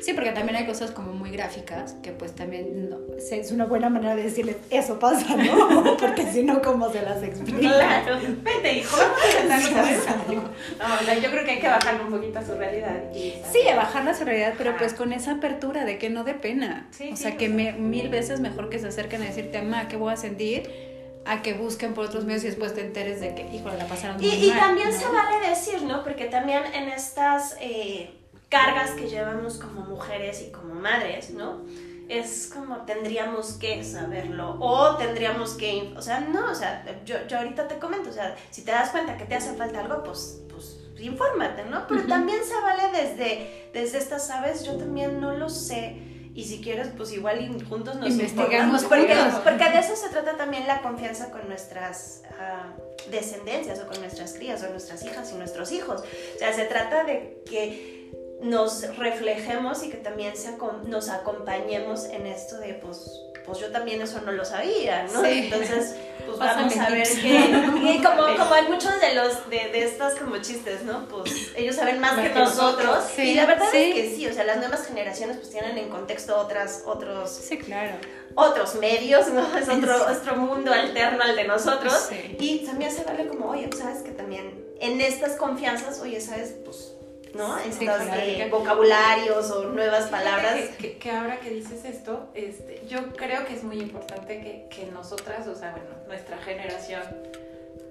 Sí, 0.00 0.12
porque 0.12 0.32
también 0.32 0.56
hay 0.56 0.66
cosas 0.66 0.90
como 0.90 1.12
muy 1.12 1.30
gráficas 1.30 1.94
que 2.02 2.12
pues 2.12 2.34
también 2.34 2.90
no, 2.90 2.98
es 3.16 3.52
una 3.52 3.66
buena 3.66 3.88
manera 3.88 4.14
de 4.14 4.22
decirles 4.24 4.56
eso 4.70 4.98
pasa, 4.98 5.36
¿no? 5.36 5.96
Porque 5.98 6.24
si 6.30 6.42
no, 6.42 6.62
¿cómo 6.62 6.90
se 6.92 7.02
las 7.02 7.22
explica? 7.22 7.58
Claro, 7.58 8.18
vete 8.42 8.78
hijo, 8.78 8.96
no, 10.78 11.20
yo 11.20 11.30
creo 11.30 11.44
que 11.44 11.50
hay 11.52 11.60
que 11.60 11.68
bajarle 11.68 12.04
un 12.04 12.10
poquito 12.10 12.38
a 12.38 12.44
su 12.44 12.54
realidad. 12.54 13.12
Y 13.14 13.34
sí, 13.52 13.66
a 13.68 13.76
bajarla 13.76 14.12
a 14.12 14.14
su 14.14 14.24
realidad, 14.24 14.54
pero 14.56 14.76
pues 14.76 14.94
con 14.94 15.12
esa 15.12 15.32
apertura 15.32 15.84
de 15.84 15.98
que 15.98 16.10
no 16.10 16.24
dé 16.24 16.34
pena. 16.34 16.86
Sí, 16.90 17.10
o 17.12 17.16
sea, 17.16 17.32
sí, 17.32 17.36
que 17.36 17.48
me, 17.48 17.72
mil 17.72 18.08
veces 18.08 18.40
mejor 18.40 18.70
que 18.70 18.78
se 18.78 18.88
acerquen 18.88 19.22
a 19.22 19.26
decirte, 19.26 19.60
mamá, 19.62 19.88
¿qué 19.88 19.96
voy 19.96 20.12
a 20.12 20.16
sentir? 20.16 20.88
a 21.24 21.42
que 21.42 21.52
busquen 21.52 21.92
por 21.92 22.06
otros 22.06 22.24
medios 22.24 22.42
y 22.44 22.46
después 22.46 22.74
te 22.74 22.80
enteres 22.80 23.20
de 23.20 23.34
que, 23.34 23.42
híjole, 23.54 23.76
la 23.76 23.84
pasaron 23.84 24.16
y, 24.22 24.26
muy 24.26 24.46
y 24.46 24.48
mal, 24.48 24.60
también 24.60 24.88
¿no? 24.88 24.98
se 24.98 25.08
vale 25.08 25.46
decir, 25.46 25.82
¿no? 25.82 26.02
Porque 26.02 26.24
también 26.24 26.62
en 26.72 26.88
estas... 26.88 27.54
Eh, 27.60 28.17
cargas 28.48 28.92
que 28.92 29.08
llevamos 29.08 29.58
como 29.58 29.82
mujeres 29.82 30.42
y 30.42 30.50
como 30.50 30.74
madres, 30.74 31.30
¿no? 31.30 31.62
Es 32.08 32.50
como 32.52 32.86
tendríamos 32.86 33.52
que 33.54 33.84
saberlo 33.84 34.56
o 34.60 34.96
tendríamos 34.96 35.52
que, 35.52 35.92
o 35.96 36.00
sea, 36.00 36.20
no, 36.20 36.50
o 36.50 36.54
sea, 36.54 36.82
yo, 37.04 37.16
yo 37.26 37.38
ahorita 37.38 37.68
te 37.68 37.78
comento, 37.78 38.08
o 38.08 38.12
sea, 38.12 38.34
si 38.50 38.62
te 38.62 38.70
das 38.70 38.90
cuenta 38.90 39.18
que 39.18 39.24
te 39.24 39.34
hace 39.34 39.52
falta 39.54 39.80
algo, 39.80 40.02
pues, 40.02 40.40
pues 40.48 40.78
infórmate, 40.98 41.64
¿no? 41.66 41.86
Pero 41.86 42.00
uh 42.00 42.04
-huh. 42.04 42.08
también 42.08 42.38
se 42.42 42.54
vale 42.54 42.84
desde, 42.92 43.70
desde 43.74 43.98
estas, 43.98 44.26
¿sabes? 44.26 44.64
Yo 44.64 44.76
también 44.76 45.20
no 45.20 45.34
lo 45.34 45.50
sé 45.50 46.08
y 46.38 46.44
si 46.44 46.60
quieres, 46.60 46.88
pues 46.96 47.12
igual 47.12 47.64
juntos 47.68 47.96
nos 47.96 48.10
investigamos 48.10 48.84
porque, 48.84 49.12
porque 49.42 49.70
de 49.70 49.78
eso 49.80 49.96
se 49.96 50.08
trata 50.08 50.36
también 50.36 50.68
la 50.68 50.82
confianza 50.82 51.32
con 51.32 51.48
nuestras 51.48 52.22
uh, 52.30 53.10
descendencias 53.10 53.80
o 53.80 53.88
con 53.88 54.00
nuestras 54.00 54.34
crías 54.34 54.62
o 54.62 54.70
nuestras 54.70 55.02
hijas 55.02 55.32
y 55.32 55.34
nuestros 55.34 55.72
hijos. 55.72 56.00
O 56.00 56.38
sea, 56.38 56.52
se 56.52 56.66
trata 56.66 57.02
de 57.02 57.42
que 57.44 57.97
nos 58.40 58.96
reflejemos 58.96 59.82
y 59.82 59.90
que 59.90 59.96
también 59.96 60.36
se, 60.36 60.56
nos 60.86 61.08
acompañemos 61.08 62.04
en 62.04 62.26
esto 62.26 62.58
de, 62.58 62.74
pues, 62.74 63.22
pues 63.44 63.58
yo 63.58 63.72
también 63.72 64.00
eso 64.00 64.20
no 64.20 64.32
lo 64.32 64.44
sabía, 64.44 65.04
¿no? 65.12 65.22
Sí. 65.22 65.44
Entonces, 65.44 65.96
pues 66.24 66.38
vamos 66.38 66.76
a 66.76 66.90
ver 66.90 67.08
que, 67.08 67.92
y 67.92 68.02
como, 68.02 68.36
como 68.36 68.54
hay 68.54 68.68
muchos 68.68 69.00
de 69.00 69.14
los, 69.14 69.48
de, 69.50 69.70
de 69.70 69.84
estas 69.84 70.14
como 70.14 70.36
chistes, 70.38 70.82
¿no? 70.84 71.08
Pues 71.08 71.52
ellos 71.56 71.74
saben 71.74 71.98
más, 72.00 72.16
que, 72.16 72.28
nosotros. 72.28 73.04
Sí. 73.16 73.22
Y 73.22 73.34
la 73.34 73.46
verdad 73.46 73.66
sí. 73.72 73.78
es 73.78 73.94
que 73.94 74.16
sí, 74.16 74.26
o 74.26 74.32
sea, 74.32 74.44
las 74.44 74.58
nuevas 74.58 74.86
generaciones 74.86 75.38
pues 75.38 75.50
tienen 75.50 75.76
en 75.78 75.88
contexto 75.88 76.38
otras, 76.38 76.82
otros... 76.86 77.30
Sí, 77.30 77.58
claro. 77.58 77.96
Otros 78.34 78.76
medios, 78.76 79.26
¿no? 79.28 79.56
Es 79.56 79.68
otro, 79.68 79.96
otro 80.06 80.36
mundo 80.36 80.72
alterno 80.72 81.24
al 81.24 81.34
de 81.34 81.44
nosotros. 81.44 81.92
Sí. 82.08 82.36
Y 82.38 82.66
también 82.66 82.92
se 82.92 83.02
vale 83.02 83.26
como, 83.26 83.50
oye, 83.50 83.68
sabes 83.76 84.02
que 84.02 84.12
también 84.12 84.64
en 84.80 85.00
estas 85.00 85.32
confianzas, 85.32 86.00
oye, 86.00 86.20
sabes, 86.20 86.54
pues 86.64 86.92
¿no? 87.38 87.56
Estos 87.58 88.00
eh, 88.12 88.48
vocabularios 88.50 89.50
o 89.52 89.68
nuevas 89.68 90.08
palabras. 90.08 90.54
Que, 90.76 90.76
que, 90.76 90.98
que, 90.98 91.10
ahora 91.12 91.38
que 91.38 91.50
dices 91.50 91.84
esto, 91.84 92.28
este, 92.34 92.82
yo 92.88 93.12
creo 93.14 93.46
que 93.46 93.54
es 93.54 93.62
muy 93.62 93.80
importante 93.80 94.40
que, 94.40 94.66
que 94.68 94.90
nosotras, 94.90 95.46
o 95.46 95.54
sea, 95.54 95.70
bueno, 95.70 95.88
nuestra 96.08 96.36
generación 96.38 97.02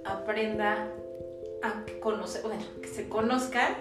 aprenda 0.04 0.90
a 1.64 1.84
conocer, 2.02 2.44
bueno, 2.44 2.64
que 2.82 2.90
se 2.90 3.08
conozcan 3.08 3.76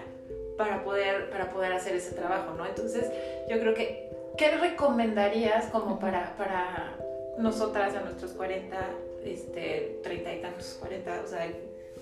para 0.57 0.83
poder, 0.83 1.29
para 1.29 1.51
poder 1.51 1.73
hacer 1.73 1.95
ese 1.95 2.15
trabajo, 2.15 2.53
¿no? 2.53 2.65
Entonces, 2.65 3.05
yo 3.49 3.59
creo 3.59 3.75
que, 3.75 4.09
¿qué 4.37 4.51
recomendarías 4.57 5.65
como 5.65 5.99
para, 5.99 6.35
para 6.37 6.95
nosotras 7.37 7.93
a 7.93 8.01
nuestros 8.01 8.31
40, 8.31 8.77
este, 9.25 9.99
30 10.01 10.33
y 10.33 10.41
tantos, 10.41 10.77
40, 10.79 11.21
o 11.23 11.27
sea, 11.27 11.47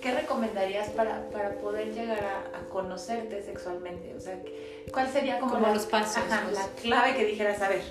¿qué 0.00 0.12
recomendarías 0.14 0.90
para, 0.90 1.28
para 1.30 1.50
poder 1.58 1.92
llegar 1.92 2.22
a, 2.24 2.58
a, 2.58 2.68
conocerte 2.68 3.42
sexualmente? 3.42 4.14
O 4.14 4.20
sea, 4.20 4.38
¿cuál 4.92 5.10
sería 5.10 5.38
como, 5.38 5.52
como 5.52 5.66
la, 5.66 5.74
los 5.74 5.86
pasos? 5.86 6.18
Ajá, 6.18 6.50
la 6.50 6.68
clave 6.80 7.16
que 7.16 7.24
dijeras, 7.24 7.60
a 7.62 7.68
ver, 7.68 7.82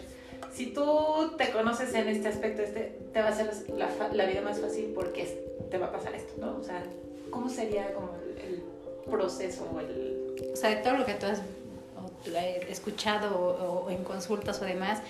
si 0.54 0.68
tú 0.68 1.34
te 1.38 1.52
conoces 1.52 1.94
en 1.94 2.08
este 2.08 2.28
aspecto, 2.28 2.62
este, 2.62 2.98
te 3.14 3.22
va 3.22 3.28
a 3.28 3.32
hacer 3.32 3.52
la, 3.76 3.90
la 4.12 4.26
vida 4.26 4.42
más 4.42 4.60
fácil 4.60 4.92
porque 4.96 5.24
te 5.70 5.78
va 5.78 5.88
a 5.88 5.92
pasar 5.92 6.16
esto, 6.16 6.34
¿no? 6.40 6.58
O 6.58 6.64
sea, 6.64 6.84
¿cómo 7.30 7.50
sería 7.50 7.94
como 7.94 8.12
el, 8.16 8.54
el 8.54 8.64
proceso 9.10 9.68
o 9.74 9.80
el... 9.80 10.52
O 10.54 10.56
sea, 10.56 10.70
de 10.70 10.78
todo 10.78 10.98
lo 10.98 11.06
que 11.06 11.14
tú 11.16 11.26
has 11.26 11.42
escuchado 12.70 13.38
o, 13.38 13.86
o 13.86 13.90
en 13.90 14.04
consultas 14.04 14.62
o 14.62 14.66
demás, 14.66 15.02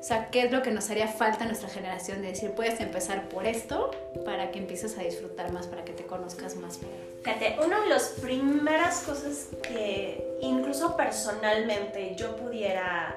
o 0.00 0.02
sea, 0.02 0.30
¿qué 0.30 0.44
es 0.44 0.50
lo 0.50 0.62
que 0.62 0.70
nos 0.70 0.88
haría 0.88 1.08
falta 1.08 1.44
a 1.44 1.46
nuestra 1.46 1.68
generación 1.68 2.22
de 2.22 2.28
decir, 2.28 2.52
puedes 2.52 2.80
empezar 2.80 3.28
por 3.28 3.46
esto 3.46 3.90
para 4.24 4.50
que 4.50 4.58
empieces 4.58 4.96
a 4.96 5.02
disfrutar 5.02 5.52
más, 5.52 5.66
para 5.66 5.84
que 5.84 5.92
te 5.92 6.06
conozcas 6.06 6.56
más? 6.56 6.78
Fíjate, 7.22 7.58
una 7.62 7.82
de 7.82 7.88
las 7.90 8.08
primeras 8.20 9.00
cosas 9.00 9.48
que 9.62 10.38
incluso 10.40 10.96
personalmente 10.96 12.14
yo 12.16 12.34
pudiera 12.36 13.14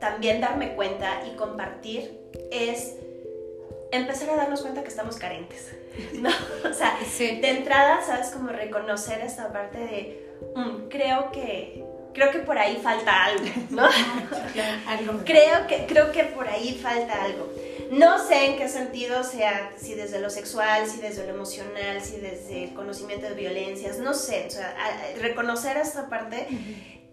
también 0.00 0.42
darme 0.42 0.74
cuenta 0.74 1.22
y 1.26 1.34
compartir 1.34 2.20
es 2.50 2.96
empezar 3.90 4.28
a 4.30 4.36
darnos 4.36 4.60
cuenta 4.60 4.82
que 4.82 4.88
estamos 4.88 5.16
carentes, 5.16 5.72
¿no? 6.20 6.28
O 6.68 6.74
sea, 6.74 6.98
sí. 7.08 7.40
de 7.40 7.48
entrada, 7.48 8.02
¿sabes? 8.02 8.28
Como 8.28 8.50
reconocer 8.50 9.22
esta 9.22 9.50
parte 9.50 9.78
de, 9.78 10.28
mm, 10.56 10.88
creo 10.88 11.32
que 11.32 11.82
creo 12.14 12.30
que 12.30 12.38
por 12.40 12.58
ahí 12.58 12.78
falta 12.82 13.24
algo, 13.24 13.44
¿no? 13.70 13.88
creo, 15.24 15.66
que, 15.66 15.86
creo 15.86 16.12
que 16.12 16.24
por 16.24 16.48
ahí 16.48 16.78
falta 16.82 17.22
algo. 17.22 17.52
No 17.90 18.18
sé 18.26 18.46
en 18.46 18.56
qué 18.56 18.68
sentido 18.68 19.22
sea, 19.22 19.72
si 19.78 19.94
desde 19.94 20.20
lo 20.20 20.30
sexual, 20.30 20.88
si 20.88 21.00
desde 21.00 21.26
lo 21.26 21.34
emocional, 21.34 22.00
si 22.00 22.16
desde 22.16 22.64
el 22.64 22.74
conocimiento 22.74 23.26
de 23.26 23.34
violencias, 23.34 23.98
no 23.98 24.14
sé, 24.14 24.46
o 24.46 24.50
sea, 24.50 24.74
reconocer 25.20 25.76
esta 25.76 26.08
parte 26.08 26.48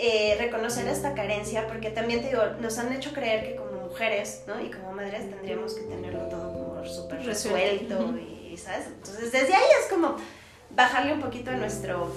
eh, 0.02 0.38
reconocer 0.40 0.88
esta 0.88 1.14
carencia, 1.14 1.68
porque 1.68 1.90
también 1.90 2.22
te 2.22 2.30
digo, 2.30 2.42
nos 2.62 2.78
han 2.78 2.94
hecho 2.94 3.12
creer 3.12 3.44
que 3.44 3.56
como 3.58 3.82
mujeres, 3.82 4.44
¿no? 4.48 4.58
Y 4.62 4.72
como 4.72 4.94
madres 4.94 5.30
tendríamos 5.30 5.74
que 5.74 5.82
tenerlo 5.82 6.22
todo 6.30 6.54
como 6.54 6.86
súper 6.86 7.26
resuelto, 7.26 8.16
y, 8.18 8.56
¿sabes? 8.56 8.88
Entonces, 8.88 9.30
desde 9.34 9.54
ahí 9.54 9.68
es 9.84 9.90
como 9.90 10.16
bajarle 10.70 11.12
un 11.12 11.20
poquito 11.20 11.52
a 11.52 11.56
nuestro, 11.56 12.16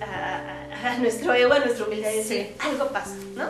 a, 0.00 0.96
nuestro 0.98 1.34
ego, 1.34 1.52
a 1.52 1.58
nuestra 1.60 1.86
humildad 1.86 2.10
y 2.10 2.16
decir, 2.16 2.56
algo 2.58 2.88
pasa, 2.88 3.14
¿no? 3.34 3.48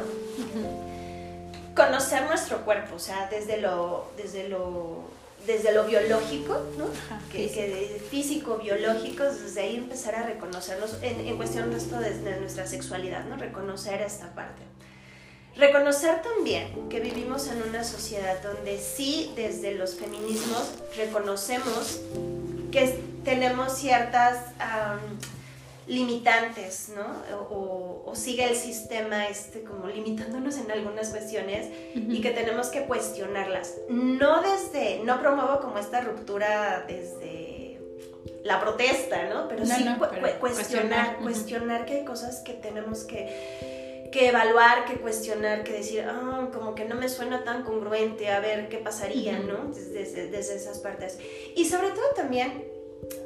Conocer 1.74 2.22
nuestro 2.24 2.64
cuerpo, 2.64 2.96
o 2.96 2.98
sea, 2.98 3.28
desde 3.30 3.60
lo, 3.60 4.10
desde 4.16 4.48
lo 4.48 5.16
desde 5.46 5.72
lo 5.72 5.84
biológico, 5.84 6.60
¿no? 6.76 6.86
que, 7.30 7.48
que, 7.48 8.02
físico, 8.10 8.56
biológico, 8.56 9.22
desde 9.22 9.60
ahí 9.60 9.76
empezar 9.76 10.16
a 10.16 10.24
reconocernos 10.24 10.96
en, 11.02 11.20
en 11.20 11.36
cuestión 11.36 11.70
de 11.70 11.76
esto 11.76 12.00
desde 12.00 12.40
nuestra 12.40 12.66
sexualidad, 12.66 13.24
¿no? 13.26 13.36
Reconocer 13.36 14.02
esta 14.02 14.34
parte. 14.34 14.62
Reconocer 15.56 16.20
también 16.20 16.88
que 16.90 17.00
vivimos 17.00 17.48
en 17.48 17.62
una 17.62 17.84
sociedad 17.84 18.42
donde 18.42 18.78
sí, 18.78 19.32
desde 19.36 19.74
los 19.74 19.94
feminismos, 19.94 20.74
reconocemos 20.96 22.00
que 22.70 23.00
tenemos 23.24 23.72
ciertas 23.78 24.38
limitantes, 25.86 26.90
¿no? 26.94 27.04
O, 27.50 28.12
sigue 28.14 28.44
el 28.48 28.56
sistema 28.56 29.26
este 29.28 29.62
como 29.62 29.88
limitándonos 29.88 30.56
en 30.56 30.70
algunas 30.70 31.10
cuestiones 31.10 31.68
y 31.94 32.22
que 32.22 32.30
tenemos 32.30 32.68
que 32.68 32.86
cuestionarlas. 32.86 33.74
No 33.90 34.40
desde, 34.40 35.00
no 35.04 35.20
promuevo 35.20 35.60
como 35.60 35.78
esta 35.78 36.00
ruptura 36.00 36.86
desde 36.88 37.78
la 38.42 38.58
protesta, 38.58 39.24
¿no? 39.24 39.48
Pero 39.48 39.66
sí 39.66 39.84
cuestionar, 40.40 41.18
cuestionar, 41.18 41.84
que 41.84 41.96
hay 41.96 42.04
cosas 42.06 42.40
que 42.40 42.54
tenemos 42.54 43.04
que, 43.04 44.08
que 44.10 44.28
evaluar, 44.28 44.86
que 44.86 44.94
cuestionar, 44.94 45.62
que 45.62 45.72
decir, 45.72 46.06
ah, 46.08 46.48
como 46.54 46.74
que 46.74 46.86
no 46.86 46.94
me 46.94 47.10
suena 47.10 47.44
tan 47.44 47.64
congruente, 47.64 48.30
a 48.30 48.40
ver 48.40 48.70
qué 48.70 48.78
pasaría, 48.78 49.38
¿no? 49.40 49.72
Desde, 49.74 50.28
desde 50.28 50.56
esas 50.56 50.78
partes. 50.78 51.18
Y 51.54 51.66
sobre 51.66 51.90
todo 51.90 52.06
también 52.14 52.75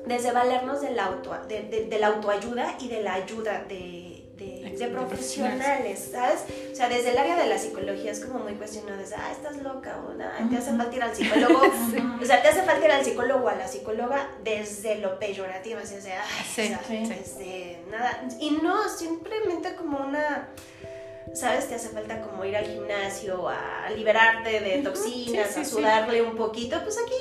desde 0.06 0.32
valernos 0.32 0.80
del 0.80 0.98
auto, 0.98 1.32
de, 1.48 1.86
de, 1.88 1.98
la 1.98 2.08
autoayuda 2.08 2.76
y 2.80 2.88
de 2.88 3.02
la 3.02 3.14
ayuda 3.14 3.64
de, 3.68 4.24
de, 4.36 4.88
profesionales, 4.88 6.08
¿sabes? 6.12 6.40
O 6.72 6.74
sea, 6.74 6.88
desde 6.88 7.10
el 7.10 7.18
área 7.18 7.36
de 7.36 7.46
la 7.46 7.58
psicología 7.58 8.10
es 8.10 8.24
como 8.24 8.40
muy 8.40 8.54
cuestionado, 8.54 8.96
de, 8.96 9.14
ah, 9.14 9.30
estás 9.30 9.58
loca, 9.58 9.98
o 9.98 10.48
te 10.48 10.56
hace 10.56 10.76
falta 10.76 10.96
ir 10.96 11.02
al 11.02 11.14
psicólogo, 11.14 11.60
o 12.22 12.24
sea, 12.24 12.42
te 12.42 12.48
hace 12.48 12.62
falta 12.62 12.84
ir 12.84 12.92
al 12.92 13.04
psicólogo 13.04 13.44
o 13.44 13.48
a 13.48 13.54
la 13.54 13.68
psicóloga 13.68 14.28
desde 14.42 14.96
lo 14.96 15.18
peyorativo, 15.18 15.80
así, 15.80 15.96
desde, 15.96 16.12
sí, 16.54 16.74
desde 16.88 17.82
nada, 17.90 18.22
y 18.40 18.50
no, 18.62 18.88
simplemente 18.88 19.74
como 19.76 19.98
una... 19.98 20.48
¿sabes? 21.34 21.68
Te 21.68 21.76
hace 21.76 21.88
falta 21.88 22.20
como 22.22 22.44
ir 22.44 22.56
al 22.56 22.66
gimnasio 22.66 23.48
a 23.48 23.88
liberarte 23.94 24.60
de 24.60 24.82
toxinas, 24.82 25.56
a 25.56 25.64
sudarle 25.64 26.22
un 26.22 26.36
poquito, 26.36 26.80
pues 26.82 26.98
aquí 26.98 27.14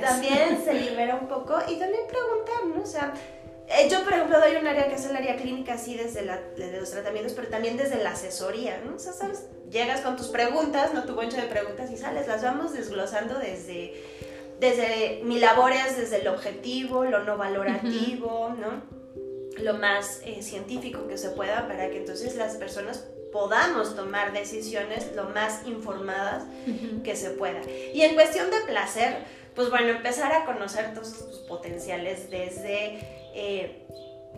también 0.00 0.60
se 0.64 0.74
libera 0.74 1.16
un 1.16 1.28
poco 1.28 1.58
y 1.68 1.76
también 1.76 2.02
preguntar, 2.06 2.66
¿no? 2.66 2.82
O 2.82 2.86
sea, 2.86 3.12
eh, 3.68 3.88
yo, 3.90 4.04
por 4.04 4.12
ejemplo, 4.12 4.38
doy 4.38 4.56
un 4.56 4.66
área 4.66 4.88
que 4.88 4.94
es 4.94 5.04
el 5.06 5.16
área 5.16 5.36
clínica, 5.36 5.74
así 5.74 5.96
desde, 5.96 6.22
la, 6.22 6.40
desde 6.56 6.78
los 6.78 6.90
tratamientos, 6.90 7.32
pero 7.34 7.48
también 7.48 7.76
desde 7.76 8.02
la 8.02 8.10
asesoría, 8.10 8.80
¿no? 8.84 8.96
O 8.96 8.98
sea, 8.98 9.12
¿sabes? 9.12 9.46
Llegas 9.70 10.02
con 10.02 10.16
tus 10.16 10.28
preguntas, 10.28 10.94
no 10.94 11.04
tu 11.04 11.14
boncho 11.14 11.36
de 11.36 11.44
preguntas 11.44 11.90
y 11.90 11.96
sales, 11.96 12.28
las 12.28 12.42
vamos 12.42 12.72
desglosando 12.72 13.38
desde, 13.38 13.94
desde 14.60 15.20
mi 15.24 15.40
labor 15.40 15.72
es 15.72 15.96
desde 15.96 16.20
el 16.20 16.28
objetivo, 16.28 17.04
lo 17.04 17.24
no 17.24 17.36
valorativo, 17.36 18.50
¿no? 18.50 18.95
Lo 19.58 19.74
más 19.74 20.20
eh, 20.24 20.42
científico 20.42 21.06
que 21.08 21.18
se 21.18 21.30
pueda 21.30 21.66
para 21.66 21.90
que 21.90 21.98
entonces 21.98 22.36
las 22.36 22.56
personas 22.56 23.06
podamos 23.32 23.94
tomar 23.94 24.32
decisiones 24.32 25.14
lo 25.14 25.24
más 25.24 25.66
informadas 25.66 26.44
que 27.04 27.16
se 27.16 27.30
pueda. 27.30 27.60
Y 27.92 28.02
en 28.02 28.14
cuestión 28.14 28.50
de 28.50 28.60
placer, 28.66 29.24
pues 29.54 29.70
bueno, 29.70 29.88
empezar 29.88 30.32
a 30.32 30.44
conocer 30.44 30.94
todos 30.94 31.18
tus 31.18 31.38
potenciales 31.40 32.30
desde 32.30 32.98
eh, 33.34 33.86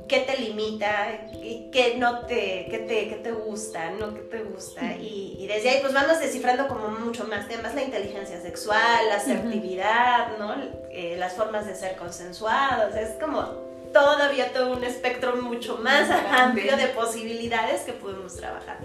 qué 0.09 0.21
te 0.21 0.37
limita, 0.39 1.29
qué 1.73 1.95
no 1.99 2.27
te, 2.27 2.67
qué 2.71 2.79
te, 2.79 3.09
qué 3.09 3.21
te 3.23 3.31
gusta, 3.31 3.91
¿no? 3.91 4.15
¿Qué 4.15 4.23
te 4.23 4.43
gusta? 4.43 4.97
Y, 4.97 5.47
desde 5.47 5.71
ahí 5.71 5.79
pues 5.81 5.95
vamos 5.95 6.19
descifrando 6.21 6.69
como 6.69 6.89
mucho 6.89 7.25
más 7.25 7.49
temas, 7.49 7.75
la 7.75 7.83
inteligencia 7.83 8.41
sexual, 8.41 9.09
la 9.09 9.17
asertividad, 9.17 10.39
¿no? 10.39 10.55
Eh, 10.91 11.17
las 11.19 11.35
formas 11.35 11.67
de 11.67 11.75
ser 11.75 11.97
consensuados, 11.97 12.95
es 12.97 13.11
como 13.21 13.68
todavía 13.93 14.53
todo 14.53 14.77
un 14.77 14.85
espectro 14.85 15.37
mucho 15.37 15.79
más 15.79 16.11
amplio 16.11 16.77
de 16.77 16.89
posibilidades 16.89 17.83
que 17.83 17.93
podemos 17.93 18.37
trabajar. 18.37 18.79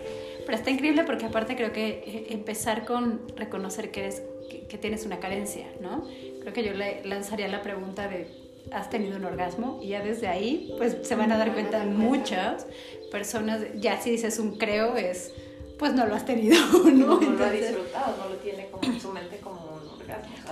Pero 0.46 0.58
está 0.58 0.70
increíble 0.70 1.04
porque 1.04 1.26
aparte 1.26 1.56
creo 1.56 1.72
que 1.72 2.04
eh, 2.06 2.28
empezar 2.30 2.86
con 2.86 3.22
reconocer 3.36 3.92
que, 3.92 4.02
eres, 4.02 4.24
que, 4.70 4.78
tienes 4.78 5.06
una 5.06 5.20
carencia, 5.20 5.68
¿no? 5.80 6.08
Creo 6.42 6.54
que 6.54 6.64
yo 6.64 6.74
le 6.74 7.04
lanzaría 7.06 7.48
la 7.48 7.62
pregunta 7.62 8.08
de, 8.08 8.28
¿has 8.72 8.90
tenido 8.90 9.18
un 9.18 9.26
orgasmo? 9.26 9.80
Y 9.82 9.90
ya 9.90 10.02
desde 10.02 10.28
ahí, 10.28 10.74
pues 10.78 10.98
se 11.04 11.16
van 11.16 11.32
a 11.32 11.38
dar 11.38 11.54
cuenta 11.54 11.84
muchas 11.86 12.66
personas, 13.12 13.62
ya 13.76 14.02
si 14.02 14.12
dices 14.12 14.40
un 14.40 14.58
creo 14.58 14.96
es, 14.96 15.32
pues 15.78 15.94
no 15.94 16.06
lo 16.06 16.16
has 16.16 16.26
tenido, 16.26 16.58
¿no? 16.86 17.20
No, 17.20 17.32
lo 17.32 17.46
ha 17.46 17.52
disfrutado, 17.52 18.18
no 18.18 18.30
lo 18.30 18.36
tiene 18.38 18.68
como 18.70 18.84
en 18.84 19.00
su 19.00 19.12
mente 19.12 19.38
como 19.38 19.53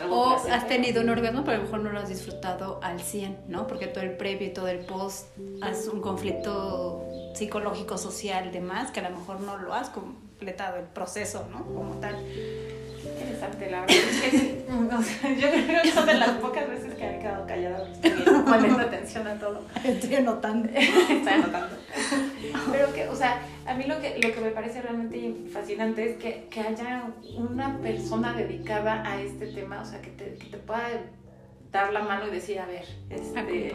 o 0.10 0.30
has 0.30 0.68
tenido 0.68 1.02
un 1.02 1.10
orgasmo, 1.10 1.44
pero 1.44 1.56
a 1.56 1.58
lo 1.58 1.64
mejor 1.66 1.80
no 1.82 1.92
lo 1.92 2.00
has 2.00 2.10
disfrutado 2.10 2.80
al 2.84 3.00
100, 3.00 3.38
¿no? 3.48 3.68
Porque 3.68 3.88
todo 3.88 4.04
el 4.04 4.18
previo 4.18 4.48
y 4.48 4.52
todo 4.52 4.68
el 4.68 4.80
post 4.80 5.28
has 5.62 5.88
un 5.88 6.02
conflicto 6.02 7.06
psicológico, 7.34 7.98
social, 7.98 8.52
demás, 8.52 8.92
que 8.92 9.00
a 9.00 9.10
lo 9.10 9.18
mejor 9.18 9.42
no 9.42 9.58
lo 9.58 9.74
has 9.74 9.90
completado 9.90 10.78
el 10.78 10.86
proceso, 10.86 11.48
¿no? 11.52 11.66
Como 11.66 11.96
tal. 11.96 12.16
Interesante, 13.22 13.70
la 13.70 13.82
verdad. 13.82 13.96
yo 15.40 15.50
creo 15.66 15.82
que 15.82 15.92
son 15.92 16.06
de 16.06 16.14
las 16.16 16.30
pocas 16.32 16.70
veces 16.70 16.94
que 16.96 17.16
he 17.16 17.20
quedado 17.20 17.46
callada 17.46 17.88
poniendo 18.46 18.80
atención 18.80 19.28
a 19.28 19.36
todo. 19.36 19.62
Estoy 19.84 20.16
anotando. 20.16 20.70
Estoy 20.74 21.34
anotando. 21.34 21.76
Pero 22.72 22.94
que, 22.94 23.08
o 23.08 23.16
sea, 23.16 23.42
a 23.72 23.76
mí 23.76 23.86
lo 23.86 24.02
que, 24.02 24.20
lo 24.20 24.34
que 24.34 24.42
me 24.42 24.52
parece 24.52 24.82
realmente 24.82 25.34
fascinante 25.52 26.12
es 26.12 26.18
que, 26.18 26.48
que 26.50 26.60
haya 26.60 27.10
una 27.38 27.80
persona 27.80 28.34
dedicada 28.34 29.10
a 29.10 29.22
este 29.22 29.48
tema, 29.48 29.82
o 29.82 29.86
sea, 29.86 30.02
que 30.02 30.10
te, 30.12 30.36
que 30.36 30.48
te 30.48 30.58
pueda 30.58 30.90
dar 31.72 31.94
la 31.94 32.02
mano 32.02 32.28
y 32.28 32.32
decir, 32.32 32.60
a 32.60 32.66
ver, 32.66 32.84
este 33.10 33.74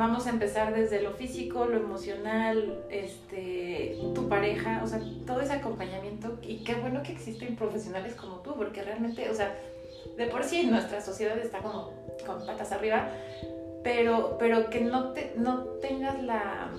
vamos 0.00 0.26
a 0.26 0.30
empezar 0.30 0.74
desde 0.74 1.02
lo 1.02 1.10
físico, 1.12 1.66
lo 1.66 1.76
emocional, 1.76 2.86
este, 2.88 3.98
tu 4.14 4.30
pareja, 4.30 4.80
o 4.82 4.86
sea, 4.86 4.98
todo 5.26 5.42
ese 5.42 5.52
acompañamiento. 5.52 6.38
Y 6.40 6.64
qué 6.64 6.74
bueno 6.76 7.02
que 7.02 7.12
existen 7.12 7.54
profesionales 7.54 8.14
como 8.14 8.36
tú, 8.36 8.54
porque 8.56 8.82
realmente, 8.82 9.28
o 9.28 9.34
sea, 9.34 9.54
de 10.16 10.26
por 10.28 10.44
sí 10.44 10.64
nuestra 10.64 11.02
sociedad 11.02 11.36
está 11.36 11.58
como 11.58 11.92
con 12.24 12.46
patas 12.46 12.72
arriba, 12.72 13.10
pero, 13.84 14.36
pero 14.38 14.70
que 14.70 14.80
no, 14.80 15.12
te, 15.12 15.34
no 15.36 15.64
tengas 15.82 16.22
la 16.22 16.70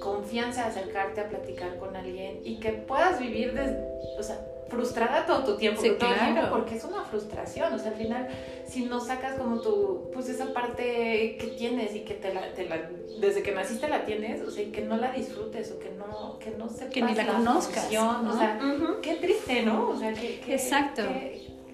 confianza 0.00 0.62
de 0.64 0.68
acercarte 0.68 1.20
a 1.20 1.28
platicar 1.28 1.76
con 1.78 1.94
alguien 1.96 2.40
y 2.44 2.58
que 2.58 2.70
puedas 2.70 3.18
vivir 3.18 3.54
desde, 3.54 3.78
o 4.18 4.22
sea, 4.22 4.40
frustrada 4.68 5.26
todo 5.26 5.44
tu 5.44 5.56
tiempo, 5.56 5.80
todo 5.98 6.12
el 6.12 6.18
tiempo, 6.18 6.42
porque 6.50 6.76
es 6.76 6.84
una 6.84 7.04
frustración, 7.04 7.72
o 7.72 7.78
sea, 7.78 7.90
al 7.90 7.96
final, 7.96 8.28
si 8.66 8.84
no 8.84 9.00
sacas 9.00 9.38
como 9.38 9.60
tu, 9.60 10.10
pues 10.12 10.28
esa 10.28 10.52
parte 10.52 11.36
que 11.38 11.54
tienes 11.56 11.94
y 11.94 12.00
que 12.00 12.14
te 12.14 12.32
la, 12.32 12.52
te 12.54 12.68
la 12.68 12.90
desde 13.20 13.42
que 13.42 13.52
naciste 13.52 13.88
la 13.88 14.04
tienes, 14.04 14.42
o 14.42 14.50
sea, 14.50 14.64
y 14.64 14.66
que 14.66 14.82
no 14.82 14.96
la 14.96 15.12
disfrutes 15.12 15.72
o 15.72 15.78
que 15.78 15.90
no, 15.90 16.38
que 16.38 16.50
no 16.50 16.68
sepas 16.68 16.92
que 16.92 17.02
ni 17.02 17.14
la, 17.14 17.26
conozcas, 17.26 17.86
o 17.86 18.36
sea, 18.36 18.58
qué 19.02 19.14
triste, 19.16 19.62
¿no? 19.62 19.90
O 19.90 19.96
sea, 19.96 20.12
que, 20.12 20.40
Exacto. 20.48 21.02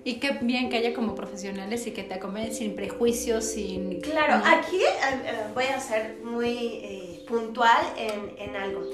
y 0.05 0.15
qué 0.21 0.39
bien 0.43 0.69
que 0.69 0.79
haya 0.79 0.93
como 0.93 1.15
profesionales 1.15 1.87
y 1.87 1.93
que 1.93 2.03
te 2.03 2.15
acompañen 2.15 2.53
sin 2.53 2.75
prejuicios, 2.75 3.45
sin... 3.45 4.01
Claro, 4.01 4.43
aquí 4.45 4.77
eh, 4.77 5.21
eh, 5.25 5.33
voy 5.55 5.65
a 5.65 5.81
ser 5.81 6.19
muy 6.23 6.57
eh, 6.83 7.10
puntual 7.31 7.87
en, 7.97 8.35
en 8.37 8.57
algo. 8.57 8.85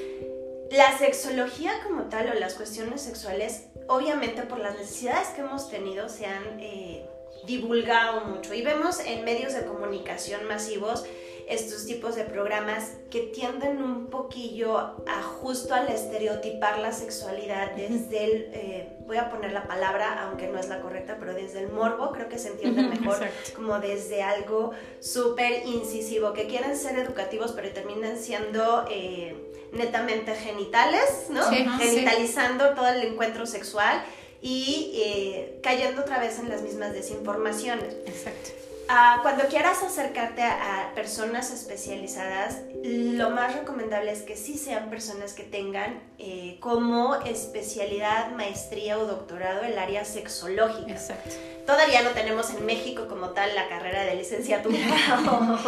La 0.70 0.96
sexología 0.98 1.72
como 1.82 2.04
tal 2.04 2.28
o 2.28 2.34
las 2.34 2.54
cuestiones 2.54 3.00
sexuales 3.00 3.66
obviamente 3.88 4.42
por 4.42 4.58
las 4.58 4.76
necesidades 4.78 5.28
que 5.28 5.40
hemos 5.40 5.70
tenido 5.70 6.08
se 6.08 6.26
han 6.26 6.60
eh, 6.60 7.04
divulgado 7.46 8.22
mucho 8.22 8.54
y 8.54 8.62
vemos 8.62 9.00
en 9.00 9.24
medios 9.24 9.54
de 9.54 9.64
comunicación 9.64 10.46
masivos 10.46 11.04
estos 11.46 11.86
tipos 11.86 12.16
de 12.16 12.24
programas 12.24 12.92
que 13.08 13.20
tienden 13.20 13.80
un 13.80 14.08
poquillo 14.08 14.78
a 15.06 15.22
justo 15.22 15.74
al 15.74 15.88
estereotipar 15.88 16.78
la 16.78 16.92
sexualidad 16.92 17.72
desde 17.76 18.24
el, 18.24 18.50
eh, 18.52 18.88
voy 19.06 19.16
a 19.18 19.30
poner 19.30 19.52
la 19.52 19.68
palabra, 19.68 20.24
aunque 20.24 20.48
no 20.48 20.58
es 20.58 20.68
la 20.68 20.80
correcta, 20.80 21.16
pero 21.20 21.34
desde 21.34 21.60
el 21.60 21.68
morbo, 21.68 22.10
creo 22.10 22.28
que 22.28 22.38
se 22.38 22.48
entiende 22.48 22.82
mejor, 22.82 23.18
como 23.54 23.78
desde 23.78 24.22
algo 24.22 24.72
súper 25.00 25.66
incisivo, 25.66 26.32
que 26.32 26.48
quieren 26.48 26.76
ser 26.76 26.98
educativos, 26.98 27.52
pero 27.52 27.70
terminan 27.70 28.18
siendo... 28.18 28.84
Eh, 28.90 29.52
netamente 29.72 30.34
genitales, 30.34 31.26
¿no? 31.28 31.42
Genitalizando 31.42 32.70
todo 32.70 32.88
el 32.88 33.02
encuentro 33.02 33.46
sexual 33.46 34.02
y 34.40 34.92
eh, 34.94 35.58
cayendo 35.62 36.02
otra 36.02 36.18
vez 36.18 36.38
en 36.38 36.48
las 36.48 36.62
mismas 36.62 36.92
desinformaciones. 36.92 37.94
Exacto. 38.06 38.50
Ah, 38.88 39.18
cuando 39.22 39.44
quieras 39.48 39.82
acercarte 39.82 40.42
a, 40.42 40.92
personas 40.94 41.50
especializadas, 41.50 42.60
lo 42.84 43.30
más 43.30 43.54
recomendable 43.54 44.12
es 44.12 44.22
que 44.22 44.36
sí 44.36 44.56
sean 44.56 44.88
personas 44.88 45.34
que 45.34 45.42
tengan 45.42 46.00
eh, 46.18 46.56
como 46.60 47.16
especialidad, 47.16 48.30
maestría 48.30 48.98
o 48.98 49.06
doctorado 49.06 49.62
el 49.62 49.78
área 49.78 50.04
sexológica. 50.04 50.92
Exacto. 50.92 51.34
Todavía 51.66 52.02
no 52.02 52.10
tenemos 52.10 52.50
en 52.50 52.64
México 52.64 53.08
como 53.08 53.30
tal 53.30 53.54
la 53.56 53.68
carrera 53.68 54.04
de 54.04 54.14
licenciatura 54.14 54.78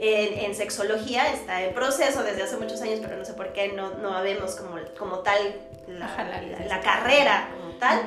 en, 0.00 0.54
sexología, 0.54 1.32
está 1.32 1.62
en 1.62 1.74
proceso 1.74 2.22
desde 2.22 2.42
hace 2.42 2.58
muchos 2.58 2.82
años, 2.82 3.00
pero 3.02 3.16
no 3.16 3.24
sé 3.24 3.32
por 3.32 3.54
qué 3.54 3.68
no, 3.72 3.94
no 3.94 4.22
vemos 4.22 4.54
como, 4.56 4.76
como 4.98 5.20
tal 5.20 5.54
la, 5.88 6.80
carrera 6.82 7.50
como 7.56 7.72
tal, 7.78 8.02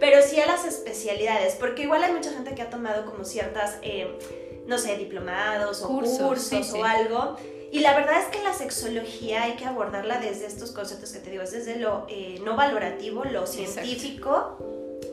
pero 0.00 0.22
sí 0.22 0.40
a 0.40 0.46
las 0.46 0.64
especialidades, 0.64 1.54
porque 1.54 1.82
igual 1.82 2.02
hay 2.02 2.12
mucha 2.12 2.32
gente 2.32 2.54
que 2.54 2.62
ha 2.62 2.70
tomado 2.70 3.04
como 3.04 3.24
ciertas, 3.24 3.76
eh, 3.82 4.18
no 4.66 4.78
sé, 4.78 4.96
diplomados 4.96 5.82
o 5.82 5.88
cursos, 5.88 6.72
o 6.72 6.84
algo. 6.84 7.36
Y 7.70 7.80
la 7.80 7.94
verdad 7.94 8.20
es 8.20 8.26
que 8.26 8.42
la 8.42 8.52
sexología 8.52 9.44
hay 9.44 9.52
que 9.52 9.66
abordarla 9.66 10.18
desde 10.18 10.46
estos 10.46 10.72
conceptos 10.72 11.12
que 11.12 11.20
te 11.20 11.30
digo, 11.30 11.42
es 11.42 11.52
desde 11.52 11.76
lo 11.76 12.06
eh, 12.08 12.40
no 12.42 12.56
valorativo, 12.56 13.24
lo 13.24 13.46
científico, 13.46 14.58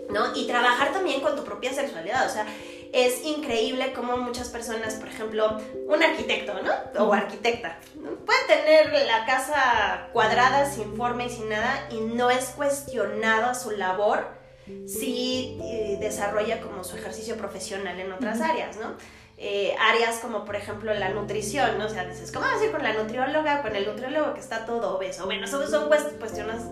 ¿no? 0.09 0.35
Y 0.35 0.47
trabajar 0.47 0.93
también 0.93 1.21
con 1.21 1.35
tu 1.35 1.43
propia 1.43 1.73
sexualidad, 1.73 2.25
o 2.25 2.33
sea, 2.33 2.47
es 2.93 3.23
increíble 3.25 3.91
cómo 3.93 4.17
muchas 4.17 4.47
personas, 4.47 4.95
por 4.95 5.09
ejemplo, 5.09 5.57
un 5.87 6.01
arquitecto, 6.01 6.53
¿no? 6.63 7.05
O 7.05 7.13
arquitecta, 7.13 7.79
puede 8.25 8.45
tener 8.47 9.05
la 9.05 9.25
casa 9.25 10.07
cuadrada 10.13 10.71
sin 10.71 10.95
forma 10.95 11.25
y 11.25 11.29
sin 11.29 11.49
nada 11.49 11.87
y 11.91 11.99
no 11.99 12.31
es 12.31 12.45
cuestionada 12.55 13.53
su 13.53 13.71
labor 13.71 14.37
si 14.87 15.57
eh, 15.63 15.97
desarrolla 15.99 16.61
como 16.61 16.83
su 16.83 16.97
ejercicio 16.97 17.37
profesional 17.37 17.99
en 17.99 18.11
otras 18.11 18.41
áreas, 18.41 18.77
¿no? 18.77 18.95
Eh, 19.39 19.75
áreas 19.79 20.17
como 20.17 20.45
por 20.45 20.55
ejemplo 20.55 20.93
la 20.93 21.09
nutrición, 21.09 21.77
¿no? 21.77 21.85
O 21.85 21.89
sea, 21.89 22.05
dices, 22.05 22.31
¿cómo 22.31 22.45
vas 22.45 22.59
a 22.59 22.65
ir 22.65 22.71
con 22.71 22.81
la 22.81 22.93
nutrióloga, 22.93 23.61
con 23.61 23.75
el 23.75 23.85
nutriólogo 23.85 24.33
que 24.33 24.39
está 24.39 24.65
todo 24.65 24.97
obeso? 24.97 25.25
Bueno, 25.25 25.45
son, 25.47 25.69
son 25.69 25.87
cuestiones 25.87 26.63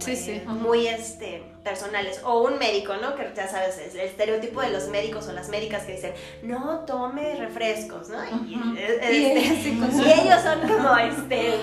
sí, 0.00 0.16
sí. 0.16 0.42
muy 0.46 0.86
este, 0.86 1.42
personales. 1.62 2.20
O 2.24 2.42
un 2.42 2.58
médico, 2.58 2.94
¿no? 2.96 3.14
Que 3.14 3.30
ya 3.34 3.48
sabes, 3.48 3.78
es 3.78 3.94
el 3.94 4.00
estereotipo 4.00 4.60
de 4.60 4.70
los 4.70 4.88
médicos 4.88 5.28
o 5.28 5.32
las 5.32 5.48
médicas 5.48 5.84
que 5.84 5.92
dicen, 5.92 6.12
no 6.42 6.80
tome 6.80 7.36
refrescos, 7.36 8.08
¿no? 8.08 8.18
y, 8.46 8.54
este, 8.78 9.68
ellos 9.70 10.42
son 10.42 10.60
como, 10.68 10.96
este, 10.96 11.54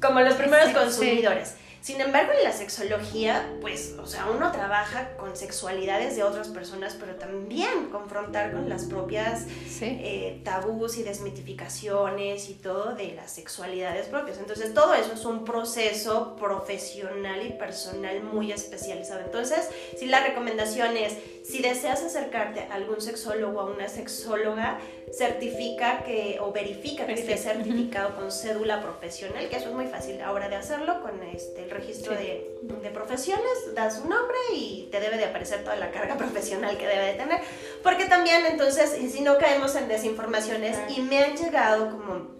como 0.00 0.20
los 0.20 0.34
primeros 0.34 0.70
consumidores. 0.70 1.56
Sin 1.86 2.00
embargo, 2.00 2.32
en 2.36 2.42
la 2.42 2.50
sexología, 2.50 3.48
pues, 3.60 3.94
o 4.02 4.08
sea, 4.08 4.26
uno 4.26 4.50
trabaja 4.50 5.16
con 5.16 5.36
sexualidades 5.36 6.16
de 6.16 6.24
otras 6.24 6.48
personas, 6.48 6.96
pero 6.98 7.14
también 7.14 7.90
confrontar 7.92 8.50
con 8.50 8.68
las 8.68 8.86
propias 8.86 9.46
eh, 9.80 10.40
tabús 10.42 10.98
y 10.98 11.04
desmitificaciones 11.04 12.50
y 12.50 12.54
todo 12.54 12.96
de 12.96 13.12
las 13.12 13.30
sexualidades 13.30 14.08
propias. 14.08 14.38
Entonces, 14.38 14.74
todo 14.74 14.94
eso 14.94 15.12
es 15.12 15.24
un 15.24 15.44
proceso 15.44 16.34
profesional 16.34 17.46
y 17.46 17.50
personal 17.50 18.20
muy 18.20 18.50
especializado. 18.50 19.20
Entonces, 19.20 19.68
si 19.96 20.06
la 20.06 20.18
recomendación 20.26 20.96
es, 20.96 21.14
si 21.44 21.62
deseas 21.62 22.02
acercarte 22.02 22.62
a 22.62 22.74
algún 22.74 23.00
sexólogo 23.00 23.60
o 23.60 23.60
a 23.60 23.70
una 23.70 23.88
sexóloga, 23.88 24.80
certifica 25.12 26.02
que 26.02 26.38
o 26.40 26.50
verifica 26.50 27.06
que 27.06 27.12
esté 27.12 27.36
certificado 27.36 28.16
con 28.16 28.32
cédula 28.32 28.82
profesional, 28.82 29.48
que 29.48 29.56
eso 29.56 29.68
es 29.68 29.74
muy 29.74 29.86
fácil 29.86 30.20
ahora 30.20 30.48
de 30.48 30.56
hacerlo 30.56 31.00
con 31.00 31.22
este, 31.22 31.62
el 31.62 31.68
registro 31.76 32.14
de, 32.14 32.58
de, 32.62 32.90
profesiones, 32.90 33.74
das 33.74 34.00
un 34.02 34.10
nombre 34.10 34.36
y 34.52 34.88
te 34.90 35.00
debe 35.00 35.16
de 35.16 35.26
aparecer 35.26 35.62
toda 35.62 35.76
la 35.76 35.90
carga 35.90 36.16
profesional 36.18 36.76
que 36.76 36.86
debe 36.86 37.06
de 37.06 37.14
tener, 37.14 37.40
porque 37.82 38.06
también 38.06 38.44
entonces, 38.46 38.96
si 39.12 39.20
no 39.20 39.38
caemos 39.38 39.74
en 39.76 39.88
desinformaciones, 39.88 40.76
y 40.96 41.00
me 41.02 41.22
han 41.22 41.36
llegado 41.36 41.90
como 41.90 42.36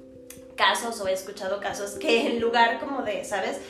casos 0.57 1.01
o 1.01 1.09
he 1.09 1.13
escuchado 1.13 1.61
casos 1.61 1.93
que 1.93 2.27
en 2.29 2.41
lugar 2.41 2.81
como 2.81 3.03
de, 3.03 3.25
¿sabes? 3.25 3.61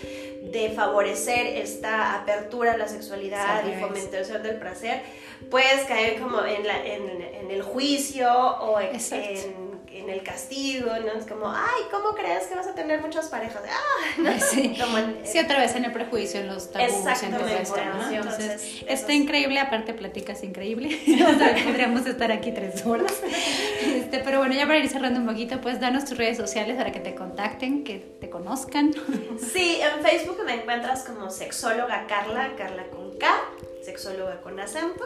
de 0.52 0.70
favorecer 0.70 1.46
esta 1.46 2.14
apertura 2.14 2.74
a 2.74 2.76
la 2.76 2.88
sexualidad 2.88 3.66
y 3.66 3.80
fomentación 3.80 4.42
del 4.42 4.58
placer, 4.58 5.02
puedes 5.50 5.84
caer 5.86 6.20
como 6.20 6.44
en, 6.44 6.66
la, 6.66 6.86
en, 6.86 7.20
en 7.20 7.50
el 7.50 7.62
juicio 7.62 8.30
o 8.32 8.80
en, 8.80 9.00
en, 10.06 10.10
el 10.10 10.22
castigo, 10.22 10.86
¿no? 11.04 11.12
Es 11.12 11.26
como, 11.26 11.50
ay, 11.50 11.82
¿cómo 11.90 12.14
crees 12.14 12.46
que 12.46 12.54
vas 12.54 12.66
a 12.66 12.74
tener 12.74 13.00
muchas 13.00 13.26
parejas? 13.26 13.62
Ah, 14.18 14.38
sí. 14.50 14.76
sí, 15.24 15.38
otra 15.38 15.58
vez 15.58 15.74
en 15.76 15.84
el 15.84 15.92
prejuicio, 15.92 16.40
en 16.40 16.48
los 16.48 16.70
tabús, 16.70 17.22
en 17.22 17.36
todo 17.36 17.46
esto, 17.46 17.76
¿no? 17.84 18.10
Entonces, 18.10 18.82
está 18.86 19.12
increíble, 19.12 19.60
aparte 19.60 19.94
platicas 19.94 20.42
increíble, 20.42 20.98
o 21.34 21.38
sea, 21.38 21.54
podríamos 21.64 22.06
estar 22.06 22.32
aquí 22.32 22.52
tres 22.52 22.84
horas. 22.86 23.12
Este, 23.82 24.20
pero 24.20 24.38
bueno, 24.38 24.54
ya 24.54 24.66
para 24.66 24.78
ir 24.78 24.88
cerrando 24.88 25.20
un 25.20 25.26
poquito, 25.26 25.60
pues 25.60 25.80
danos 25.80 26.04
tus 26.04 26.16
redes 26.16 26.36
sociales 26.36 26.76
para 26.76 26.92
que 26.92 27.00
te 27.00 27.14
contacten, 27.14 27.84
que 27.84 27.98
te 28.20 28.30
conozcan. 28.30 28.94
Sí, 29.38 29.80
en 29.80 30.02
Facebook 30.02 30.42
me 30.44 30.54
encuentras 30.54 31.02
como 31.04 31.30
sexóloga 31.30 32.06
Carla, 32.06 32.52
Carla 32.56 32.86
con 32.88 33.16
K, 33.18 33.26
sexóloga 33.84 34.40
con 34.40 34.58
acento, 34.58 35.04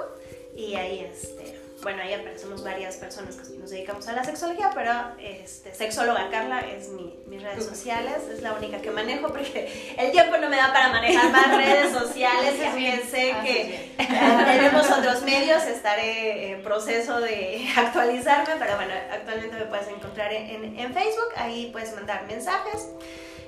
y 0.57 0.75
ahí 0.75 1.01
este 1.01 1.60
bueno, 1.83 2.03
ahí 2.03 2.13
aparecemos 2.13 2.63
varias 2.63 2.97
personas 2.97 3.37
que 3.37 3.57
nos 3.59 3.71
dedicamos 3.71 4.07
a 4.09 4.13
la 4.13 4.25
sexología, 4.25 4.71
pero 4.75 4.93
este, 5.19 5.75
sexóloga 5.75 6.29
Carla 6.31 6.61
es 6.61 6.89
mi, 6.89 7.19
mis 7.27 7.43
redes 7.43 7.65
sociales, 7.65 8.29
es 8.31 8.43
la 8.43 8.53
única 8.53 8.81
que 8.83 8.91
manejo 8.91 9.29
porque 9.29 9.95
el 9.99 10.13
tiempo 10.13 10.37
no 10.37 10.49
me 10.49 10.57
da 10.57 10.73
para 10.73 10.89
manejar 10.89 11.31
más 11.31 11.57
redes 11.57 11.93
sociales, 11.93 12.55
es 12.61 12.75
bien 12.75 13.03
sé 13.11 13.35
que 13.43 13.93
tenemos 13.97 14.91
otros 14.91 15.23
medios, 15.23 15.65
estaré 15.65 16.53
en 16.53 16.63
proceso 16.63 17.21
de 17.21 17.67
actualizarme, 17.77 18.55
pero 18.59 18.77
bueno, 18.77 18.93
actualmente 19.13 19.57
me 19.57 19.65
puedes 19.65 19.89
encontrar 19.89 20.33
en, 20.33 20.79
en, 20.79 20.93
Facebook, 20.93 21.33
ahí 21.37 21.71
puedes 21.73 21.95
mandar 21.95 22.27
mensajes, 22.27 22.89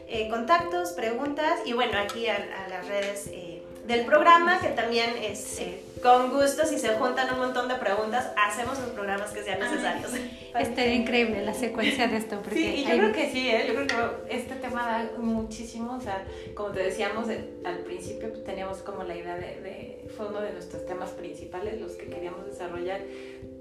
eh, 0.09 0.29
contactos, 0.29 0.93
preguntas 0.93 1.61
y 1.65 1.73
bueno, 1.73 1.99
aquí 1.99 2.29
a, 2.29 2.39
las 2.69 2.87
redes 2.87 3.27
eh, 3.29 3.52
del 3.87 4.05
programa 4.05 4.61
que 4.61 4.69
también 4.69 5.11
es... 5.23 5.59
Eh, 5.61 5.83
con 6.03 6.31
gusto, 6.31 6.67
si 6.67 6.79
se 6.79 6.89
juntan 6.97 7.33
un 7.33 7.39
montón 7.39 7.69
de 7.69 7.77
preguntas, 7.77 8.33
hacemos 8.37 8.79
los 8.81 8.91
programas 8.91 9.31
que 9.31 9.43
sean 9.45 9.61
necesarios. 9.61 10.11
Estaría 10.59 10.95
increíble 10.95 11.45
la 11.45 11.55
secuencia 11.55 12.09
de 12.09 12.17
esto. 12.17 12.41
Porque 12.43 12.57
sí, 12.57 12.85
yo 12.85 12.97
creo 12.97 13.13
que 13.13 13.31
sí, 13.31 13.49
¿eh? 13.49 13.65
yo 13.69 13.75
creo 13.75 13.87
que 13.87 14.37
este 14.37 14.57
tema 14.57 14.85
da 14.85 15.11
muchísimo, 15.19 15.95
o 15.95 16.01
sea, 16.01 16.25
como 16.55 16.71
te 16.71 16.83
decíamos 16.83 17.29
al 17.29 17.79
principio, 17.85 18.31
pues, 18.31 18.43
teníamos 18.43 18.79
como 18.79 19.05
la 19.05 19.15
idea 19.15 19.37
de, 19.37 20.05
fue 20.17 20.27
uno 20.27 20.41
de 20.41 20.53
nuestros 20.53 20.85
temas 20.87 21.11
principales, 21.11 21.81
los 21.81 21.93
que 21.93 22.07
queríamos 22.07 22.47
desarrollar, 22.47 23.01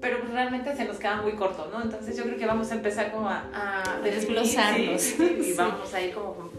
pero 0.00 0.18
pues, 0.18 0.32
realmente 0.32 0.74
se 0.74 0.84
nos 0.84 0.98
queda 0.98 1.22
muy 1.22 1.32
corto, 1.32 1.70
¿no? 1.72 1.80
Entonces 1.80 2.16
yo 2.16 2.24
creo 2.24 2.36
que 2.36 2.46
vamos 2.46 2.72
a 2.72 2.74
empezar 2.74 3.12
como 3.12 3.28
a, 3.28 3.50
a 3.54 4.00
desglosarlos. 4.00 5.20
y 5.20 5.52
vamos 5.56 5.94
a 5.94 6.02
ir 6.02 6.12
como 6.12 6.50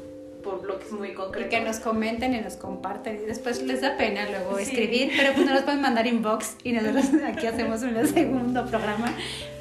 por 0.43 0.61
bloques 0.61 0.91
muy 0.91 1.13
concretos. 1.13 1.47
Y 1.47 1.55
que 1.55 1.61
nos 1.61 1.79
comenten 1.79 2.33
y 2.35 2.41
nos 2.41 2.55
comparten. 2.55 3.21
Y 3.23 3.25
después 3.25 3.61
les 3.63 3.81
da 3.81 3.97
pena 3.97 4.29
luego 4.29 4.59
escribir, 4.59 5.11
pero 5.15 5.33
pues 5.33 5.45
no 5.45 5.53
nos 5.53 5.63
pueden 5.63 5.81
mandar 5.81 6.05
inbox 6.05 6.57
y 6.63 6.73
nosotros 6.73 7.05
aquí 7.27 7.47
hacemos 7.47 7.81
un 7.81 8.07
segundo 8.07 8.65
programa. 8.67 9.11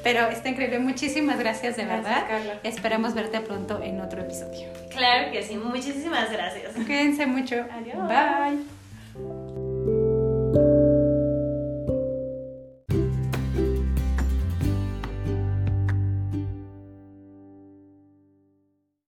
Pero 0.03 0.27
está 0.27 0.49
increíble. 0.49 0.79
Muchísimas 0.79 1.39
gracias 1.39 1.77
de 1.77 1.85
verdad. 1.85 2.25
Esperamos 2.63 3.13
verte 3.13 3.39
pronto 3.39 3.81
en 3.81 4.01
otro 4.01 4.21
episodio. 4.21 4.67
Claro 4.91 5.31
que 5.31 5.41
sí. 5.41 5.57
Muchísimas 5.57 6.31
gracias. 6.31 6.73
Cuídense 6.73 7.25
mucho. 7.25 7.65
Adiós. 7.71 7.97
Bye. 8.07 9.52